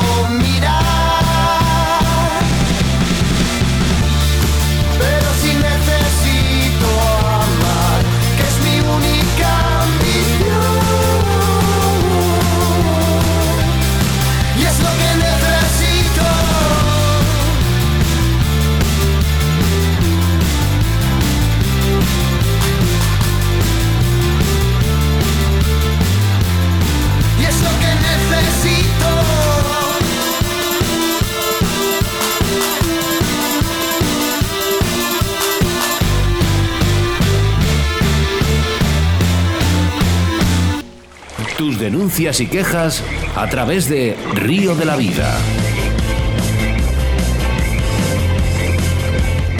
denuncias 42.02 42.40
y 42.40 42.48
quejas 42.48 43.04
a 43.36 43.46
través 43.46 43.88
de 43.88 44.16
Río 44.34 44.74
de 44.74 44.84
la 44.84 44.96
Vida. 44.96 45.38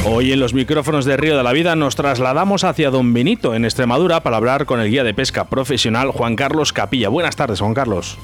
Hoy 0.05 0.33
en 0.33 0.41
los 0.41 0.53
micrófonos 0.53 1.05
de 1.05 1.17
Río 1.17 1.37
de 1.37 1.45
la 1.45 1.53
Vida 1.53 1.77
nos 1.77 1.95
trasladamos 1.95 2.65
hacia 2.65 2.91
Don 2.91 3.15
Benito, 3.15 3.55
en 3.55 3.65
Extremadura, 3.65 4.25
para 4.25 4.39
hablar 4.39 4.67
con 4.67 4.81
el 4.81 4.91
guía 4.91 5.05
de 5.05 5.15
pesca 5.15 5.45
profesional 5.45 6.11
Juan 6.11 6.35
Carlos 6.35 6.73
Capilla. 6.73 7.09
Buenas 7.11 7.37
tardes, 7.37 7.61
Juan 7.61 7.75
Carlos. 7.75 8.19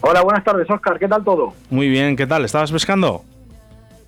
Hola, 0.00 0.22
buenas 0.22 0.42
tardes, 0.42 0.68
Oscar. 0.68 0.98
¿Qué 0.98 1.06
tal 1.06 1.22
todo? 1.22 1.54
Muy 1.70 1.88
bien, 1.88 2.16
¿qué 2.16 2.26
tal? 2.26 2.44
¿Estabas 2.44 2.72
pescando? 2.72 3.22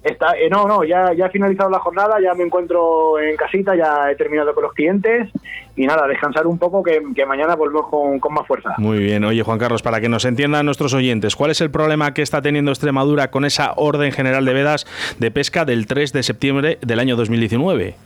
Está, 0.06 0.38
eh, 0.38 0.48
no, 0.48 0.68
no, 0.68 0.84
ya, 0.84 1.12
ya 1.14 1.26
he 1.26 1.30
finalizado 1.30 1.68
la 1.68 1.80
jornada, 1.80 2.18
ya 2.22 2.32
me 2.34 2.44
encuentro 2.44 3.18
en 3.18 3.34
casita, 3.36 3.74
ya 3.74 4.08
he 4.08 4.14
terminado 4.14 4.54
con 4.54 4.62
los 4.62 4.72
clientes 4.72 5.28
y 5.74 5.84
nada, 5.84 6.06
descansar 6.06 6.46
un 6.46 6.58
poco 6.58 6.80
que, 6.80 7.02
que 7.12 7.26
mañana 7.26 7.56
volvemos 7.56 7.88
con, 7.88 8.20
con, 8.20 8.32
más 8.32 8.46
fuerza. 8.46 8.74
Muy 8.78 9.00
bien, 9.00 9.24
oye 9.24 9.42
Juan 9.42 9.58
Carlos, 9.58 9.82
para 9.82 10.00
que 10.00 10.08
nos 10.08 10.24
entiendan 10.24 10.64
nuestros 10.64 10.94
oyentes, 10.94 11.34
¿cuál 11.34 11.50
es 11.50 11.60
el 11.60 11.72
problema 11.72 12.14
que 12.14 12.22
está 12.22 12.40
teniendo 12.40 12.70
Extremadura 12.70 13.32
con 13.32 13.44
esa 13.44 13.72
orden 13.74 14.12
general 14.12 14.44
de 14.44 14.54
vedas 14.54 14.86
de 15.18 15.32
pesca 15.32 15.64
del 15.64 15.88
3 15.88 16.12
de 16.12 16.22
septiembre 16.22 16.78
del 16.82 17.00
año 17.00 17.16
2019? 17.16 17.96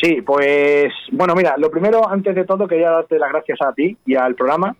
Sí, 0.00 0.22
pues 0.22 0.92
bueno, 1.10 1.34
mira, 1.34 1.56
lo 1.58 1.72
primero, 1.72 2.08
antes 2.08 2.36
de 2.36 2.44
todo, 2.44 2.68
quería 2.68 2.90
darte 2.90 3.18
las 3.18 3.32
gracias 3.32 3.58
a 3.62 3.72
ti 3.72 3.96
y 4.06 4.14
al 4.14 4.36
programa 4.36 4.76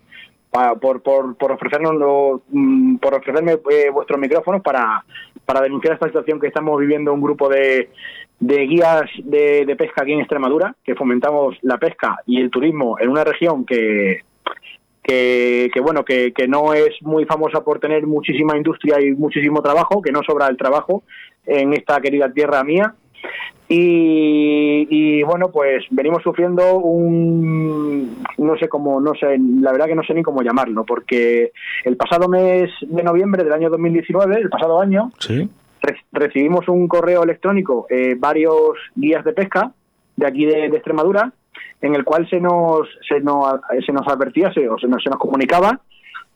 por, 0.80 1.03
por, 1.03 1.36
por, 1.36 1.53
ofrecernos 1.53 2.40
mm, 2.51 2.97
por 2.97 3.14
ofrecerme 3.14 3.59
eh, 3.70 3.90
vuestros 3.92 4.18
micrófonos 4.18 4.62
para, 4.62 5.05
para 5.47 5.61
denunciar 5.62 5.94
esta 5.94 6.09
situación 6.09 6.40
que 6.40 6.49
estamos 6.49 6.78
viviendo 6.78 7.14
un 7.14 7.22
grupo 7.22 7.49
de, 7.49 7.88
guías 8.40 9.05
de, 9.22 9.74
pesca 9.78 10.03
aquí 10.03 10.12
en 10.12 10.20
Extremadura, 10.20 10.74
que 10.84 10.97
fomentamos 10.97 11.57
la 11.62 11.78
pesca 11.78 12.16
y 12.26 12.40
el 12.40 12.51
turismo 12.51 12.99
en 12.99 13.09
una 13.09 13.24
región 13.24 13.64
que, 13.64 14.22
que, 15.03 15.70
bueno, 15.80 16.05
que, 16.05 16.32
no 16.49 16.74
es 16.74 17.01
muy 17.01 17.24
famosa 17.24 17.62
por 17.62 17.78
tener 17.78 18.07
muchísima 18.07 18.57
industria 18.57 19.01
y 19.01 19.12
muchísimo 19.12 19.62
trabajo, 19.62 20.03
que 20.03 20.12
no 20.12 20.20
sobra 20.26 20.49
el 20.49 20.57
trabajo 20.57 21.05
en 21.47 21.72
esta 21.72 22.01
querida 22.01 22.32
tierra 22.32 22.64
mía. 22.64 22.94
Y, 23.68 24.87
y, 24.89 25.22
bueno, 25.24 25.51
pues 25.51 25.85
venimos 25.91 26.22
sufriendo 26.22 26.77
un, 26.79 28.22
no 28.39 28.57
sé 28.59 28.68
cómo, 28.68 29.01
no 29.01 29.14
sé, 29.14 29.37
la 29.61 29.72
verdad 29.72 29.87
que 29.87 29.97
no 29.97 30.05
sé 30.05 30.14
ni 30.14 30.22
cómo 30.22 30.43
llamarlo, 30.43 30.85
porque 30.85 31.51
el 31.85 31.97
pasado 31.97 32.29
mes 32.29 32.70
de 32.83 33.03
noviembre 33.03 33.43
del 33.43 33.53
año 33.53 33.68
2019, 33.68 34.37
el 34.37 34.51
pasado 34.51 34.81
año, 34.81 35.11
¿Sí? 35.18 35.49
re 35.83 35.97
recibimos 36.12 36.68
un 36.68 36.87
correo 36.87 37.24
electrónico, 37.24 37.87
eh, 37.91 38.14
varios 38.16 38.79
guías 38.95 39.24
de 39.24 39.33
pesca 39.33 39.72
de 40.14 40.27
aquí 40.27 40.47
de, 40.47 40.68
de, 40.68 40.77
Extremadura, 40.77 41.33
en 41.83 41.95
el 41.97 42.05
cual 42.05 42.29
se 42.31 42.41
nos, 42.41 42.89
se 43.09 43.20
nos, 43.20 43.61
se 43.85 43.93
nos 43.93 44.07
advertía 44.07 44.53
se, 44.53 44.68
o 44.68 44.79
se 44.79 44.87
nos, 44.87 45.03
se 45.03 45.11
nos 45.11 45.18
comunicaba 45.18 45.81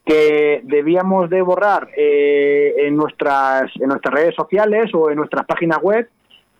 que 0.05 0.63
debíamos 0.65 1.31
de 1.31 1.43
borrar 1.43 1.89
eh, 1.97 2.75
en, 2.79 2.97
nuestras, 2.97 3.71
en 3.77 3.89
nuestras 3.89 4.15
redes 4.15 4.35
sociales 4.35 4.91
o 4.95 5.11
en 5.11 5.17
nuestras 5.17 5.47
páginas 5.47 5.79
web 5.81 6.09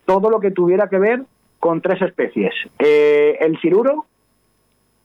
todo 0.05 0.29
lo 0.29 0.39
que 0.39 0.51
tuviera 0.51 0.87
que 0.87 0.99
ver 0.99 1.23
con 1.59 1.81
tres 1.81 2.01
especies. 2.01 2.53
Eh, 2.79 3.37
el 3.39 3.59
ciruro, 3.59 4.05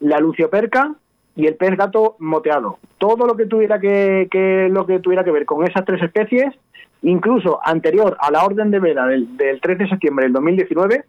la 0.00 0.18
lucioperca 0.18 0.94
y 1.36 1.46
el 1.46 1.56
pez 1.56 1.76
gato 1.76 2.16
moteado. 2.18 2.78
Todo 2.98 3.26
lo 3.26 3.36
que 3.36 3.46
tuviera 3.46 3.78
que, 3.78 4.26
que, 4.30 4.68
lo 4.70 4.86
que 4.86 4.98
tuviera 5.00 5.22
que 5.22 5.30
ver 5.30 5.44
con 5.44 5.66
esas 5.66 5.84
tres 5.84 6.02
especies, 6.02 6.54
incluso 7.02 7.60
anterior 7.62 8.16
a 8.20 8.30
la 8.30 8.44
orden 8.44 8.70
de 8.70 8.80
veda 8.80 9.06
del, 9.06 9.36
del 9.36 9.60
3 9.60 9.78
de 9.78 9.88
septiembre 9.88 10.24
del 10.24 10.32
2019, 10.32 11.04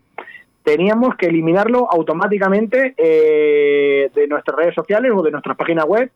teníamos 0.64 1.16
que 1.16 1.28
eliminarlo 1.28 1.88
automáticamente 1.90 2.94
eh, 2.98 4.12
de 4.14 4.28
nuestras 4.28 4.58
redes 4.58 4.76
sociales 4.76 5.14
o 5.16 5.24
de 5.24 5.32
nuestras 5.32 5.56
páginas 5.56 5.86
web 5.86 6.12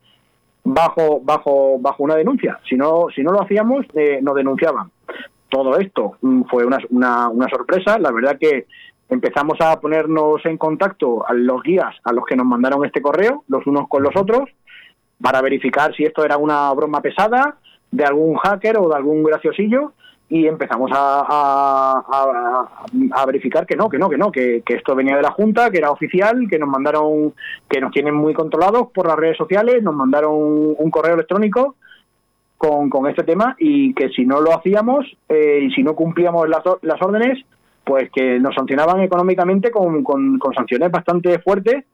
bajo 0.63 1.22
bajo 1.22 1.80
bajo 1.80 2.03
una 2.03 2.15
denuncia. 2.15 2.59
Si 2.67 2.76
no 2.76 3.07
si 3.15 3.24
no 3.24 3.32
lo 3.32 3.41
hacíamos, 3.41 3.86
eh, 3.95 4.19
nos 4.22 4.36
denunciaban 4.36 4.91
todo 5.52 5.78
esto 5.78 6.18
fue 6.49 6.66
una, 6.66 6.80
una, 6.89 7.30
una, 7.30 7.49
sorpresa. 7.49 7.99
La 7.99 8.12
verdad 8.12 8.38
que 8.39 8.66
empezamos 9.10 9.60
a 9.60 9.80
ponernos 9.80 10.43
en 10.45 10.58
contacto 10.58 11.28
a 11.28 11.34
los 11.34 11.62
guías 11.62 11.93
a 12.04 12.14
los 12.14 12.26
que 12.26 12.36
nos 12.36 12.47
mandaron 12.47 12.86
este 12.86 13.02
correo, 13.02 13.43
los 13.49 13.68
unos 13.68 13.88
con 13.88 14.02
los 14.02 14.16
otros, 14.16 14.49
para 15.22 15.41
verificar 15.41 15.93
si 15.95 16.06
esto 16.06 16.26
era 16.26 16.38
una 16.38 16.72
broma 16.74 17.02
pesada 17.02 17.58
de 17.91 18.06
algún 18.06 18.38
hacker 18.38 18.78
o 18.78 18.89
de 18.89 18.95
algún 18.95 19.24
graciosillo 19.24 19.91
y 20.30 20.47
empezamos 20.47 20.89
a, 20.93 22.66
verificar 23.28 23.66
que 23.66 23.76
no, 23.76 23.89
que 23.89 23.97
no, 23.99 24.10
que 24.10 24.18
no, 24.18 24.32
que, 24.32 24.64
esto 24.66 24.95
venía 24.95 25.18
de 25.18 25.24
la 25.24 25.32
Junta, 25.32 25.70
que 25.70 25.80
era 25.80 25.91
oficial, 25.91 26.47
que 26.49 26.58
nos 26.58 26.70
mandaron, 26.70 27.34
que 27.70 27.82
nos 27.82 27.91
tienen 27.91 28.16
muy 28.16 28.34
controlados 28.34 28.88
por 28.93 29.08
las 29.08 29.18
redes 29.18 29.36
sociales, 29.36 29.84
nos 29.84 29.93
mandaron 29.93 30.32
un 30.34 30.89
correo 30.89 31.16
electrónico 31.16 31.76
con, 32.62 32.91
con, 32.91 33.07
este 33.07 33.24
tema 33.24 33.55
y 33.57 33.91
que 33.95 34.09
si 34.09 34.24
no 34.24 34.39
lo 34.39 34.55
hacíamos 34.55 35.07
eh, 35.30 35.62
y 35.64 35.72
si 35.72 35.82
no 35.82 35.95
cumplíamos 35.95 36.47
las, 36.47 36.62
las, 36.84 37.01
órdenes, 37.01 37.43
pues 37.84 38.12
que 38.12 38.39
nos 38.39 38.53
sancionaban 38.53 39.01
económicamente 39.01 39.72
con, 39.72 40.03
con, 40.03 40.38
con, 40.38 40.53
sanciones 40.53 40.91
bastante 40.91 41.39
fuertes, 41.39 41.86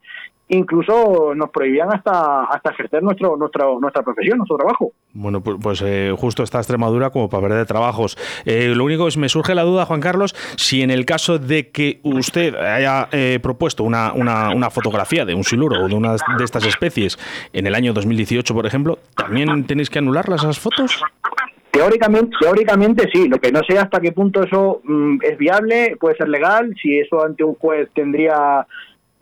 incluso 0.50 1.34
nos 1.36 1.50
prohibían 1.50 1.94
hasta 1.94 2.44
hasta 2.46 2.72
ejercer 2.72 3.04
nuestro, 3.04 3.36
nuestro 3.36 3.80
nuestra 3.80 4.04
profesión, 4.04 4.38
nuestro 4.38 4.58
trabajo. 4.58 4.92
Bueno, 5.14 5.42
pues, 5.42 5.58
pues 5.62 5.82
eh, 5.86 6.14
justo 6.18 6.44
está 6.44 6.60
Extremadura 6.60 7.10
como 7.10 7.30
para 7.30 7.48
perder 7.48 7.66
trabajos. 7.66 8.18
Eh, 8.46 8.74
lo 8.76 8.86
único 8.86 9.08
es, 9.08 9.18
me 9.18 9.30
surge 9.30 9.56
la 9.56 9.64
duda, 9.64 9.86
Juan 9.86 10.00
Carlos, 10.00 10.36
si 10.56 10.82
en 10.82 10.92
el 10.92 11.06
caso 11.06 11.40
de 11.40 11.70
que 11.70 12.00
usted 12.04 12.56
haya 12.56 13.10
eh, 13.12 13.40
propuesto 13.42 13.84
una, 13.84 14.14
una, 14.14 14.52
una, 14.52 14.70
fotografía 14.70 15.26
de 15.26 15.34
un 15.34 15.44
siluro 15.44 15.84
o 15.84 15.88
de 15.88 15.96
una 15.96 16.12
de 16.12 16.44
estas 16.44 16.66
especies 16.66 17.18
en 17.54 17.66
el 17.66 17.74
año 17.74 17.94
2018, 17.94 18.54
por 18.54 18.66
ejemplo, 18.66 19.00
¿también 19.16 19.66
tenéis 19.66 19.90
que 19.90 20.00
anularlas 20.00 20.44
esas 20.44 20.60
fotos? 20.60 21.02
Teóricamente, 21.72 22.36
teóricamente 22.40 23.10
sí, 23.12 23.28
lo 23.28 23.40
que 23.40 23.52
no 23.52 23.62
sé 23.68 23.78
hasta 23.78 24.00
qué 24.00 24.12
punto 24.12 24.44
eso 24.44 24.82
mm, 24.84 25.20
es 25.22 25.38
viable, 25.38 25.96
puede 26.00 26.16
ser 26.18 26.28
legal, 26.28 26.76
si 26.82 27.00
eso 27.00 27.24
ante 27.24 27.44
un 27.44 27.56
juez 27.56 27.90
tendría 27.94 28.66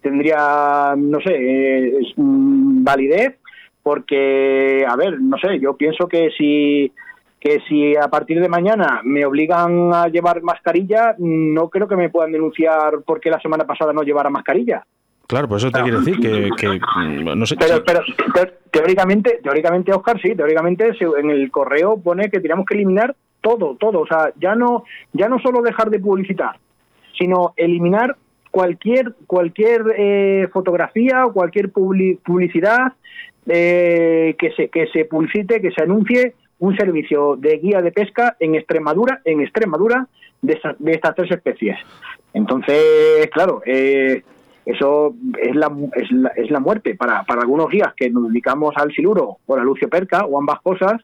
tendría, 0.06 0.94
no 0.96 1.20
sé, 1.20 1.34
eh, 1.34 2.14
validez, 2.16 3.40
porque, 3.82 4.86
a 4.88 4.96
ver, 4.96 5.20
no 5.20 5.36
sé, 5.40 5.60
yo 5.60 5.76
pienso 5.76 6.08
que 6.08 6.30
si 6.38 6.92
que 7.40 7.60
si 7.68 7.96
a 7.96 8.08
partir 8.08 8.40
de 8.40 8.50
mañana 8.50 9.02
me 9.04 9.26
obligan 9.26 9.92
a 9.94 10.08
llevar 10.08 10.42
mascarilla, 10.42 11.16
no 11.20 11.70
creo 11.70 11.88
que 11.88 11.96
me 11.96 12.10
puedan 12.10 12.32
denunciar 12.32 13.02
porque 13.06 13.30
la 13.30 13.40
semana 13.40 13.66
pasada 13.66 13.94
no 13.94 14.02
llevara 14.02 14.32
mascarilla. 14.32 14.84
Claro, 15.28 15.48
pues 15.48 15.64
eso 15.64 15.72
te 15.72 15.82
quiere 15.82 16.00
decir 16.00 16.20
que, 16.20 16.50
que 16.58 16.80
no 17.36 17.46
sé. 17.46 17.56
Pero, 17.60 17.84
pero, 17.84 18.02
pero, 18.34 18.52
teóricamente, 18.72 19.40
teóricamente, 19.44 19.92
Oscar, 19.92 20.20
sí, 20.22 20.36
teóricamente 20.36 20.92
en 21.20 21.30
el 21.30 21.52
correo 21.52 21.98
pone 21.98 22.30
que 22.30 22.40
tenemos 22.40 22.66
que 22.66 22.76
eliminar 22.76 23.16
todo, 23.42 23.76
todo, 23.80 24.02
o 24.02 24.08
sea, 24.08 24.32
ya 24.40 24.56
no, 24.56 24.84
ya 25.14 25.30
no 25.30 25.38
solo 25.40 25.62
dejar 25.62 25.92
de 25.92 26.00
publicitar, 26.00 26.58
sino 27.18 27.54
eliminar 27.58 28.18
cualquier 28.56 29.14
cualquier 29.28 29.82
eh, 29.98 30.48
fotografía 30.54 31.26
o 31.26 31.34
cualquier 31.34 31.72
publicidad 31.72 32.94
eh, 33.48 34.34
que 34.40 34.52
se 34.52 34.70
que 34.70 34.88
se 34.94 35.04
publicite 35.04 35.60
que 35.60 35.72
se 35.72 35.84
anuncie 35.84 36.36
un 36.60 36.74
servicio 36.78 37.36
de 37.36 37.58
guía 37.58 37.82
de 37.82 37.92
pesca 37.92 38.38
en 38.40 38.56
Extremadura 38.56 39.20
en 39.26 39.42
Extremadura 39.42 40.08
de, 40.42 40.58
de 40.80 40.92
estas 40.94 41.16
tres 41.16 41.32
especies. 41.32 41.78
Entonces 42.34 43.30
claro 43.34 43.62
eh, 43.66 44.24
eso 44.66 45.14
es 45.38 45.54
la, 45.54 45.70
es 45.94 46.10
la, 46.14 46.30
es 46.30 46.50
la 46.50 46.62
muerte 46.62 46.96
para, 46.96 47.24
para 47.24 47.42
algunos 47.42 47.70
guías 47.70 47.94
que 47.94 48.10
nos 48.10 48.30
dedicamos 48.30 48.74
al 48.78 48.94
siluro 48.94 49.40
o 49.46 49.58
la 49.58 49.66
lucio 49.66 49.90
perca 49.90 50.24
o 50.24 50.40
ambas 50.40 50.62
cosas 50.62 51.02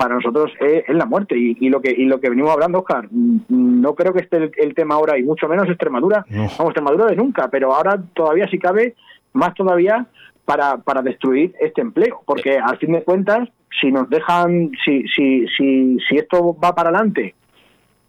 para 0.00 0.14
nosotros 0.14 0.50
es, 0.58 0.84
es 0.88 0.96
la 0.96 1.04
muerte. 1.04 1.36
Y, 1.36 1.58
y, 1.60 1.68
lo 1.68 1.82
que 1.82 1.90
y 1.90 2.06
lo 2.06 2.20
que 2.20 2.30
venimos 2.30 2.52
hablando 2.52 2.78
Oscar 2.78 3.06
no 3.10 3.94
creo 3.94 4.14
que 4.14 4.22
esté 4.22 4.38
el, 4.38 4.50
el 4.56 4.74
tema 4.74 4.94
ahora 4.94 5.18
y 5.18 5.22
mucho 5.22 5.46
menos 5.46 5.68
Extremadura. 5.68 6.24
No. 6.30 6.44
vamos 6.44 6.70
Extremadura 6.70 7.06
de 7.06 7.16
nunca 7.16 7.48
pero 7.48 7.74
ahora 7.74 8.02
todavía 8.14 8.48
si 8.48 8.58
cabe 8.58 8.94
más 9.34 9.52
todavía 9.54 10.06
para, 10.46 10.78
para 10.78 11.02
destruir 11.02 11.54
este 11.60 11.82
empleo. 11.82 12.22
Porque 12.24 12.58
al 12.58 12.78
fin 12.78 12.92
de 12.92 13.02
cuentas 13.02 13.46
si 13.78 13.92
nos 13.92 14.08
dejan 14.08 14.70
si 14.82 15.06
si 15.14 15.46
si 15.48 15.98
si 16.08 16.16
esto 16.16 16.56
va 16.58 16.74
para 16.74 16.88
adelante 16.88 17.34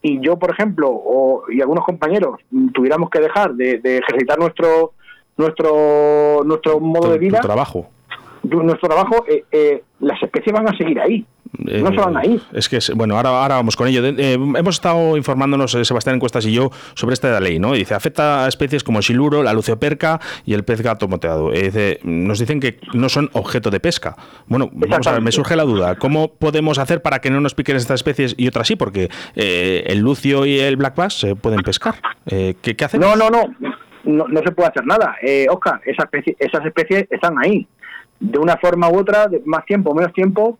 y 0.02 0.22
yo 0.22 0.40
por 0.40 0.52
ejemplo 0.52 0.90
o 0.90 1.44
y 1.52 1.60
algunos 1.60 1.84
compañeros 1.84 2.40
tuviéramos 2.74 3.10
que 3.10 3.20
dejar 3.20 3.54
de, 3.54 3.80
de 3.80 3.98
ejercitar 3.98 4.40
nuestro 4.40 4.94
nuestro 5.38 6.42
nuestro 6.46 6.80
modo 6.80 7.04
tu, 7.08 7.12
de 7.12 7.20
vida 7.20 7.42
trabajo 7.42 7.90
nuestro 8.44 8.90
trabajo 8.90 9.26
eh, 9.28 9.44
eh, 9.52 9.84
las 10.00 10.22
especies 10.22 10.54
van 10.54 10.68
a 10.68 10.78
seguir 10.78 11.00
ahí 11.00 11.26
no 11.58 11.92
se 11.92 11.98
van 11.98 12.18
a 12.18 12.26
ir. 12.26 12.42
Es 12.54 12.70
que, 12.70 12.80
bueno, 12.96 13.16
ahora, 13.16 13.30
ahora 13.30 13.56
vamos 13.56 13.76
con 13.76 13.88
ello. 13.88 14.06
Eh, 14.06 14.34
hemos 14.34 14.76
estado 14.76 15.18
informándonos, 15.18 15.76
eh, 15.76 15.86
Sebastián 15.86 16.16
Encuestas 16.16 16.46
y 16.46 16.54
yo, 16.54 16.70
sobre 16.94 17.14
esta 17.14 17.40
ley, 17.40 17.60
¿no? 17.60 17.74
dice, 17.74 17.94
afecta 17.94 18.46
a 18.46 18.48
especies 18.48 18.84
como 18.84 19.00
el 19.00 19.04
siluro, 19.04 19.44
la 19.44 19.54
lucioperca 19.54 20.20
y 20.46 20.54
el 20.54 20.64
pez 20.64 20.82
gato 20.82 21.08
moteado. 21.08 21.54
Eh, 21.54 21.64
dice, 21.64 22.00
nos 22.04 22.40
dicen 22.40 22.60
que 22.60 22.80
no 22.94 23.10
son 23.10 23.30
objeto 23.34 23.70
de 23.70 23.80
pesca. 23.80 24.16
Bueno, 24.48 24.70
vamos 24.72 25.08
a 25.08 25.12
ver, 25.12 25.22
me 25.22 25.32
surge 25.32 25.56
la 25.56 25.64
duda. 25.64 25.96
¿Cómo 25.96 26.34
podemos 26.34 26.80
hacer 26.80 27.02
para 27.02 27.20
que 27.20 27.30
no 27.30 27.42
nos 27.42 27.54
piquen 27.54 27.76
estas 27.76 27.96
especies 27.96 28.36
y 28.38 28.48
otras 28.48 28.68
sí? 28.68 28.76
Porque 28.76 29.10
eh, 29.36 29.84
el 29.88 30.00
lucio 30.00 30.46
y 30.46 30.60
el 30.60 30.78
black 30.78 30.96
bass 30.96 31.20
se 31.20 31.36
pueden 31.36 31.62
pescar. 31.62 31.96
¿qué, 32.26 32.56
¿Qué 32.62 32.86
hacemos? 32.86 33.08
No, 33.08 33.16
no, 33.16 33.30
no. 33.30 33.56
No, 34.04 34.28
no 34.28 34.42
se 34.42 34.52
puede 34.52 34.70
hacer 34.70 34.84
nada. 34.84 35.16
Oscar, 35.52 35.80
esa 35.86 36.04
especie, 36.04 36.36
esas 36.40 36.66
especies 36.66 37.06
están 37.12 37.36
ahí 37.38 37.68
de 38.22 38.40
una 38.40 38.56
forma 38.58 38.90
u 38.90 39.00
otra, 39.00 39.28
de 39.28 39.42
más 39.46 39.66
tiempo 39.66 39.90
o 39.90 39.96
menos 39.96 40.14
tiempo, 40.14 40.60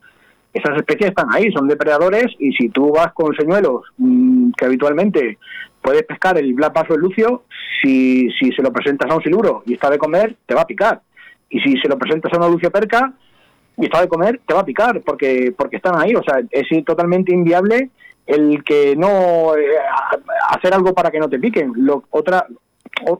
esas 0.54 0.76
especies 0.78 1.12
están 1.12 1.28
ahí, 1.32 1.50
son 1.52 1.68
depredadores 1.68 2.26
y 2.40 2.52
si 2.54 2.70
tú 2.70 2.92
vas 2.92 3.14
con 3.14 3.34
señuelos 3.36 3.84
mm, 3.98 4.52
que 4.58 4.66
habitualmente 4.66 5.38
puedes 5.82 6.04
pescar 6.04 6.38
el 6.38 6.54
black 6.54 6.74
bass 6.74 6.90
lucio, 6.90 7.44
si, 7.82 8.30
si 8.32 8.52
se 8.52 8.62
lo 8.62 8.72
presentas 8.74 9.10
a 9.10 9.16
un 9.16 9.24
siluro 9.24 9.64
y 9.66 9.74
está 9.74 9.90
de 9.90 9.98
comer, 9.98 10.36
te 10.46 10.54
va 10.54 10.62
a 10.62 10.68
picar. 10.68 11.02
Y 11.50 11.60
si 11.62 11.78
se 11.82 11.88
lo 11.88 11.98
presentas 11.98 12.32
a 12.34 12.38
una 12.38 12.50
lucio 12.50 12.72
perca 12.72 13.14
y 13.78 13.86
está 13.86 14.02
de 14.02 14.08
comer, 14.08 14.42
te 14.46 14.54
va 14.54 14.62
a 14.62 14.66
picar 14.66 15.02
porque, 15.02 15.54
porque 15.58 15.78
están 15.78 15.98
ahí. 15.98 16.14
O 16.16 16.24
sea, 16.24 16.42
es 16.50 16.86
totalmente 16.86 17.34
inviable 17.34 17.90
el 18.28 18.64
que 18.64 18.96
no 18.96 19.56
eh, 19.56 19.66
hacer 20.50 20.74
algo 20.74 20.94
para 20.94 21.12
que 21.12 21.20
no 21.20 21.30
te 21.30 21.40
piquen. 21.40 21.74
Lo, 21.76 22.04
otra, 22.12 22.46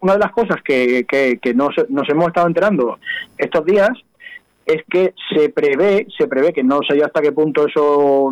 una 0.02 0.14
de 0.14 0.20
las 0.20 0.32
cosas 0.32 0.62
que, 0.64 1.06
que, 1.08 1.40
que 1.42 1.54
nos, 1.54 1.74
nos 1.90 2.08
hemos 2.10 2.28
estado 2.28 2.48
enterando 2.48 3.00
estos 3.38 3.66
días 3.66 3.90
es 4.66 4.84
que 4.90 5.14
se 5.34 5.50
prevé, 5.50 6.08
se 6.18 6.28
prevé 6.28 6.54
que 6.54 6.64
no 6.64 6.80
sé 6.88 7.04
hasta 7.04 7.22
qué 7.22 7.32
punto 7.32 7.68
eso 7.68 8.32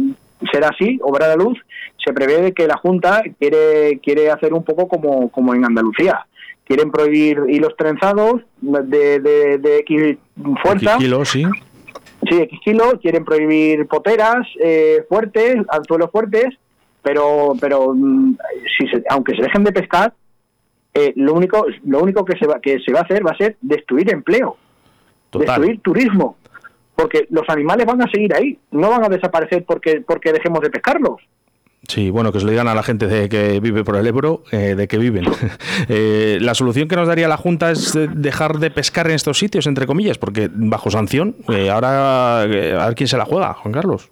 será 0.51 0.69
así, 0.69 0.99
obra 1.01 1.27
de 1.27 1.37
luz, 1.37 1.57
se 2.03 2.13
prevé 2.13 2.53
que 2.53 2.67
la 2.67 2.77
Junta 2.77 3.23
quiere, 3.39 3.99
quiere 4.01 4.31
hacer 4.31 4.53
un 4.53 4.63
poco 4.63 4.87
como, 4.87 5.29
como 5.29 5.53
en 5.53 5.65
Andalucía. 5.65 6.25
Quieren 6.63 6.91
prohibir 6.91 7.41
hilos 7.47 7.75
trenzados 7.75 8.41
de, 8.61 9.19
de, 9.19 9.57
de 9.57 9.77
X 9.79 10.17
fuerza. 10.61 10.93
X 10.93 11.03
kilos, 11.03 11.29
sí. 11.29 11.43
Sí, 12.29 12.35
X 12.41 12.59
kilos. 12.63 12.93
Quieren 13.01 13.25
prohibir 13.25 13.87
poteras 13.87 14.47
eh, 14.61 15.03
fuertes, 15.09 15.55
anzuelos 15.69 16.11
fuertes, 16.11 16.45
pero, 17.01 17.53
pero 17.59 17.93
mm, 17.95 18.37
si 18.77 18.87
se, 18.87 19.03
aunque 19.09 19.35
se 19.35 19.41
dejen 19.41 19.63
de 19.63 19.71
pescar, 19.71 20.13
eh, 20.93 21.11
lo 21.15 21.33
único, 21.33 21.65
lo 21.85 22.01
único 22.01 22.23
que 22.23 22.37
se 22.37 22.45
va, 22.45 22.59
que 22.59 22.79
se 22.79 22.93
va 22.93 22.99
a 22.99 23.03
hacer 23.03 23.25
va 23.25 23.31
a 23.31 23.37
ser 23.37 23.57
destruir 23.61 24.11
empleo, 24.11 24.57
Total. 25.29 25.47
destruir 25.47 25.81
turismo, 25.81 26.37
porque 26.95 27.27
los 27.29 27.47
animales 27.49 27.85
van 27.85 28.01
a 28.01 28.09
seguir 28.09 28.33
ahí, 28.35 28.57
no 28.71 28.89
van 28.89 29.05
a 29.05 29.09
desaparecer 29.09 29.63
porque, 29.65 30.01
porque 30.05 30.33
dejemos 30.33 30.61
de 30.61 30.69
pescarlos. 30.69 31.21
Sí, 31.87 32.11
bueno, 32.11 32.31
que 32.31 32.39
se 32.39 32.45
lo 32.45 32.51
digan 32.51 32.67
a 32.67 32.75
la 32.75 32.83
gente 32.83 33.07
de 33.07 33.29
que 33.29 33.59
vive 33.59 33.83
por 33.83 33.95
el 33.95 34.05
Ebro, 34.05 34.43
eh, 34.51 34.75
de 34.75 34.87
que 34.87 34.97
viven. 34.97 35.25
eh, 35.89 36.37
la 36.41 36.53
solución 36.53 36.87
que 36.87 36.95
nos 36.95 37.07
daría 37.07 37.27
la 37.27 37.37
Junta 37.37 37.71
es 37.71 37.93
de 37.93 38.07
dejar 38.07 38.59
de 38.59 38.69
pescar 38.69 39.07
en 39.07 39.13
estos 39.13 39.39
sitios, 39.39 39.65
entre 39.65 39.87
comillas, 39.87 40.17
porque 40.17 40.49
bajo 40.53 40.91
sanción, 40.91 41.37
eh, 41.47 41.69
ahora 41.69 42.45
eh, 42.45 42.75
a 42.77 42.85
ver 42.85 42.95
quién 42.95 43.07
se 43.07 43.17
la 43.17 43.25
juega, 43.25 43.53
Juan 43.53 43.73
Carlos. 43.73 44.09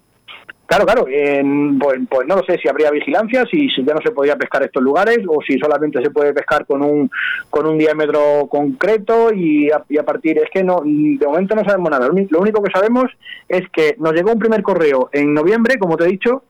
Claro, 0.67 0.85
claro, 0.85 1.05
eh, 1.09 1.41
pues, 1.79 1.99
pues, 2.09 2.27
no 2.27 2.35
lo 2.35 2.43
sé 2.43 2.57
si 2.61 2.67
habría 2.67 2.91
vigilancia, 2.91 3.45
si, 3.49 3.69
ya 3.85 3.93
no 3.93 4.01
se 4.03 4.11
podría 4.11 4.35
pescar 4.35 4.63
estos 4.63 4.83
lugares 4.83 5.19
o 5.25 5.41
si 5.41 5.57
solamente 5.57 6.03
se 6.03 6.11
puede 6.11 6.33
pescar 6.33 6.65
con 6.65 6.83
un 6.83 7.09
con 7.49 7.65
un 7.65 7.77
diámetro 7.77 8.47
concreto 8.49 9.33
y 9.33 9.71
a, 9.71 9.81
y 9.87 9.97
a 9.97 10.03
partir 10.03 10.37
es 10.39 10.49
que 10.51 10.65
no 10.65 10.81
de 10.83 11.25
momento 11.25 11.55
no 11.55 11.63
sabemos 11.63 11.89
nada. 11.89 12.09
Lo 12.29 12.41
único 12.41 12.61
que 12.61 12.71
sabemos 12.71 13.05
es 13.47 13.61
que 13.71 13.95
nos 13.97 14.11
llegó 14.11 14.33
un 14.33 14.39
primer 14.39 14.61
correo 14.61 15.09
en 15.13 15.33
noviembre, 15.33 15.79
como 15.79 15.95
te 15.95 16.03
he 16.03 16.07
dicho, 16.07 16.43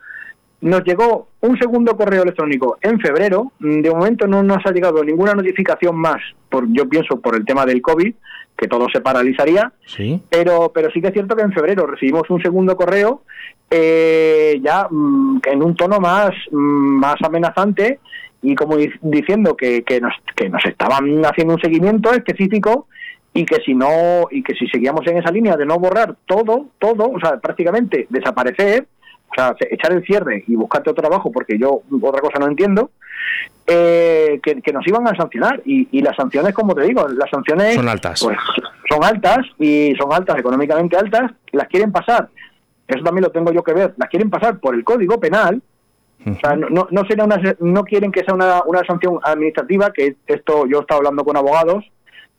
nos 0.61 0.83
llegó 0.83 1.27
un 1.41 1.57
segundo 1.59 1.95
correo 1.95 2.23
electrónico 2.23 2.79
en 2.81 2.99
febrero. 2.99 3.51
De 3.59 3.91
momento 3.91 4.25
no 4.25 4.41
nos 4.41 4.65
ha 4.65 4.71
llegado 4.71 5.03
ninguna 5.03 5.33
notificación 5.33 5.95
más, 5.95 6.21
por 6.49 6.65
yo 6.71 6.89
pienso 6.89 7.21
por 7.21 7.35
el 7.35 7.45
tema 7.45 7.67
del 7.67 7.83
COVID, 7.83 8.15
que 8.57 8.67
todo 8.67 8.87
se 8.91 9.01
paralizaría. 9.01 9.71
Sí. 9.85 10.21
Pero, 10.29 10.71
pero 10.73 10.89
sí 10.91 11.01
que 11.01 11.07
es 11.07 11.13
cierto 11.13 11.35
que 11.35 11.43
en 11.43 11.53
febrero 11.53 11.85
recibimos 11.85 12.29
un 12.29 12.41
segundo 12.41 12.75
correo 12.75 13.21
eh, 13.69 14.59
ya 14.63 14.87
mmm, 14.89 15.39
en 15.45 15.63
un 15.63 15.75
tono 15.75 15.99
más, 15.99 16.31
mmm, 16.51 16.99
más 16.99 17.15
amenazante 17.23 17.99
y 18.41 18.55
como 18.55 18.77
diciendo 19.01 19.55
que, 19.55 19.83
que, 19.83 19.99
nos, 19.99 20.13
que 20.35 20.49
nos 20.49 20.63
estaban 20.65 21.25
haciendo 21.25 21.55
un 21.55 21.61
seguimiento 21.61 22.11
específico 22.13 22.87
y 23.33 23.45
que 23.45 23.57
si 23.65 23.73
no 23.75 24.27
y 24.31 24.41
que 24.41 24.53
si 24.53 24.67
seguíamos 24.67 25.05
en 25.07 25.17
esa 25.17 25.31
línea 25.31 25.55
de 25.55 25.65
no 25.65 25.77
borrar 25.77 26.15
todo 26.25 26.67
todo 26.79 27.11
o 27.11 27.19
sea 27.19 27.39
prácticamente 27.39 28.07
desaparecer 28.09 28.87
o 29.29 29.35
sea, 29.35 29.55
echar 29.69 29.91
el 29.91 30.03
cierre 30.03 30.43
y 30.47 30.55
buscarte 30.55 30.89
otro 30.89 31.03
trabajo, 31.03 31.31
porque 31.31 31.57
yo 31.59 31.81
otra 32.01 32.21
cosa 32.21 32.39
no 32.39 32.47
entiendo, 32.47 32.91
eh, 33.65 34.39
que, 34.41 34.61
que, 34.61 34.73
nos 34.73 34.87
iban 34.87 35.07
a 35.07 35.15
sancionar. 35.15 35.61
Y, 35.65 35.87
y, 35.91 36.01
las 36.01 36.15
sanciones, 36.15 36.53
como 36.53 36.73
te 36.73 36.83
digo, 36.83 37.07
las 37.07 37.29
sanciones 37.29 37.75
son 37.75 37.89
altas. 37.89 38.23
Pues, 38.23 38.37
son 38.89 39.03
altas 39.03 39.39
y 39.59 39.93
son 39.99 40.13
altas, 40.13 40.37
económicamente 40.39 40.97
altas, 40.97 41.31
las 41.51 41.67
quieren 41.67 41.91
pasar, 41.91 42.29
eso 42.87 43.03
también 43.03 43.23
lo 43.23 43.31
tengo 43.31 43.51
yo 43.51 43.63
que 43.63 43.73
ver, 43.73 43.93
las 43.97 44.09
quieren 44.09 44.29
pasar 44.29 44.59
por 44.59 44.73
el 44.73 44.83
Código 44.83 45.19
Penal. 45.19 45.61
O 46.25 46.39
sea, 46.39 46.55
no, 46.55 46.87
no, 46.89 47.05
será 47.05 47.25
una, 47.25 47.39
no 47.59 47.83
quieren 47.83 48.11
que 48.11 48.23
sea 48.23 48.33
una, 48.33 48.61
una 48.65 48.83
sanción 48.85 49.19
administrativa, 49.23 49.93
que 49.93 50.15
esto 50.25 50.65
yo 50.65 50.79
he 50.79 50.81
estado 50.81 50.99
hablando 50.99 51.23
con 51.23 51.37
abogados 51.37 51.85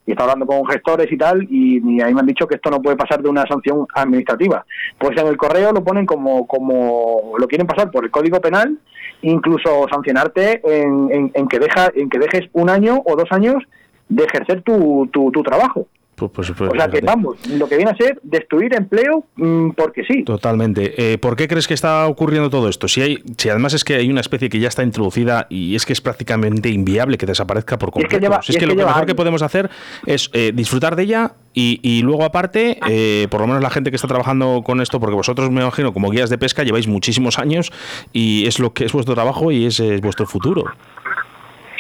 y 0.09 0.13
está 0.13 0.25
hablando 0.25 0.47
con 0.47 0.67
gestores 0.67 1.13
y 1.13 1.19
tal, 1.19 1.43
y, 1.51 1.83
y, 1.85 2.01
ahí 2.01 2.15
me 2.15 2.21
han 2.21 2.27
dicho 2.27 2.47
que 2.47 2.55
esto 2.55 2.71
no 2.71 2.81
puede 2.81 2.97
pasar 2.97 3.23
de 3.23 3.29
una 3.29 3.45
sanción 3.47 3.87
administrativa. 3.93 4.65
Pues 4.97 5.15
en 5.21 5.27
el 5.27 5.37
correo 5.37 5.71
lo 5.71 5.85
ponen 5.85 6.07
como, 6.07 6.47
como 6.47 7.35
lo 7.39 7.47
quieren 7.47 7.67
pasar 7.67 7.91
por 7.91 8.07
el 8.07 8.11
Código 8.11 8.41
Penal, 8.41 8.79
incluso 9.21 9.87
sancionarte 9.93 10.63
en, 10.65 11.13
en, 11.13 11.31
en 11.35 11.47
que, 11.47 11.59
deja, 11.59 11.91
en 11.95 12.09
que 12.09 12.19
dejes 12.19 12.49
un 12.55 12.71
año 12.71 13.03
o 13.05 13.17
dos 13.17 13.31
años 13.33 13.63
de 14.09 14.25
ejercer 14.25 14.63
tu, 14.63 15.07
tu, 15.13 15.31
tu 15.31 15.43
trabajo. 15.43 15.87
Pues, 16.19 16.33
pues, 16.35 16.51
pues, 16.51 16.71
o 16.73 16.75
sea 16.75 16.89
que 16.89 17.01
vamos, 17.01 17.37
lo 17.47 17.69
que 17.69 17.77
viene 17.77 17.93
a 17.93 17.97
ser 17.97 18.19
destruir 18.25 18.75
empleo 18.75 19.25
mmm, 19.37 19.71
porque 19.71 20.03
sí. 20.03 20.25
Totalmente. 20.25 21.13
Eh, 21.13 21.19
¿Por 21.19 21.37
qué 21.37 21.47
crees 21.47 21.69
que 21.69 21.75
está 21.75 22.09
ocurriendo 22.09 22.51
todo 22.51 22.69
esto? 22.69 22.89
Si 22.89 23.01
hay, 23.01 23.23
si 23.37 23.49
además 23.49 23.75
es 23.75 23.85
que 23.85 23.95
hay 23.95 24.11
una 24.11 24.21
especie 24.21 24.49
que 24.49 24.59
ya 24.59 24.67
está 24.67 24.83
introducida 24.83 25.47
y 25.49 25.77
es 25.77 25.87
que 25.87 25.93
es 25.93 26.01
prácticamente 26.01 26.71
inviable 26.71 27.19
que 27.19 27.27
desaparezca 27.27 27.79
por 27.79 27.93
completo. 27.93 28.17
Es 28.17 28.19
que, 28.19 28.25
lleva, 28.25 28.43
si 28.43 28.51
es, 28.51 28.57
es 28.57 28.61
que, 28.61 28.67
que, 28.67 28.75
lo 28.75 28.75
mejor 28.75 28.95
años. 28.95 29.07
que 29.07 29.15
podemos 29.15 29.43
hacer 29.43 29.71
es 30.07 30.29
eh, 30.33 30.51
disfrutar 30.53 30.97
de 30.97 31.05
ella 31.05 31.33
y, 31.55 31.79
y 31.83 32.03
luego 32.03 32.25
aparte, 32.25 32.79
eh, 32.89 33.29
por 33.31 33.41
lo 33.41 33.47
menos 33.47 33.63
la 33.63 33.71
gente 33.71 33.91
que 33.91 33.97
está 33.97 34.09
trabajando 34.09 34.63
con 34.65 34.81
esto, 34.81 34.99
porque 34.99 35.15
vosotros 35.15 35.51
me 35.51 35.63
imagino 35.63 35.93
como 35.93 36.11
guías 36.11 36.31
de 36.31 36.39
pesca 36.39 36.65
lleváis 36.65 36.89
muchísimos 36.89 37.39
años 37.39 37.71
y 38.13 38.47
es 38.49 38.59
lo 38.59 38.73
que 38.73 38.87
es 38.87 38.93
vuestro 38.93 39.15
trabajo 39.15 39.53
y 39.53 39.67
es, 39.67 39.79
es 39.79 40.01
vuestro 40.01 40.27
futuro. 40.27 40.65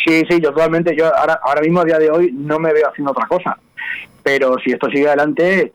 Sí, 0.06 0.22
sí, 0.30 0.40
yo 0.40 0.52
totalmente, 0.52 0.94
yo 0.96 1.06
ahora, 1.14 1.40
ahora 1.42 1.60
mismo 1.60 1.80
a 1.80 1.84
día 1.84 1.98
de 1.98 2.08
hoy 2.08 2.30
no 2.32 2.58
me 2.58 2.72
veo 2.72 2.88
haciendo 2.88 3.10
otra 3.10 3.26
cosa 3.26 3.58
pero 4.22 4.56
si 4.64 4.72
esto 4.72 4.88
sigue 4.88 5.08
adelante, 5.08 5.72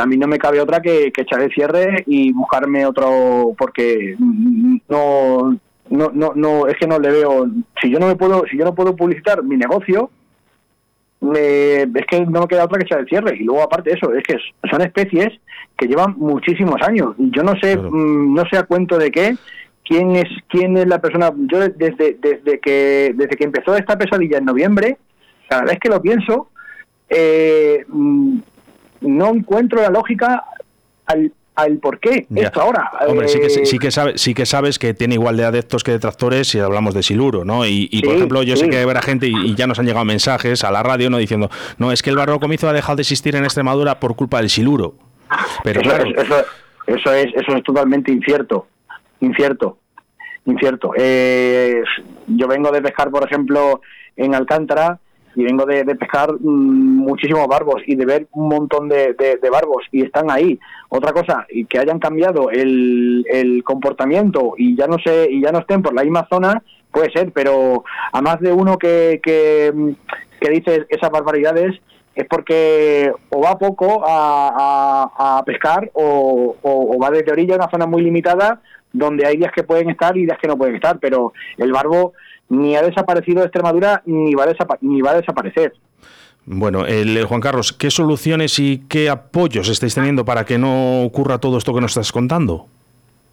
a 0.00 0.06
mí 0.06 0.16
no 0.16 0.26
me 0.26 0.38
cabe 0.38 0.60
otra 0.60 0.80
que, 0.80 1.12
que, 1.12 1.22
echar 1.22 1.40
el 1.42 1.52
cierre 1.52 2.04
y 2.06 2.32
buscarme 2.32 2.86
otro, 2.86 3.54
porque 3.56 4.16
no, 4.18 5.58
no, 5.90 6.10
no, 6.12 6.32
no, 6.34 6.66
es 6.66 6.76
que 6.76 6.86
no 6.86 6.98
le 6.98 7.10
veo, 7.10 7.48
si 7.80 7.90
yo 7.90 7.98
no 7.98 8.06
me 8.06 8.16
puedo, 8.16 8.44
si 8.50 8.58
yo 8.58 8.64
no 8.64 8.74
puedo 8.74 8.96
publicitar 8.96 9.42
mi 9.42 9.56
negocio, 9.56 10.10
me, 11.20 11.82
es 11.82 12.06
que 12.08 12.26
no 12.26 12.42
me 12.42 12.48
queda 12.48 12.64
otra 12.64 12.78
que 12.78 12.84
echar 12.84 13.00
el 13.00 13.08
cierre. 13.08 13.36
Y 13.36 13.44
luego 13.44 13.62
aparte 13.62 13.90
de 13.90 13.96
eso, 13.96 14.12
es 14.12 14.22
que 14.22 14.36
son 14.70 14.82
especies 14.82 15.28
que 15.76 15.86
llevan 15.86 16.14
muchísimos 16.16 16.80
años. 16.82 17.14
Yo 17.18 17.42
no 17.42 17.52
sé, 17.60 17.74
claro. 17.74 17.90
mmm, 17.90 18.34
no 18.34 18.44
sé 18.50 18.58
a 18.58 18.64
cuento 18.64 18.98
de 18.98 19.10
qué, 19.10 19.36
quién 19.84 20.16
es, 20.16 20.28
quién 20.48 20.76
es 20.76 20.86
la 20.86 21.00
persona, 21.00 21.32
yo 21.36 21.60
desde, 21.60 22.16
desde 22.20 22.60
que, 22.60 23.12
desde 23.14 23.36
que 23.36 23.44
empezó 23.44 23.76
esta 23.76 23.96
pesadilla 23.96 24.38
en 24.38 24.44
noviembre, 24.44 24.98
cada 25.48 25.62
vez 25.62 25.78
que 25.80 25.88
lo 25.88 26.00
pienso, 26.00 26.50
eh, 27.08 27.84
no 27.88 29.28
encuentro 29.28 29.80
la 29.80 29.90
lógica 29.90 30.44
al, 31.06 31.32
al 31.54 31.78
por 31.78 31.98
qué 31.98 32.26
ya. 32.28 32.44
esto 32.44 32.60
ahora. 32.60 32.90
Hombre, 33.06 33.26
eh, 33.26 33.28
sí, 33.28 33.40
que, 33.40 33.66
sí, 33.66 33.78
que 33.78 33.90
sabe, 33.90 34.18
sí 34.18 34.34
que 34.34 34.46
sabes 34.46 34.78
que 34.78 34.94
tiene 34.94 35.14
igual 35.14 35.36
de 35.36 35.44
adeptos 35.44 35.82
que 35.82 35.90
detractores 35.92 36.48
si 36.48 36.60
hablamos 36.60 36.94
de 36.94 37.02
Siluro, 37.02 37.44
¿no? 37.44 37.66
Y, 37.66 37.88
y 37.90 37.98
sí, 37.98 38.02
por 38.02 38.14
ejemplo, 38.14 38.42
yo 38.42 38.56
sí. 38.56 38.64
sé 38.64 38.70
que 38.70 38.80
habrá 38.80 39.02
gente, 39.02 39.26
y, 39.26 39.34
y, 39.34 39.54
ya 39.54 39.66
nos 39.66 39.78
han 39.78 39.86
llegado 39.86 40.04
mensajes 40.04 40.62
a 40.64 40.70
la 40.70 40.82
radio, 40.82 41.10
¿no? 41.10 41.18
Diciendo, 41.18 41.50
no, 41.78 41.92
es 41.92 42.02
que 42.02 42.10
el 42.10 42.16
barro 42.16 42.38
comienzo 42.38 42.68
ha 42.68 42.72
dejado 42.72 42.96
de 42.96 43.02
existir 43.02 43.34
en 43.36 43.44
Extremadura 43.44 43.98
por 43.98 44.14
culpa 44.14 44.38
del 44.38 44.50
Siluro. 44.50 44.94
Pero 45.64 45.80
eso, 45.80 45.90
claro. 45.90 46.04
Eso, 46.16 46.44
eso, 46.86 47.12
es, 47.12 47.26
eso 47.34 47.56
es 47.56 47.62
totalmente 47.62 48.12
incierto. 48.12 48.66
Incierto. 49.20 49.78
Incierto. 50.46 50.92
Eh, 50.96 51.82
yo 52.26 52.46
vengo 52.48 52.70
de 52.70 52.80
pescar, 52.80 53.10
por 53.10 53.24
ejemplo, 53.24 53.80
en 54.16 54.34
Alcántara 54.34 54.98
y 55.38 55.44
vengo 55.44 55.64
de, 55.66 55.84
pescar 55.94 56.32
mmm, 56.32 56.96
muchísimos 56.96 57.46
barbos 57.46 57.80
y 57.86 57.94
de 57.94 58.04
ver 58.04 58.26
un 58.32 58.48
montón 58.48 58.88
de, 58.88 59.14
barbos 59.52 59.84
y 59.92 60.02
están 60.02 60.32
ahí. 60.32 60.58
Otra 60.88 61.12
cosa, 61.12 61.46
y 61.48 61.64
que 61.64 61.78
hayan 61.78 62.00
cambiado 62.00 62.50
el, 62.50 63.62
comportamiento 63.64 64.54
y 64.56 64.76
ya 64.76 64.88
no 64.88 64.98
sé 64.98 65.28
y 65.30 65.40
ya 65.40 65.52
no 65.52 65.60
estén 65.60 65.80
por 65.80 65.94
la 65.94 66.02
misma 66.02 66.26
zona, 66.28 66.60
puede 66.90 67.12
ser, 67.12 67.30
pero 67.30 67.84
a 68.12 68.20
más 68.20 68.40
de 68.40 68.52
uno 68.52 68.78
que, 68.78 69.20
que, 69.22 69.72
que 70.40 70.50
dice 70.50 70.86
esas 70.88 71.10
barbaridades 71.10 71.78
es 72.16 72.26
porque 72.26 73.12
o 73.30 73.40
va 73.40 73.58
poco 73.58 74.02
a 74.04 75.40
pescar 75.46 75.88
o, 75.92 76.56
o, 76.62 76.96
o 76.96 76.98
va 76.98 77.10
desde 77.10 77.30
orilla 77.30 77.54
a 77.54 77.58
una 77.58 77.70
zona 77.70 77.86
muy 77.86 78.02
limitada 78.02 78.60
donde 78.92 79.24
hay 79.24 79.36
días 79.36 79.52
que 79.52 79.62
pueden 79.62 79.90
estar 79.90 80.16
y 80.16 80.24
días 80.24 80.38
que 80.40 80.48
no 80.48 80.56
pueden 80.56 80.74
estar, 80.74 80.98
pero 80.98 81.32
el 81.58 81.70
barbo 81.72 82.14
ni 82.48 82.76
ha 82.76 82.82
desaparecido 82.82 83.40
de 83.40 83.46
Extremadura 83.46 84.02
ni 84.06 84.34
va 84.34 84.44
a, 84.44 84.46
desapa 84.46 84.78
ni 84.80 85.00
va 85.00 85.12
a 85.12 85.16
desaparecer. 85.16 85.72
Bueno, 86.46 86.86
el, 86.86 87.22
Juan 87.26 87.40
Carlos, 87.40 87.72
¿qué 87.72 87.90
soluciones 87.90 88.58
y 88.58 88.84
qué 88.88 89.10
apoyos 89.10 89.68
estáis 89.68 89.94
teniendo 89.94 90.24
para 90.24 90.44
que 90.44 90.56
no 90.56 91.02
ocurra 91.02 91.38
todo 91.38 91.58
esto 91.58 91.74
que 91.74 91.80
nos 91.80 91.90
estás 91.90 92.10
contando? 92.10 92.66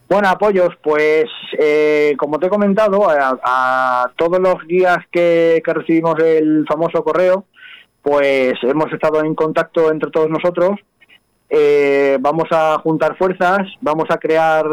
Bueno, 0.10 0.28
apoyos, 0.28 0.76
pues 0.84 1.26
eh, 1.58 2.14
como 2.18 2.38
te 2.40 2.48
he 2.48 2.50
comentado, 2.50 3.10
a, 3.10 3.40
a 3.44 4.12
todos 4.18 4.40
los 4.40 4.56
guías 4.68 4.98
que, 5.12 5.62
que, 5.66 5.74
recibimos 5.74 6.20
el 6.20 6.66
famoso 6.68 7.04
correo, 7.04 7.46
pues 8.02 8.54
hemos 8.64 8.92
estado 8.92 9.24
en 9.24 9.34
contacto 9.34 9.90
entre 9.90 10.12
todos 10.12 10.30
nosotros 10.30 10.80
eh, 11.50 12.18
vamos 12.20 12.48
a 12.52 12.80
juntar 12.80 13.16
fuerzas, 13.18 13.68
vamos 13.80 14.06
a 14.10 14.18
crear, 14.18 14.66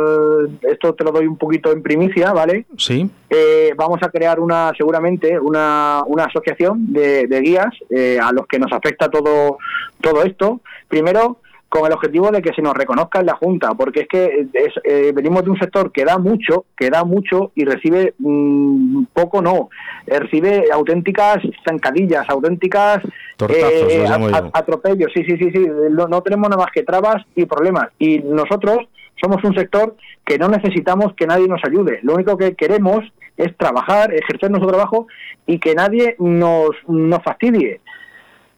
esto 0.62 0.94
te 0.94 1.04
lo 1.04 1.12
doy 1.12 1.26
un 1.26 1.36
poquito 1.36 1.70
en 1.70 1.82
primicia, 1.82 2.32
¿vale? 2.32 2.64
Sí. 2.78 3.10
Eh, 3.28 3.72
vamos 3.76 4.00
a 4.02 4.08
crear 4.08 4.40
una, 4.40 4.72
seguramente, 4.76 5.38
una, 5.38 6.02
una 6.06 6.24
asociación 6.24 6.92
de, 6.92 7.26
de 7.26 7.40
guías 7.40 7.74
eh, 7.90 8.18
a 8.22 8.32
los 8.32 8.46
que 8.46 8.58
nos 8.58 8.72
afecta 8.72 9.10
todo, 9.10 9.58
todo 10.00 10.22
esto. 10.22 10.60
Primero, 10.88 11.38
con 11.72 11.86
el 11.86 11.92
objetivo 11.94 12.30
de 12.30 12.42
que 12.42 12.52
se 12.52 12.60
nos 12.60 12.74
reconozca 12.74 13.20
en 13.20 13.24
la 13.24 13.34
Junta, 13.34 13.72
porque 13.72 14.00
es 14.00 14.06
que 14.06 14.46
es, 14.52 14.74
eh, 14.84 15.10
venimos 15.14 15.42
de 15.42 15.52
un 15.52 15.58
sector 15.58 15.90
que 15.90 16.04
da 16.04 16.18
mucho, 16.18 16.66
que 16.76 16.90
da 16.90 17.02
mucho 17.02 17.52
y 17.54 17.64
recibe 17.64 18.12
mm, 18.18 19.04
poco, 19.14 19.40
no, 19.40 19.70
Eh, 20.06 20.18
recibe 20.18 20.64
auténticas 20.70 21.38
zancadillas, 21.66 22.28
auténticas 22.28 22.98
Tortazos, 23.38 23.90
eh, 23.90 24.04
atropellos, 24.52 25.10
sí, 25.14 25.24
sí, 25.24 25.38
sí, 25.38 25.50
sí, 25.50 25.66
no, 25.90 26.08
no 26.08 26.20
tenemos 26.20 26.50
nada 26.50 26.62
más 26.62 26.72
que 26.74 26.82
trabas 26.82 27.24
y 27.34 27.46
problemas. 27.46 27.86
Y 27.98 28.18
nosotros 28.18 28.80
somos 29.18 29.42
un 29.42 29.54
sector 29.54 29.96
que 30.26 30.36
no 30.36 30.48
necesitamos 30.48 31.14
que 31.14 31.26
nadie 31.26 31.48
nos 31.48 31.64
ayude. 31.64 32.00
Lo 32.02 32.14
único 32.16 32.36
que 32.36 32.54
queremos 32.54 33.00
es 33.38 33.56
trabajar, 33.56 34.12
ejercer 34.12 34.50
nuestro 34.50 34.68
trabajo 34.68 35.06
y 35.46 35.58
que 35.58 35.74
nadie 35.74 36.16
nos, 36.18 36.72
nos 36.86 37.22
fastidie, 37.22 37.80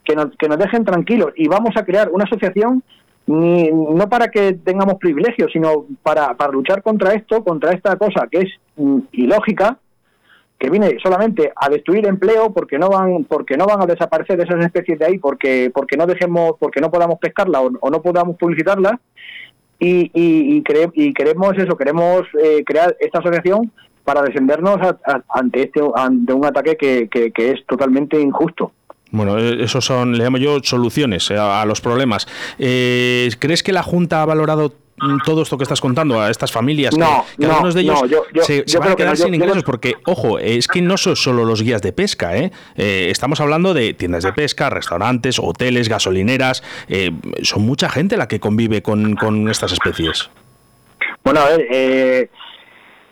que 0.04 0.16
nos, 0.16 0.36
que 0.36 0.48
nos 0.48 0.58
dejen 0.58 0.84
tranquilos. 0.84 1.32
Y 1.36 1.46
vamos 1.46 1.76
a 1.76 1.84
crear 1.84 2.10
una 2.10 2.24
asociación 2.24 2.82
ni, 3.26 3.70
no 3.70 4.08
para 4.08 4.28
que 4.28 4.52
tengamos 4.52 4.96
privilegios, 4.96 5.50
sino 5.52 5.86
para, 6.02 6.34
para 6.34 6.52
luchar 6.52 6.82
contra 6.82 7.14
esto, 7.14 7.42
contra 7.42 7.72
esta 7.72 7.96
cosa 7.96 8.26
que 8.30 8.40
es 8.40 8.50
mm, 8.76 8.98
ilógica, 9.12 9.78
que 10.58 10.70
viene 10.70 10.96
solamente 11.02 11.52
a 11.56 11.68
destruir 11.68 12.06
empleo 12.06 12.52
porque 12.52 12.78
no 12.78 12.88
van 12.88 13.24
porque 13.24 13.56
no 13.56 13.66
van 13.66 13.82
a 13.82 13.86
desaparecer 13.86 14.40
esas 14.40 14.64
especies 14.64 14.98
de 14.98 15.04
ahí 15.06 15.18
porque 15.18 15.70
porque 15.74 15.96
no 15.96 16.06
dejemos 16.06 16.52
porque 16.58 16.80
no 16.80 16.90
podamos 16.90 17.18
pescarla 17.18 17.60
o, 17.60 17.90
no 17.90 18.02
podamos 18.02 18.36
publicitarla. 18.36 19.00
Y, 19.80 20.10
y, 20.14 20.56
y, 20.56 20.62
cre- 20.62 20.92
y 20.94 21.12
queremos 21.12 21.52
eso 21.58 21.76
queremos 21.76 22.22
eh, 22.40 22.62
crear 22.64 22.96
esta 23.00 23.18
asociación 23.18 23.72
para 24.04 24.22
defendernos 24.22 24.78
ante 25.28 25.62
este 25.62 25.80
ante 25.96 26.32
un 26.32 26.44
ataque 26.46 26.76
que, 26.76 27.08
que, 27.08 27.32
que 27.32 27.50
es 27.50 27.66
totalmente 27.66 28.18
injusto 28.20 28.70
Bueno, 29.14 29.38
eh, 29.38 29.62
esos 29.62 29.84
son, 29.84 30.18
le 30.18 30.24
llamo 30.24 30.38
yo, 30.38 30.58
soluciones 30.62 31.30
eh, 31.30 31.36
a, 31.38 31.62
a 31.62 31.64
los 31.66 31.80
problemas. 31.80 32.26
Eh, 32.58 33.30
¿Crees 33.38 33.62
que 33.62 33.72
la 33.72 33.82
Junta 33.84 34.22
ha 34.22 34.24
valorado 34.26 34.74
mm, 35.00 35.18
todo 35.24 35.42
esto 35.42 35.56
que 35.56 35.62
estás 35.62 35.80
contando 35.80 36.20
a 36.20 36.30
estas 36.30 36.50
familias? 36.50 36.96
No, 36.96 37.24
que, 37.30 37.36
que 37.42 37.46
no, 37.46 37.52
algunos 37.52 37.74
de 37.74 37.80
ellos 37.82 38.02
no, 38.02 38.06
yo- 38.08 38.24
yo- 38.34 38.42
se, 38.42 38.58
yo 38.58 38.64
se 38.66 38.78
van 38.78 38.88
a 38.88 38.90
que 38.92 38.96
quedar 39.04 39.16
sin 39.16 39.32
ingresos 39.34 39.62
porque, 39.62 39.94
ojo, 40.06 40.40
es 40.40 40.66
que 40.66 40.82
no 40.82 40.96
son 40.96 41.14
solo 41.14 41.44
los 41.44 41.62
guías 41.62 41.80
de 41.80 41.92
pesca, 41.92 42.36
¿eh? 42.36 42.50
Eh, 42.76 43.06
estamos 43.10 43.40
hablando 43.40 43.72
de 43.72 43.94
tiendas 43.94 44.24
de 44.24 44.32
pesca, 44.32 44.68
restaurantes, 44.68 45.38
hoteles, 45.38 45.88
gasolineras. 45.88 46.64
eh, 46.88 47.12
son 47.42 47.62
mucha 47.62 47.88
gente 47.88 48.16
la 48.16 48.26
que 48.26 48.40
convive 48.40 48.82
con, 48.82 49.14
con 49.14 49.48
estas 49.48 49.70
especies. 49.72 50.28
Bueno, 51.22 51.38
a 51.40 51.44
ver, 51.50 51.66
eh, 51.70 52.30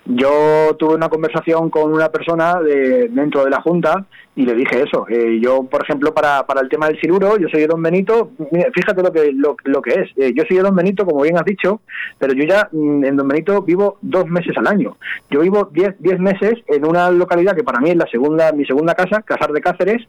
yo 0.04 0.74
tuve 0.78 0.94
una 0.96 1.08
conversación 1.08 1.70
con 1.70 1.92
una 1.92 2.08
persona 2.10 2.60
de, 2.60 3.08
dentro 3.08 3.44
de 3.44 3.50
la 3.50 3.60
Junta 3.60 4.04
y 4.34 4.46
le 4.46 4.54
dije 4.54 4.82
eso. 4.82 5.06
Eh, 5.08 5.38
yo, 5.40 5.64
por 5.64 5.82
ejemplo, 5.82 6.14
para, 6.14 6.46
para 6.46 6.62
el 6.62 6.68
tema 6.68 6.86
del 6.86 7.00
siluro, 7.00 7.36
yo 7.36 7.48
soy 7.48 7.60
de 7.60 7.66
Don 7.66 7.82
Benito, 7.82 8.30
mira, 8.50 8.68
fíjate 8.72 9.02
lo 9.02 9.12
que, 9.12 9.32
lo, 9.32 9.56
lo 9.64 9.82
que 9.82 9.90
es. 9.90 10.10
Eh, 10.16 10.32
yo 10.34 10.44
soy 10.48 10.56
de 10.56 10.62
Don 10.62 10.74
Benito, 10.74 11.04
como 11.04 11.22
bien 11.22 11.36
has 11.36 11.44
dicho, 11.44 11.80
pero 12.18 12.32
yo 12.32 12.44
ya 12.44 12.68
mm, 12.72 13.04
en 13.04 13.16
Don 13.16 13.28
Benito 13.28 13.62
vivo 13.62 13.98
dos 14.00 14.26
meses 14.26 14.56
al 14.56 14.66
año. 14.66 14.96
Yo 15.30 15.40
vivo 15.40 15.68
diez, 15.72 15.94
diez 15.98 16.18
meses 16.18 16.54
en 16.66 16.86
una 16.86 17.10
localidad 17.10 17.54
que 17.54 17.64
para 17.64 17.80
mí 17.80 17.90
es 17.90 17.96
la 17.96 18.06
segunda, 18.06 18.52
mi 18.52 18.64
segunda 18.64 18.94
casa, 18.94 19.20
Casar 19.22 19.52
de 19.52 19.60
Cáceres, 19.60 20.02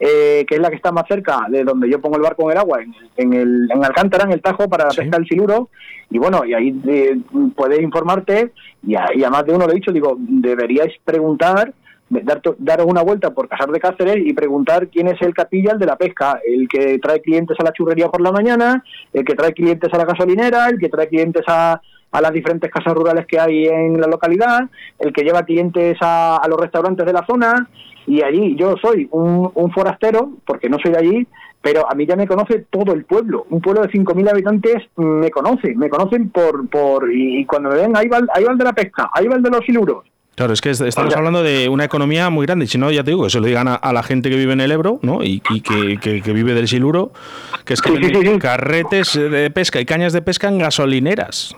eh, 0.00 0.44
que 0.48 0.56
es 0.56 0.60
la 0.60 0.68
que 0.68 0.76
está 0.76 0.90
más 0.90 1.06
cerca 1.06 1.46
de 1.48 1.62
donde 1.62 1.88
yo 1.88 2.00
pongo 2.00 2.16
el 2.16 2.22
barco 2.22 2.44
en 2.46 2.52
el 2.52 2.58
agua, 2.58 2.82
en, 2.82 2.92
en 3.16 3.32
el, 3.32 3.68
en 3.70 3.84
Alcántara, 3.84 4.24
en 4.24 4.32
el 4.32 4.42
Tajo, 4.42 4.68
para 4.68 4.86
la 4.86 4.90
pesca 4.90 5.16
del 5.16 5.28
siluro. 5.28 5.68
Y 6.10 6.18
bueno, 6.18 6.44
y 6.44 6.52
ahí 6.52 6.74
eh, 6.88 7.16
puedes 7.54 7.80
informarte, 7.80 8.50
y 8.84 8.96
a, 8.96 9.06
y 9.14 9.22
a 9.22 9.30
más 9.30 9.46
de 9.46 9.54
uno 9.54 9.66
lo 9.66 9.72
he 9.72 9.76
dicho, 9.76 9.92
digo, 9.92 10.16
deberíais 10.18 10.92
preguntar, 11.04 11.72
dar, 12.22 12.42
daros 12.58 12.86
una 12.86 13.02
vuelta 13.02 13.30
por 13.30 13.48
Casar 13.48 13.70
de 13.70 13.80
Cáceres 13.80 14.18
y 14.18 14.32
preguntar 14.32 14.88
quién 14.88 15.08
es 15.08 15.20
el 15.22 15.34
capilla, 15.34 15.72
el 15.72 15.78
de 15.78 15.86
la 15.86 15.96
pesca, 15.96 16.40
el 16.46 16.68
que 16.68 16.98
trae 16.98 17.20
clientes 17.20 17.56
a 17.58 17.64
la 17.64 17.72
churrería 17.72 18.08
por 18.08 18.20
la 18.20 18.32
mañana, 18.32 18.84
el 19.12 19.24
que 19.24 19.34
trae 19.34 19.52
clientes 19.52 19.92
a 19.92 19.98
la 19.98 20.04
gasolinera, 20.04 20.68
el 20.68 20.78
que 20.78 20.88
trae 20.88 21.08
clientes 21.08 21.42
a, 21.46 21.80
a 22.10 22.20
las 22.20 22.32
diferentes 22.32 22.70
casas 22.70 22.94
rurales 22.94 23.26
que 23.26 23.40
hay 23.40 23.66
en 23.66 24.00
la 24.00 24.06
localidad, 24.06 24.60
el 24.98 25.12
que 25.12 25.22
lleva 25.22 25.44
clientes 25.44 25.96
a, 26.00 26.36
a 26.36 26.48
los 26.48 26.60
restaurantes 26.60 27.06
de 27.06 27.12
la 27.12 27.24
zona, 27.26 27.68
y 28.06 28.22
allí 28.22 28.56
yo 28.56 28.74
soy 28.82 29.08
un, 29.12 29.50
un 29.54 29.72
forastero, 29.72 30.30
porque 30.44 30.68
no 30.68 30.78
soy 30.82 30.92
de 30.92 30.98
allí, 30.98 31.26
pero 31.62 31.88
a 31.88 31.94
mí 31.94 32.06
ya 32.06 32.16
me 32.16 32.26
conoce 32.26 32.66
todo 32.70 32.92
el 32.92 33.04
pueblo. 33.04 33.46
Un 33.50 33.60
pueblo 33.60 33.82
de 33.82 33.88
5.000 33.88 34.30
habitantes 34.30 34.82
me 34.96 35.30
conoce, 35.30 35.74
me 35.76 35.88
conocen 35.88 36.30
por... 36.30 36.68
por 36.68 37.10
y, 37.12 37.46
cuando 37.46 37.70
me 37.70 37.76
ven, 37.76 37.96
ahí 37.96 38.08
va, 38.08 38.20
ahí 38.34 38.44
va 38.44 38.52
el 38.52 38.58
de 38.58 38.64
la 38.64 38.72
pesca, 38.72 39.10
ahí 39.14 39.28
va 39.28 39.36
el 39.36 39.42
de 39.42 39.50
los 39.50 39.64
siluros. 39.64 40.04
Claro, 40.34 40.54
es 40.54 40.60
que 40.62 40.70
es- 40.70 40.80
estamos 40.80 41.14
hablando 41.14 41.42
de 41.42 41.68
una 41.68 41.84
economía 41.84 42.30
muy 42.30 42.46
grande. 42.46 42.66
Si 42.66 42.78
no, 42.78 42.90
ya 42.90 43.04
te 43.04 43.10
digo, 43.10 43.24
que 43.24 43.30
se 43.30 43.38
lo 43.38 43.46
digan 43.46 43.68
a, 43.68 43.74
a 43.74 43.92
la 43.92 44.02
gente 44.02 44.30
que 44.30 44.36
vive 44.36 44.54
en 44.54 44.60
el 44.60 44.72
Ebro, 44.72 44.98
¿no? 45.02 45.22
Y, 45.22 45.42
y 45.50 45.60
que, 45.60 45.98
que- 46.00 46.22
que 46.22 46.32
vive 46.32 46.54
del 46.54 46.68
siluro, 46.68 47.12
que 47.66 47.74
es 47.74 47.82
que 47.82 47.90
Sí, 47.90 47.96
sí, 47.96 48.02
venden 48.02 48.22
sí, 48.22 48.28
sí. 48.34 48.38
carretes 48.38 49.12
de 49.14 49.50
pesca 49.50 49.78
y 49.80 49.84
cañas 49.84 50.12
de 50.14 50.22
pesca 50.22 50.48
en 50.48 50.58
gasolineras. 50.58 51.54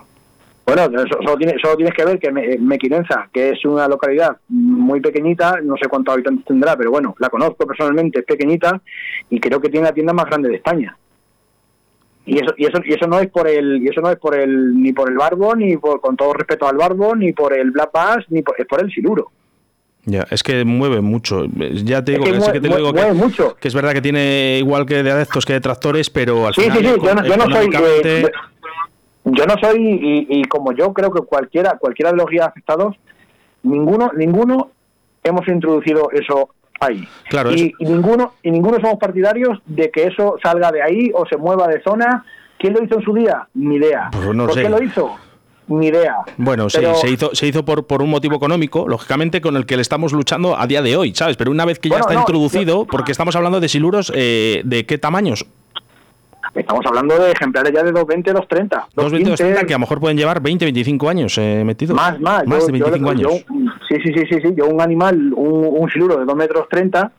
Bueno, 0.65 0.89
solo, 1.07 1.37
tiene- 1.37 1.55
solo 1.61 1.77
tienes 1.77 1.93
que 1.95 2.03
ver 2.03 2.19
que 2.19 2.31
Me- 2.31 2.57
Mequinenza, 2.57 3.29
que 3.31 3.51
es 3.51 3.63
una 3.65 3.87
localidad 3.87 4.35
muy 4.49 4.99
pequeñita, 4.99 5.59
no 5.63 5.75
sé 5.81 5.87
cuántos 5.87 6.13
habitantes 6.15 6.43
tendrá, 6.45 6.75
pero 6.75 6.89
bueno, 6.91 7.15
la 7.19 7.29
conozco 7.29 7.65
personalmente, 7.67 8.19
es 8.19 8.25
pequeñita 8.25 8.81
y 9.29 9.39
creo 9.39 9.61
que 9.61 9.69
tiene 9.69 9.85
la 9.87 9.93
tienda 9.93 10.11
más 10.11 10.25
grande 10.25 10.49
de 10.49 10.55
España. 10.55 10.97
Y 12.25 12.37
eso, 12.37 12.53
y 12.57 12.65
eso, 12.65 12.79
y 12.83 12.93
eso 12.93 13.07
no 13.07 13.19
es 13.19 13.29
por 13.29 13.47
el, 13.47 13.83
y 13.83 13.87
eso 13.87 14.01
no 14.01 14.09
es 14.09 14.17
por 14.17 14.35
el, 14.35 14.81
ni 14.81 14.91
por 14.93 15.09
el 15.11 15.17
barbo, 15.17 15.55
ni 15.55 15.77
por, 15.77 16.01
con 16.01 16.17
todo 16.17 16.33
respeto 16.33 16.67
al 16.67 16.75
barbo, 16.77 17.15
ni 17.15 17.33
por 17.33 17.53
el 17.57 17.69
black 17.71 17.91
bass, 17.91 18.25
ni 18.29 18.41
por, 18.41 18.55
es 18.59 18.65
por 18.65 18.81
el 18.83 18.91
siluro. 18.91 19.31
Ya, 20.05 20.25
es 20.29 20.41
que 20.43 20.63
mueve 20.65 21.01
mucho. 21.01 21.45
Ya 21.83 22.03
te 22.03 22.13
digo, 22.13 22.23
que 22.25 22.31
que, 22.31 22.35
sí 22.37 22.41
mueve- 22.41 22.53
que 22.53 22.61
te 22.61 22.67
digo 22.75 22.91
mueve 22.93 23.07
que, 23.09 23.13
mucho. 23.13 23.55
que 23.59 23.67
es 23.67 23.73
verdad 23.75 23.93
que 23.93 24.01
tiene 24.01 24.57
igual 24.59 24.85
que 24.85 25.01
de 25.03 25.11
adeptos 25.11 25.45
que 25.45 25.53
de 25.53 25.61
tractores, 25.61 26.09
pero 26.09 26.47
al 26.47 26.53
Sí, 26.55 26.61
final 26.61 26.77
sí, 26.77 26.83
sí, 26.85 26.93
yo 27.03 27.15
no, 27.15 27.25
yo 27.25 27.37
no 27.37 27.45
soy, 27.55 27.69
eh, 28.03 28.31
yo 29.25 29.45
no 29.45 29.55
soy 29.61 29.77
y, 29.79 30.27
y 30.39 30.43
como 30.45 30.71
yo 30.73 30.93
creo 30.93 31.11
que 31.11 31.21
cualquiera, 31.21 31.77
cualquiera 31.79 32.11
de 32.11 32.17
los 32.17 32.27
guías 32.29 32.47
afectados, 32.47 32.95
ninguno, 33.63 34.11
ninguno 34.15 34.69
hemos 35.23 35.47
introducido 35.47 36.09
eso 36.11 36.49
ahí. 36.79 37.07
Claro, 37.29 37.53
y, 37.53 37.73
ninguno 37.79 38.33
y 38.43 38.51
ninguno 38.51 38.79
somos 38.79 38.97
partidarios 38.99 39.59
de 39.65 39.89
que 39.91 40.05
eso 40.05 40.35
salga 40.41 40.71
de 40.71 40.81
ahí 40.81 41.11
o 41.13 41.25
se 41.25 41.37
mueva 41.37 41.67
de 41.67 41.81
zona. 41.81 42.25
¿Quién 42.57 42.73
lo 42.73 42.83
hizo 42.83 42.95
en 42.99 43.01
su 43.05 43.13
día? 43.13 43.47
Ni 43.53 43.75
idea. 43.75 44.09
Pues 44.11 44.33
no 44.35 44.45
¿Por 44.45 44.53
sé. 44.55 44.63
qué 44.63 44.69
lo 44.69 44.81
hizo? 44.81 45.15
Ni 45.67 45.87
idea. 45.87 46.17
Bueno, 46.37 46.67
Pero- 46.71 46.95
sí, 46.95 47.01
se 47.07 47.13
hizo, 47.13 47.33
se 47.33 47.47
hizo 47.47 47.65
por, 47.65 47.85
por 47.85 48.01
un 48.01 48.09
motivo 48.09 48.35
económico, 48.35 48.87
lógicamente, 48.87 49.41
con 49.41 49.55
el 49.57 49.65
que 49.65 49.75
le 49.75 49.81
estamos 49.81 50.13
luchando 50.13 50.57
a 50.57 50.67
día 50.67 50.81
de 50.81 50.95
hoy, 50.95 51.13
¿sabes? 51.15 51.37
Pero 51.37 51.49
una 51.51 51.65
vez 51.65 51.79
que 51.79 51.89
ya 51.89 51.95
Bueno, 51.95 52.03
está 52.03 52.13
no, 52.13 52.19
introducido, 52.21 52.85
porque 52.85 53.11
estamos 53.11 53.35
hablando 53.35 53.59
de 53.59 53.67
siluros, 53.67 54.11
eh, 54.15 54.61
¿de 54.63 54.85
qué 54.85 54.97
tamaños? 54.97 55.45
Estamos 56.55 56.85
hablando 56.85 57.19
de 57.19 57.31
ejemplares 57.31 57.71
ya 57.73 57.83
de 57.83 57.91
220, 57.91 58.31
230. 58.31 58.87
220, 58.95 59.29
215, 59.29 59.31
230, 59.43 59.67
que 59.67 59.73
a 59.73 59.75
lo 59.75 59.79
mejor 59.81 59.99
pueden 59.99 60.17
llevar 60.17 60.41
20, 60.41 60.65
25 60.65 61.09
años 61.09 61.37
eh, 61.37 61.63
metidos. 61.65 61.95
Más, 61.95 62.19
más. 62.21 62.47
Más 62.47 62.59
Yo- 62.65 62.71
de 62.71 62.79
yo- 62.79 62.85
25 62.85 63.13
yo- 63.13 63.29
años. 63.29 63.45
sí, 63.89 63.95
sí, 64.03 64.13
sí, 64.15 64.23
sí, 64.29 64.39
sí. 64.41 64.53
Yo 64.55 64.65
un 64.67 64.79
animal, 64.81 65.33
un, 65.35 65.67
un 65.81 65.89
siluro 65.89 66.17
de 66.17 66.25
2 66.25 66.35
metros 66.35 66.67
30, 66.69 67.11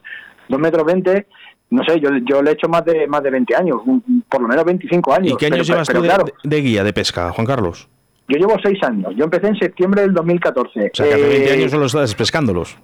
2 0.49 0.59
metros 0.61 0.87
20, 0.87 1.26
no 1.70 1.82
sé, 1.84 2.01
yo, 2.01 2.09
yo 2.24 2.41
le 2.43 2.51
he 2.51 2.53
hecho 2.55 2.68
más 2.68 2.84
de 2.87 3.07
más 3.07 3.22
de 3.22 3.30
20 3.30 3.55
años, 3.55 3.76
un- 3.84 4.24
por 4.28 4.41
lo 4.41 4.49
menos 4.49 4.64
25 4.64 5.12
años. 5.12 5.32
¿Y 5.32 5.37
qué 5.37 5.47
Pero- 5.47 5.57
años 5.57 5.66
llevas 5.68 5.87
pero 5.87 5.99
tú 5.99 6.03
de, 6.05 6.09
claro, 6.09 6.24
de- 6.43 6.61
guía 6.62 6.82
de 6.82 6.93
pesca, 6.95 7.30
Juan 7.32 7.47
Carlos? 7.47 7.89
yo 8.28 8.39
llevo 8.39 8.57
6 8.62 8.82
años. 8.84 9.12
Yo 9.16 9.24
empecé 9.24 9.49
en 9.49 9.57
septiembre 9.59 10.01
del 10.03 10.14
2014. 10.14 10.80
O 10.80 10.95
sea, 10.95 11.07
que 11.07 11.14
hace 11.14 11.28
20 11.28 11.49
Eh, 11.51 11.53
años 11.53 11.70
solo 11.70 11.87
estás 11.87 12.14
pescándolos. 12.14 12.76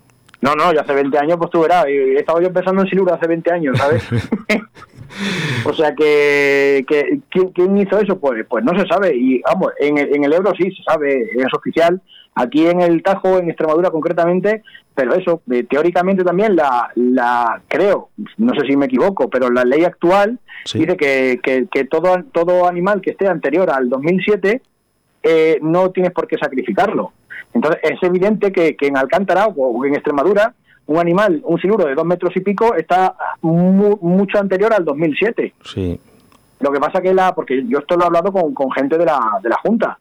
No, 0.42 0.54
no, 0.54 0.72
ya 0.74 0.80
hace 0.82 0.92
20 0.92 1.16
años, 1.18 1.36
pues 1.38 1.50
tú 1.50 1.60
verás. 1.62 1.86
He 1.86 2.16
estado 2.16 2.40
yo 2.40 2.48
empezando 2.48 2.82
en 2.82 2.88
siluro 2.88 3.14
hace 3.14 3.26
20 3.26 3.50
años, 3.52 3.78
¿sabes? 3.78 4.02
o 5.64 5.72
sea 5.72 5.94
que, 5.94 6.84
que 6.88 7.20
¿quién, 7.30 7.48
quién 7.48 7.78
hizo 7.78 7.98
eso? 7.98 8.18
Pues 8.18 8.44
pues 8.48 8.64
no 8.64 8.78
se 8.78 8.86
sabe. 8.86 9.14
Y 9.14 9.40
vamos, 9.42 9.72
en 9.78 9.98
el, 9.98 10.14
en 10.14 10.24
el 10.24 10.32
Ebro 10.32 10.52
sí 10.56 10.70
se 10.70 10.82
sabe, 10.82 11.28
es 11.34 11.54
oficial. 11.54 12.00
Aquí 12.34 12.66
en 12.66 12.80
el 12.80 13.02
Tajo, 13.02 13.38
en 13.38 13.50
Extremadura 13.50 13.90
concretamente, 13.90 14.62
pero 14.94 15.14
eso, 15.14 15.42
eh, 15.50 15.64
teóricamente 15.68 16.24
también 16.24 16.56
la, 16.56 16.90
la 16.94 17.60
creo, 17.68 18.08
no 18.38 18.54
sé 18.54 18.66
si 18.66 18.76
me 18.76 18.86
equivoco, 18.86 19.28
pero 19.28 19.50
la 19.50 19.64
ley 19.64 19.84
actual 19.84 20.38
dice 20.72 20.96
que, 20.96 21.40
que, 21.42 21.66
que 21.70 21.84
todo, 21.84 22.22
todo 22.32 22.66
animal 22.66 23.02
que 23.02 23.10
esté 23.10 23.28
anterior 23.28 23.70
al 23.70 23.90
2007 23.90 24.62
eh, 25.22 25.58
no 25.60 25.90
tienes 25.90 26.12
por 26.12 26.26
qué 26.26 26.38
sacrificarlo. 26.38 27.12
Entonces 27.52 27.80
es 27.82 28.02
evidente 28.02 28.50
que, 28.50 28.76
que 28.76 28.86
en 28.86 28.96
Alcántara 28.96 29.46
o 29.46 29.84
en 29.84 29.94
Extremadura 29.94 30.54
un 30.86 30.98
animal, 30.98 31.40
un 31.44 31.60
siluro 31.60 31.86
de 31.86 31.94
dos 31.94 32.04
metros 32.04 32.36
y 32.36 32.40
pico 32.40 32.74
está 32.74 33.14
mu- 33.40 33.98
mucho 34.02 34.38
anterior 34.38 34.72
al 34.72 34.84
2007. 34.84 35.54
Sí. 35.64 35.98
Lo 36.60 36.70
que 36.70 36.80
pasa 36.80 37.00
que 37.00 37.12
la, 37.14 37.34
porque 37.34 37.64
yo 37.66 37.78
esto 37.78 37.96
lo 37.96 38.02
he 38.04 38.06
hablado 38.06 38.32
con, 38.32 38.52
con 38.54 38.70
gente 38.72 38.98
de 38.98 39.04
la, 39.04 39.18
de 39.42 39.48
la 39.48 39.56
Junta 39.56 39.98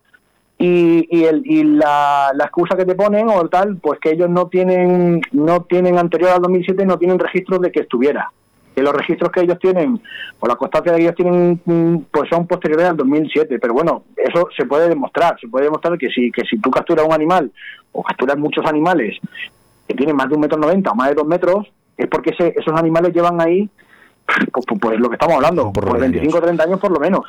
y, 0.58 1.08
y, 1.10 1.24
el, 1.26 1.42
y 1.46 1.64
la, 1.64 2.32
la 2.36 2.44
excusa 2.46 2.76
que 2.78 2.86
te 2.86 2.94
ponen 2.96 3.28
o 3.30 3.48
tal, 3.50 3.78
pues 3.78 4.00
que 4.00 4.12
ellos 4.12 4.30
no 4.30 4.48
tienen 4.48 5.22
no 5.32 5.62
tienen 5.64 5.98
anterior 5.98 6.32
al 6.32 6.42
2007 6.42 6.86
no 6.86 6.98
tienen 7.00 7.18
registro 7.18 7.58
de 7.58 7.72
que 7.72 7.80
estuviera. 7.82 8.32
que 8.76 8.84
los 8.84 8.94
registros 8.94 9.32
que 9.32 9.42
ellos 9.42 9.58
tienen 9.60 10.00
o 10.40 10.48
la 10.48 10.56
constancia 10.56 10.94
que 10.96 11.02
ellos 11.02 11.16
tienen 11.16 11.60
mm, 11.66 11.98
pues 12.12 12.30
son 12.30 12.46
posteriores 12.46 12.86
al 12.90 12.98
2007 12.98 13.58
pero 13.60 13.74
bueno 13.74 14.04
eso 14.16 14.48
se 14.56 14.66
puede 14.66 14.88
demostrar 14.88 15.36
se 15.42 15.48
puede 15.48 15.66
demostrar 15.66 15.98
que 15.98 16.10
si 16.10 16.32
que 16.32 16.44
si 16.46 16.60
tú 16.60 16.70
capturas 16.70 17.06
un 17.08 17.14
animal 17.14 17.52
o 17.92 18.04
capturas 18.04 18.38
muchos 18.38 18.64
animales 18.68 19.18
que 19.88 19.94
tienen 19.96 20.16
más 20.16 20.30
de 20.30 20.36
un 20.36 20.42
metro 20.42 20.58
noventa 20.58 20.92
o 20.92 20.96
más 20.96 21.10
de 21.10 21.16
dos 21.16 21.28
metros 21.28 21.68
es 21.98 22.08
porque 22.08 22.32
ese- 22.32 22.54
esos 22.58 22.74
animales 22.80 23.14
llevan 23.14 23.40
ahí 23.42 23.70
pues, 24.26 24.66
pues, 24.68 24.80
pues 24.82 25.00
lo 25.00 25.10
que 25.10 25.16
estamos 25.16 25.36
hablando 25.36 25.72
por, 25.74 26.00
25 26.00 26.38
o 26.38 26.42
30 26.42 26.64
años 26.64 26.80
por 26.80 26.92
lo 26.92 27.00
menos 27.00 27.24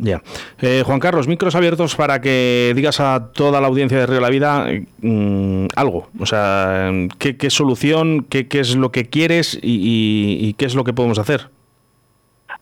Ya. 0.00 0.22
Eh, 0.60 0.82
Juan 0.84 1.00
Carlos, 1.00 1.26
micros 1.28 1.54
abiertos 1.54 1.96
para 1.96 2.20
que 2.20 2.72
digas 2.76 3.00
a 3.00 3.30
toda 3.32 3.60
la 3.60 3.68
audiencia 3.68 3.98
de 3.98 4.06
Río 4.06 4.16
de 4.16 4.20
la 4.20 4.28
Vida 4.30 4.66
mm, 5.00 5.66
algo. 5.76 6.08
O 6.20 6.26
sea, 6.26 6.90
¿qué, 7.18 7.36
qué 7.38 7.48
solución, 7.50 8.26
qué, 8.28 8.48
qué 8.48 8.60
es 8.60 8.76
lo 8.76 8.90
que 8.92 9.06
quieres 9.06 9.58
y, 9.62 9.76
y- 9.76 10.48
y 10.48 10.52
qué 10.54 10.66
es 10.66 10.74
lo 10.74 10.84
que 10.84 10.92
podemos 10.92 11.18
hacer? 11.18 11.48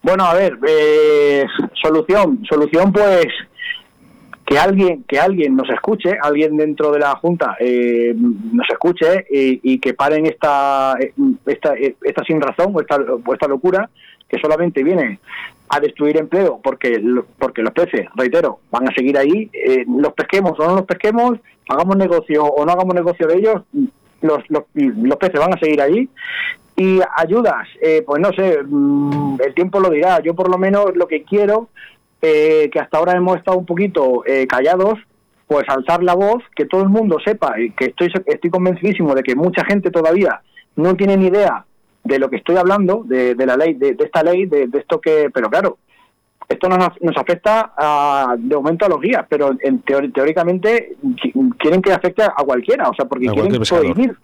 Bueno, 0.02 0.24
a 0.24 0.34
ver, 0.34 0.56
eh, 0.68 1.44
solución, 1.82 2.44
solución 2.48 2.92
pues 2.92 3.26
que 4.46 4.58
alguien 4.58 5.04
que 5.04 5.18
alguien 5.18 5.56
nos 5.56 5.68
escuche, 5.68 6.16
alguien 6.22 6.56
dentro 6.56 6.92
de 6.92 7.00
la 7.00 7.16
junta 7.16 7.56
eh, 7.58 8.14
nos 8.16 8.68
escuche 8.70 9.26
y, 9.28 9.78
que 9.78 9.92
paren 9.92 10.24
esta 10.26 10.94
esta 11.46 11.74
esta 11.74 12.24
sin 12.24 12.40
razón 12.40 12.72
o 12.74 12.80
esta, 12.80 12.96
o 12.96 13.34
esta 13.34 13.48
locura 13.48 13.90
que 14.28 14.38
solamente 14.38 14.84
viene 14.84 15.18
a 15.68 15.80
destruir 15.80 16.16
empleo 16.16 16.60
porque 16.62 17.02
porque 17.38 17.62
los 17.62 17.72
peces, 17.72 18.06
reitero, 18.14 18.60
van 18.70 18.88
a 18.88 18.94
seguir 18.94 19.18
ahí, 19.18 19.50
eh, 19.52 19.84
los 19.88 20.12
pesquemos 20.12 20.58
o 20.60 20.66
no 20.66 20.76
los 20.76 20.86
pesquemos, 20.86 21.38
hagamos 21.68 21.96
negocio 21.96 22.44
o 22.44 22.64
no 22.64 22.72
hagamos 22.72 22.94
negocio 22.94 23.26
de 23.26 23.38
ellos, 23.38 23.62
los, 24.22 24.38
los, 24.48 24.62
los 24.74 25.16
peces 25.16 25.40
van 25.40 25.54
a 25.54 25.58
seguir 25.58 25.82
ahí 25.82 26.08
y 26.76 27.00
ayudas, 27.16 27.66
eh, 27.80 28.02
pues 28.06 28.20
no 28.20 28.30
sé, 28.32 28.62
mm, 28.62 29.38
el 29.44 29.54
tiempo 29.54 29.80
lo 29.80 29.90
dirá. 29.90 30.20
Yo 30.20 30.34
por 30.34 30.50
lo 30.50 30.58
menos 30.58 30.94
lo 30.94 31.08
que 31.08 31.22
quiero, 31.22 31.68
eh, 32.22 32.68
que 32.72 32.80
hasta 32.80 32.98
ahora 32.98 33.12
hemos 33.16 33.36
estado 33.36 33.58
un 33.58 33.66
poquito 33.66 34.24
eh, 34.26 34.46
callados, 34.46 34.98
pues 35.46 35.64
alzar 35.68 36.02
la 36.02 36.14
voz, 36.14 36.42
que 36.56 36.64
todo 36.66 36.82
el 36.82 36.88
mundo 36.88 37.18
sepa, 37.24 37.60
y 37.60 37.70
que 37.70 37.86
estoy, 37.86 38.10
estoy 38.26 38.50
convencidísimo 38.50 39.14
de 39.14 39.22
que 39.22 39.36
mucha 39.36 39.64
gente 39.64 39.90
todavía 39.90 40.40
no 40.74 40.94
tiene 40.96 41.16
ni 41.16 41.26
idea 41.26 41.64
de 42.02 42.18
lo 42.18 42.28
que 42.28 42.36
estoy 42.36 42.56
hablando, 42.56 43.02
de, 43.04 43.34
de 43.34 43.46
la 43.46 43.56
ley, 43.56 43.74
de, 43.74 43.94
de 43.94 44.04
esta 44.04 44.22
ley, 44.22 44.46
de, 44.46 44.66
de 44.66 44.78
esto 44.78 45.00
que, 45.00 45.30
pero 45.32 45.48
claro, 45.48 45.78
esto 46.48 46.68
nos, 46.68 46.90
nos 47.00 47.16
afecta 47.16 47.72
a- 47.76 48.36
de 48.38 48.54
momento 48.56 48.86
a 48.86 48.88
los 48.88 49.00
guías, 49.00 49.24
pero 49.28 49.50
en 49.60 49.82
teori- 49.84 50.12
teóricamente 50.12 50.94
qui- 51.02 51.56
quieren 51.58 51.82
que 51.82 51.92
afecte 51.92 52.22
a 52.22 52.44
cualquiera, 52.44 52.88
o 52.88 52.94
sea, 52.94 53.04
porque 53.06 53.28
A 53.28 53.32
quieren 53.32 53.50
prohibir 53.94 54.16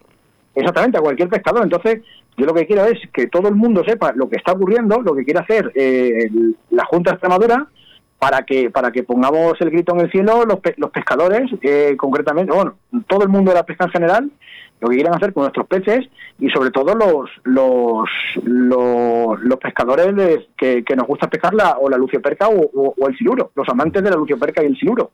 Exactamente, 0.55 0.97
a 0.97 1.01
cualquier 1.01 1.29
pescador. 1.29 1.63
Entonces, 1.63 2.01
yo 2.37 2.45
lo 2.45 2.53
que 2.53 2.67
quiero 2.67 2.85
es 2.85 2.99
que 3.11 3.25
todo 3.27 3.47
el 3.49 3.55
mundo 3.55 3.83
sepa 3.83 4.13
lo 4.15 4.29
que 4.29 4.35
está 4.37 4.51
ocurriendo, 4.51 5.01
lo 5.01 5.15
que 5.15 5.25
quiere 5.25 5.39
hacer 5.39 5.71
eh, 5.73 6.29
la 6.69 6.85
Junta 6.85 7.11
Extremadura 7.11 7.67
para 8.23 8.43
que 8.43 8.69
para 8.69 8.91
que 8.91 9.03
pongamos 9.03 9.53
el 9.61 9.69
grito 9.71 9.93
en 9.93 10.01
el 10.01 10.11
cielo 10.11 10.45
los, 10.45 10.59
pe- 10.59 10.75
los 10.77 10.89
pescadores, 10.91 11.49
eh, 11.61 11.95
concretamente, 11.97 12.53
bueno, 12.53 12.75
todo 13.07 13.23
el 13.23 13.29
mundo 13.29 13.51
de 13.51 13.55
la 13.57 13.65
pesca 13.65 13.85
en 13.85 13.91
general, 13.91 14.31
lo 14.79 14.89
que 14.89 14.95
quieren 14.95 15.13
hacer 15.15 15.31
con 15.33 15.43
nuestros 15.43 15.67
peces 15.67 16.07
y 16.39 16.49
sobre 16.49 16.71
todo 16.71 16.93
los 16.95 17.29
los 17.43 18.09
los, 18.43 19.39
los 19.41 19.57
pescadores 19.59 20.13
que, 20.57 20.83
que 20.83 20.95
nos 20.95 21.07
gusta 21.07 21.29
pescar 21.29 21.53
la, 21.53 21.77
o 21.79 21.89
la 21.89 21.97
lucioperca 21.97 22.47
o, 22.49 22.59
o- 22.73 22.93
o 22.97 23.07
el 23.07 23.17
siluro, 23.17 23.51
los 23.55 23.67
amantes 23.69 24.03
de 24.03 24.09
la 24.09 24.15
lucioperca 24.17 24.63
y 24.63 24.67
el 24.67 24.77
siluro. 24.77 25.11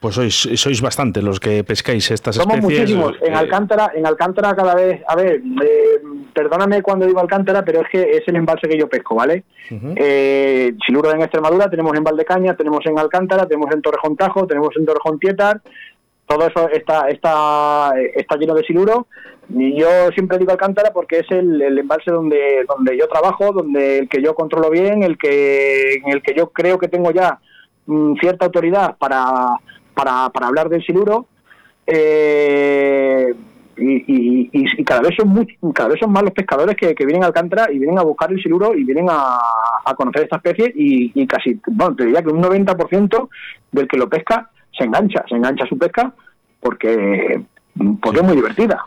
Pues 0.00 0.14
sois, 0.14 0.48
sois 0.56 0.80
bastantes 0.80 1.22
los 1.22 1.38
que 1.38 1.62
pescáis 1.62 2.10
estas 2.10 2.36
Somos 2.36 2.56
especies. 2.56 2.80
muchísimos. 2.80 3.16
En 3.20 3.34
eh, 3.34 3.36
Alcántara, 3.36 3.92
en 3.94 4.06
Alcántara 4.06 4.56
cada 4.56 4.74
vez, 4.74 5.02
a 5.06 5.14
ver, 5.14 5.42
eh, 5.62 6.00
perdóname 6.32 6.80
cuando 6.80 7.06
digo 7.06 7.20
Alcántara, 7.20 7.62
pero 7.62 7.82
es 7.82 7.88
que 7.92 8.16
es 8.16 8.22
el 8.26 8.36
embalse 8.36 8.66
que 8.66 8.78
yo 8.78 8.88
pesco, 8.88 9.14
¿vale? 9.14 9.44
Eh, 9.70 10.72
Siluro 10.86 11.12
en 11.12 11.20
Extremadura, 11.20 11.68
tenemos 11.68 11.94
en 11.94 12.02
Valdecaña, 12.02 12.56
tenemos 12.56 12.80
en 12.86 12.98
Alcántara, 12.98 13.46
tenemos 13.46 13.70
en 13.74 13.82
Torrejón 13.82 14.16
Tajo, 14.16 14.46
tenemos 14.46 14.70
en 14.74 14.86
Torrejón 14.86 15.18
Tietar, 15.18 15.60
todo 16.26 16.46
eso 16.46 16.70
está, 16.70 17.08
está, 17.10 17.92
está 18.14 18.36
lleno 18.36 18.54
de 18.54 18.62
siluro. 18.62 19.06
Y 19.50 19.78
yo 19.78 20.08
siempre 20.14 20.38
digo 20.38 20.52
Alcántara 20.52 20.92
porque 20.94 21.18
es 21.18 21.30
el, 21.30 21.60
el 21.60 21.78
embalse 21.78 22.10
donde, 22.10 22.64
donde 22.66 22.96
yo 22.96 23.06
trabajo, 23.06 23.52
donde 23.52 23.98
el 23.98 24.08
que 24.08 24.22
yo 24.22 24.34
controlo 24.34 24.70
bien, 24.70 25.02
el 25.02 25.18
que, 25.18 25.94
en 25.94 26.10
el 26.10 26.22
que 26.22 26.34
yo 26.34 26.50
creo 26.50 26.78
que 26.78 26.88
tengo 26.88 27.10
ya 27.10 27.38
mm, 27.84 28.14
cierta 28.20 28.46
autoridad 28.46 28.96
para, 28.96 29.58
para, 29.94 30.28
para 30.30 30.46
hablar 30.48 30.68
del 30.68 30.82
siluro. 30.84 31.26
Eh, 31.86 33.34
y, 33.76 33.94
y- 34.06 34.50
y- 34.52 34.84
cada 34.84 35.00
vez 35.00 35.14
son 35.18 35.28
much- 35.34 35.56
cada 35.72 35.88
vez 35.90 35.98
son 36.00 36.12
más 36.12 36.22
los 36.22 36.32
pescadores 36.32 36.76
que, 36.76 36.94
que 36.94 37.06
vienen 37.06 37.24
a 37.24 37.28
Alcántara 37.28 37.72
y 37.72 37.78
vienen 37.78 37.98
a 37.98 38.02
buscar 38.02 38.30
el 38.30 38.42
siluro 38.42 38.74
y 38.74 38.84
vienen 38.84 39.06
a, 39.10 39.38
a 39.84 39.94
conocer 39.94 40.24
esta 40.24 40.36
especie 40.36 40.70
y, 40.74 41.10
y 41.20 41.26
casi, 41.26 41.58
bueno, 41.66 41.96
te 41.96 42.04
diría 42.04 42.22
que 42.22 42.28
un 42.28 42.42
90% 42.42 43.28
del 43.72 43.88
que 43.88 43.96
lo 43.96 44.08
pesca 44.08 44.50
se 44.76 44.84
engancha, 44.84 45.24
se 45.28 45.34
engancha 45.36 45.64
su 45.66 45.78
pesca 45.78 46.12
porque, 46.60 47.42
porque 48.02 48.18
es 48.20 48.24
muy 48.24 48.36
divertida. 48.36 48.84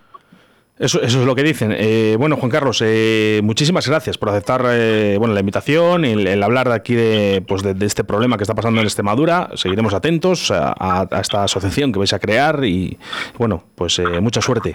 Eso, 0.84 1.02
eso 1.02 1.22
es 1.22 1.26
lo 1.26 1.34
que 1.34 1.44
dicen. 1.44 1.74
Eh, 1.78 2.18
bueno, 2.20 2.36
Juan 2.36 2.52
Carlos, 2.52 2.82
eh, 2.86 3.40
muchísimas 3.42 3.88
gracias 3.88 4.18
por 4.18 4.28
aceptar 4.30 4.66
eh, 4.70 5.16
bueno, 5.18 5.34
la 5.34 5.40
invitación, 5.40 6.04
el, 6.04 6.28
el 6.28 6.44
hablar 6.44 6.68
de 6.68 6.76
aquí 6.76 6.94
de, 6.94 7.42
pues 7.48 7.64
de, 7.64 7.86
este 7.86 8.04
problema 8.04 8.36
que 8.36 8.44
está 8.44 8.54
pasando 8.54 8.82
en 8.82 8.86
Extremadura. 8.88 9.50
Seguiremos 9.56 9.94
atentos 9.94 10.52
a, 10.52 10.74
a- 10.78 11.08
a 11.10 11.22
esta 11.22 11.46
asociación 11.46 11.94
que 11.94 12.00
vais 12.00 12.12
a 12.12 12.20
crear 12.20 12.66
y, 12.66 12.98
bueno, 13.38 13.64
pues 13.76 13.98
eh, 14.00 14.20
mucha 14.20 14.42
suerte. 14.42 14.74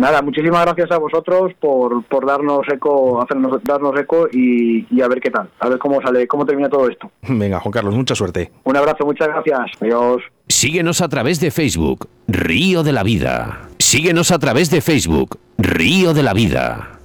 Nada, 0.00 0.22
muchísimas 0.22 0.64
gracias 0.64 0.90
a 0.92 0.98
vosotros 0.98 1.52
por, 1.60 2.02
por 2.04 2.24
darnos 2.24 2.66
eco, 2.72 3.20
hacernos 3.20 3.62
darnos 3.62 3.92
eco 4.00 4.28
y, 4.32 4.86
y 4.90 5.02
a 5.02 5.08
ver 5.08 5.20
qué 5.20 5.30
tal, 5.30 5.50
a 5.60 5.68
ver 5.68 5.78
cómo 5.78 6.00
sale, 6.00 6.26
cómo 6.26 6.46
termina 6.46 6.70
todo 6.70 6.88
esto. 6.88 7.10
Venga, 7.28 7.60
Juan 7.60 7.70
Carlos, 7.70 7.94
mucha 7.94 8.14
suerte. 8.14 8.50
Un 8.64 8.78
abrazo, 8.78 9.04
muchas 9.04 9.28
gracias. 9.28 9.60
Adiós. 9.78 10.22
Síguenos 10.48 11.02
a 11.02 11.08
través 11.10 11.38
de 11.38 11.50
Facebook, 11.50 12.08
Río 12.26 12.82
de 12.82 12.92
la 12.92 13.02
Vida. 13.02 13.68
Síguenos 13.78 14.30
a 14.32 14.38
través 14.38 14.70
de 14.70 14.80
Facebook, 14.80 15.38
Río 15.58 16.14
de 16.14 16.22
la 16.22 16.32
Vida. 16.32 16.98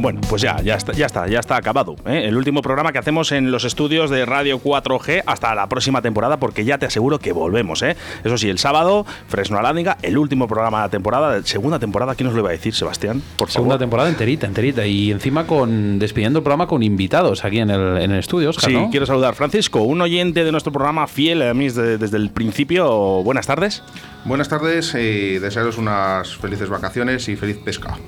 Bueno, 0.00 0.20
pues 0.30 0.40
ya, 0.40 0.60
ya 0.62 0.76
está, 0.76 0.92
ya 0.92 1.04
está, 1.04 1.26
ya 1.28 1.40
está 1.40 1.56
acabado. 1.56 1.94
¿eh? 2.06 2.22
El 2.26 2.36
último 2.36 2.62
programa 2.62 2.90
que 2.90 2.98
hacemos 2.98 3.32
en 3.32 3.50
los 3.50 3.64
estudios 3.64 4.08
de 4.08 4.24
Radio 4.24 4.58
4G 4.58 5.24
hasta 5.26 5.54
la 5.54 5.66
próxima 5.68 6.00
temporada, 6.00 6.38
porque 6.38 6.64
ya 6.64 6.78
te 6.78 6.86
aseguro 6.86 7.18
que 7.18 7.32
volvemos. 7.32 7.82
¿eh? 7.82 7.96
Eso 8.24 8.38
sí, 8.38 8.48
el 8.48 8.58
sábado, 8.58 9.04
Fresno 9.28 9.58
Alándiga, 9.58 9.98
el 10.00 10.16
último 10.16 10.48
programa 10.48 10.78
de 10.78 10.84
la 10.84 10.88
temporada, 10.88 11.42
segunda 11.44 11.78
temporada, 11.78 12.14
¿quién 12.14 12.26
nos 12.28 12.34
lo 12.34 12.40
iba 12.40 12.48
a 12.48 12.52
decir, 12.52 12.74
Sebastián? 12.74 13.20
Por 13.36 13.50
Segunda 13.50 13.74
favor. 13.74 13.80
temporada 13.80 14.08
enterita, 14.08 14.46
enterita. 14.46 14.86
Y 14.86 15.10
encima 15.10 15.46
con 15.46 15.98
despidiendo 15.98 16.38
el 16.38 16.44
programa 16.44 16.66
con 16.66 16.82
invitados 16.82 17.44
aquí 17.44 17.58
en 17.58 17.68
el, 17.70 17.98
en 17.98 18.10
el 18.12 18.20
estudio, 18.20 18.48
Oscar, 18.50 18.70
Sí, 18.70 18.76
¿no? 18.76 18.88
quiero 18.90 19.04
saludar. 19.04 19.34
Francisco, 19.34 19.82
un 19.82 20.00
oyente 20.00 20.44
de 20.44 20.50
nuestro 20.52 20.72
programa 20.72 21.06
fiel 21.08 21.42
a 21.42 21.52
mí 21.52 21.64
desde, 21.66 21.98
desde 21.98 22.16
el 22.16 22.30
principio. 22.30 23.22
Buenas 23.22 23.46
tardes. 23.46 23.82
Buenas 24.24 24.48
tardes 24.48 24.94
y 24.94 25.38
desearos 25.38 25.76
unas 25.76 26.36
felices 26.36 26.70
vacaciones 26.70 27.28
y 27.28 27.36
feliz 27.36 27.58
pesca. 27.58 27.98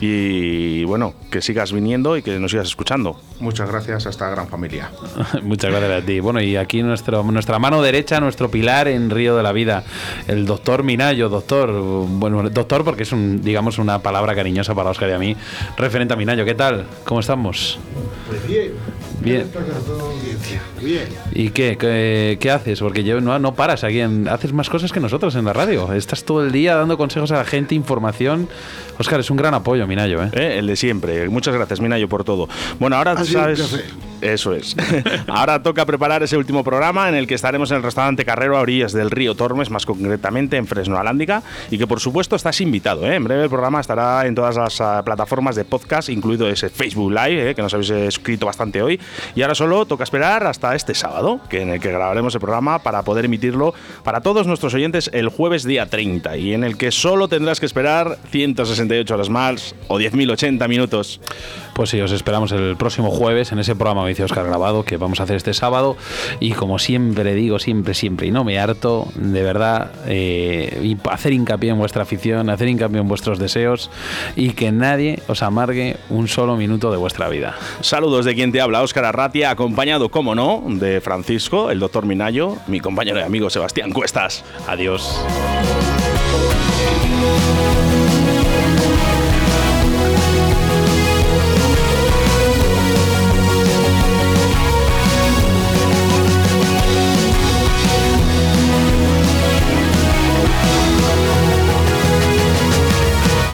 Y 0.00 0.84
bueno, 0.84 1.14
que 1.30 1.40
sigas 1.40 1.72
viniendo 1.72 2.16
y 2.16 2.22
que 2.22 2.38
nos 2.38 2.50
sigas 2.50 2.66
escuchando. 2.66 3.20
Muchas 3.40 3.70
gracias 3.70 4.06
a 4.06 4.10
esta 4.10 4.28
gran 4.28 4.48
familia. 4.48 4.90
Muchas 5.42 5.70
gracias 5.70 6.02
a 6.02 6.04
ti. 6.04 6.20
Bueno, 6.20 6.40
y 6.40 6.56
aquí 6.56 6.82
nuestro, 6.82 7.22
nuestra 7.22 7.58
mano 7.58 7.80
derecha, 7.80 8.20
nuestro 8.20 8.50
pilar 8.50 8.88
en 8.88 9.10
Río 9.10 9.36
de 9.36 9.42
la 9.42 9.52
Vida, 9.52 9.84
el 10.26 10.46
doctor 10.46 10.82
Minayo, 10.82 11.28
doctor, 11.28 11.70
bueno, 11.72 12.48
doctor 12.50 12.84
porque 12.84 13.04
es 13.04 13.12
un, 13.12 13.42
digamos, 13.42 13.78
una 13.78 14.00
palabra 14.00 14.34
cariñosa 14.34 14.74
para 14.74 14.90
Oscar 14.90 15.10
y 15.10 15.12
a 15.12 15.18
mí, 15.18 15.36
referente 15.76 16.14
a 16.14 16.16
Minayo. 16.16 16.44
¿Qué 16.44 16.54
tal? 16.54 16.86
¿Cómo 17.04 17.20
estamos? 17.20 17.78
Pues 18.28 18.46
bien. 18.46 18.72
Bien. 19.24 19.50
Bien. 20.82 21.08
¿Y 21.32 21.50
qué, 21.50 21.76
qué, 21.78 22.36
qué 22.40 22.50
haces? 22.50 22.80
Porque 22.80 23.04
yo 23.04 23.20
no, 23.20 23.38
no 23.38 23.54
paras 23.54 23.84
aquí, 23.84 24.00
en- 24.00 24.28
haces 24.28 24.52
más 24.52 24.68
cosas 24.68 24.92
que 24.92 25.00
nosotros 25.00 25.34
en 25.36 25.44
la 25.46 25.52
radio. 25.52 25.92
Estás 25.92 26.24
todo 26.24 26.44
el 26.44 26.52
día 26.52 26.74
dando 26.76 26.96
consejos 26.98 27.30
a 27.32 27.36
la 27.38 27.44
gente, 27.44 27.74
información. 27.74 28.48
Oscar, 28.98 29.20
es 29.20 29.30
un 29.30 29.36
gran 29.36 29.54
apoyo, 29.54 29.86
Minayo. 29.86 30.22
¿eh? 30.22 30.30
Eh, 30.34 30.56
El 30.58 30.66
de 30.66 30.76
siempre. 30.76 31.28
Muchas 31.28 31.54
gracias, 31.54 31.80
Minayo, 31.80 32.08
por 32.08 32.24
todo. 32.24 32.48
Bueno, 32.78 32.96
ahora 32.96 33.14
un 33.14 33.24
sabes. 33.26 33.82
Eso 34.24 34.54
es. 34.54 34.74
ahora 35.28 35.62
toca 35.62 35.84
preparar 35.84 36.22
ese 36.22 36.38
último 36.38 36.64
programa 36.64 37.10
en 37.10 37.14
el 37.14 37.26
que 37.26 37.34
estaremos 37.34 37.70
en 37.70 37.76
el 37.76 37.82
restaurante 37.82 38.24
Carrero 38.24 38.56
a 38.56 38.60
orillas 38.62 38.94
del 38.94 39.10
río 39.10 39.34
Tormes, 39.34 39.68
más 39.68 39.84
concretamente 39.84 40.56
en 40.56 40.66
Fresno 40.66 40.96
Alándiga, 40.96 41.42
y 41.70 41.76
que 41.76 41.86
por 41.86 42.00
supuesto 42.00 42.34
estás 42.34 42.62
invitado. 42.62 43.04
¿eh? 43.06 43.16
En 43.16 43.24
breve 43.24 43.42
el 43.42 43.50
programa 43.50 43.80
estará 43.80 44.26
en 44.26 44.34
todas 44.34 44.56
las 44.56 44.80
ah, 44.80 45.02
plataformas 45.04 45.56
de 45.56 45.66
podcast, 45.66 46.08
incluido 46.08 46.48
ese 46.48 46.70
Facebook 46.70 47.12
Live, 47.12 47.50
¿eh? 47.50 47.54
que 47.54 47.60
nos 47.60 47.74
habéis 47.74 47.90
escrito 47.90 48.46
bastante 48.46 48.80
hoy. 48.80 48.98
Y 49.34 49.42
ahora 49.42 49.54
solo 49.54 49.84
toca 49.84 50.04
esperar 50.04 50.46
hasta 50.46 50.74
este 50.74 50.94
sábado, 50.94 51.40
que 51.50 51.60
en 51.60 51.68
el 51.68 51.80
que 51.80 51.92
grabaremos 51.92 52.34
el 52.34 52.40
programa 52.40 52.78
para 52.78 53.02
poder 53.02 53.26
emitirlo 53.26 53.74
para 54.04 54.22
todos 54.22 54.46
nuestros 54.46 54.72
oyentes 54.72 55.10
el 55.12 55.28
jueves 55.28 55.64
día 55.64 55.84
30, 55.84 56.38
y 56.38 56.54
en 56.54 56.64
el 56.64 56.78
que 56.78 56.92
solo 56.92 57.28
tendrás 57.28 57.60
que 57.60 57.66
esperar 57.66 58.16
168 58.30 59.12
horas 59.12 59.28
más 59.28 59.74
o 59.88 59.98
10.080 59.98 60.66
minutos. 60.66 61.20
Pues 61.74 61.90
sí, 61.90 62.00
os 62.00 62.12
esperamos 62.12 62.52
el 62.52 62.76
próximo 62.76 63.10
jueves 63.10 63.52
en 63.52 63.58
ese 63.58 63.74
programa 63.74 64.04
Oscar 64.22 64.46
Grabado, 64.46 64.84
que 64.84 64.96
vamos 64.96 65.20
a 65.20 65.24
hacer 65.24 65.36
este 65.36 65.54
sábado. 65.54 65.96
Y 66.40 66.52
como 66.52 66.78
siempre 66.78 67.34
digo, 67.34 67.58
siempre, 67.58 67.94
siempre, 67.94 68.26
y 68.26 68.30
no 68.30 68.44
me 68.44 68.58
harto, 68.58 69.08
de 69.14 69.42
verdad, 69.42 69.92
eh, 70.06 70.96
hacer 71.10 71.32
hincapié 71.32 71.70
en 71.70 71.78
vuestra 71.78 72.02
afición, 72.02 72.50
hacer 72.50 72.68
hincapié 72.68 73.00
en 73.00 73.08
vuestros 73.08 73.38
deseos 73.38 73.90
y 74.36 74.50
que 74.50 74.72
nadie 74.72 75.20
os 75.28 75.42
amargue 75.42 75.96
un 76.10 76.28
solo 76.28 76.56
minuto 76.56 76.90
de 76.90 76.96
vuestra 76.96 77.28
vida. 77.28 77.56
Saludos 77.80 78.24
de 78.24 78.34
quien 78.34 78.52
te 78.52 78.60
habla, 78.60 78.82
Óscar 78.82 79.04
Arratia, 79.04 79.50
acompañado, 79.50 80.08
como 80.08 80.34
no, 80.34 80.62
de 80.66 81.00
Francisco, 81.00 81.70
el 81.70 81.80
doctor 81.80 82.06
Minayo, 82.06 82.56
mi 82.66 82.80
compañero 82.80 83.18
y 83.18 83.22
amigo 83.22 83.50
Sebastián 83.50 83.92
Cuestas. 83.92 84.44
Adiós. 84.66 85.20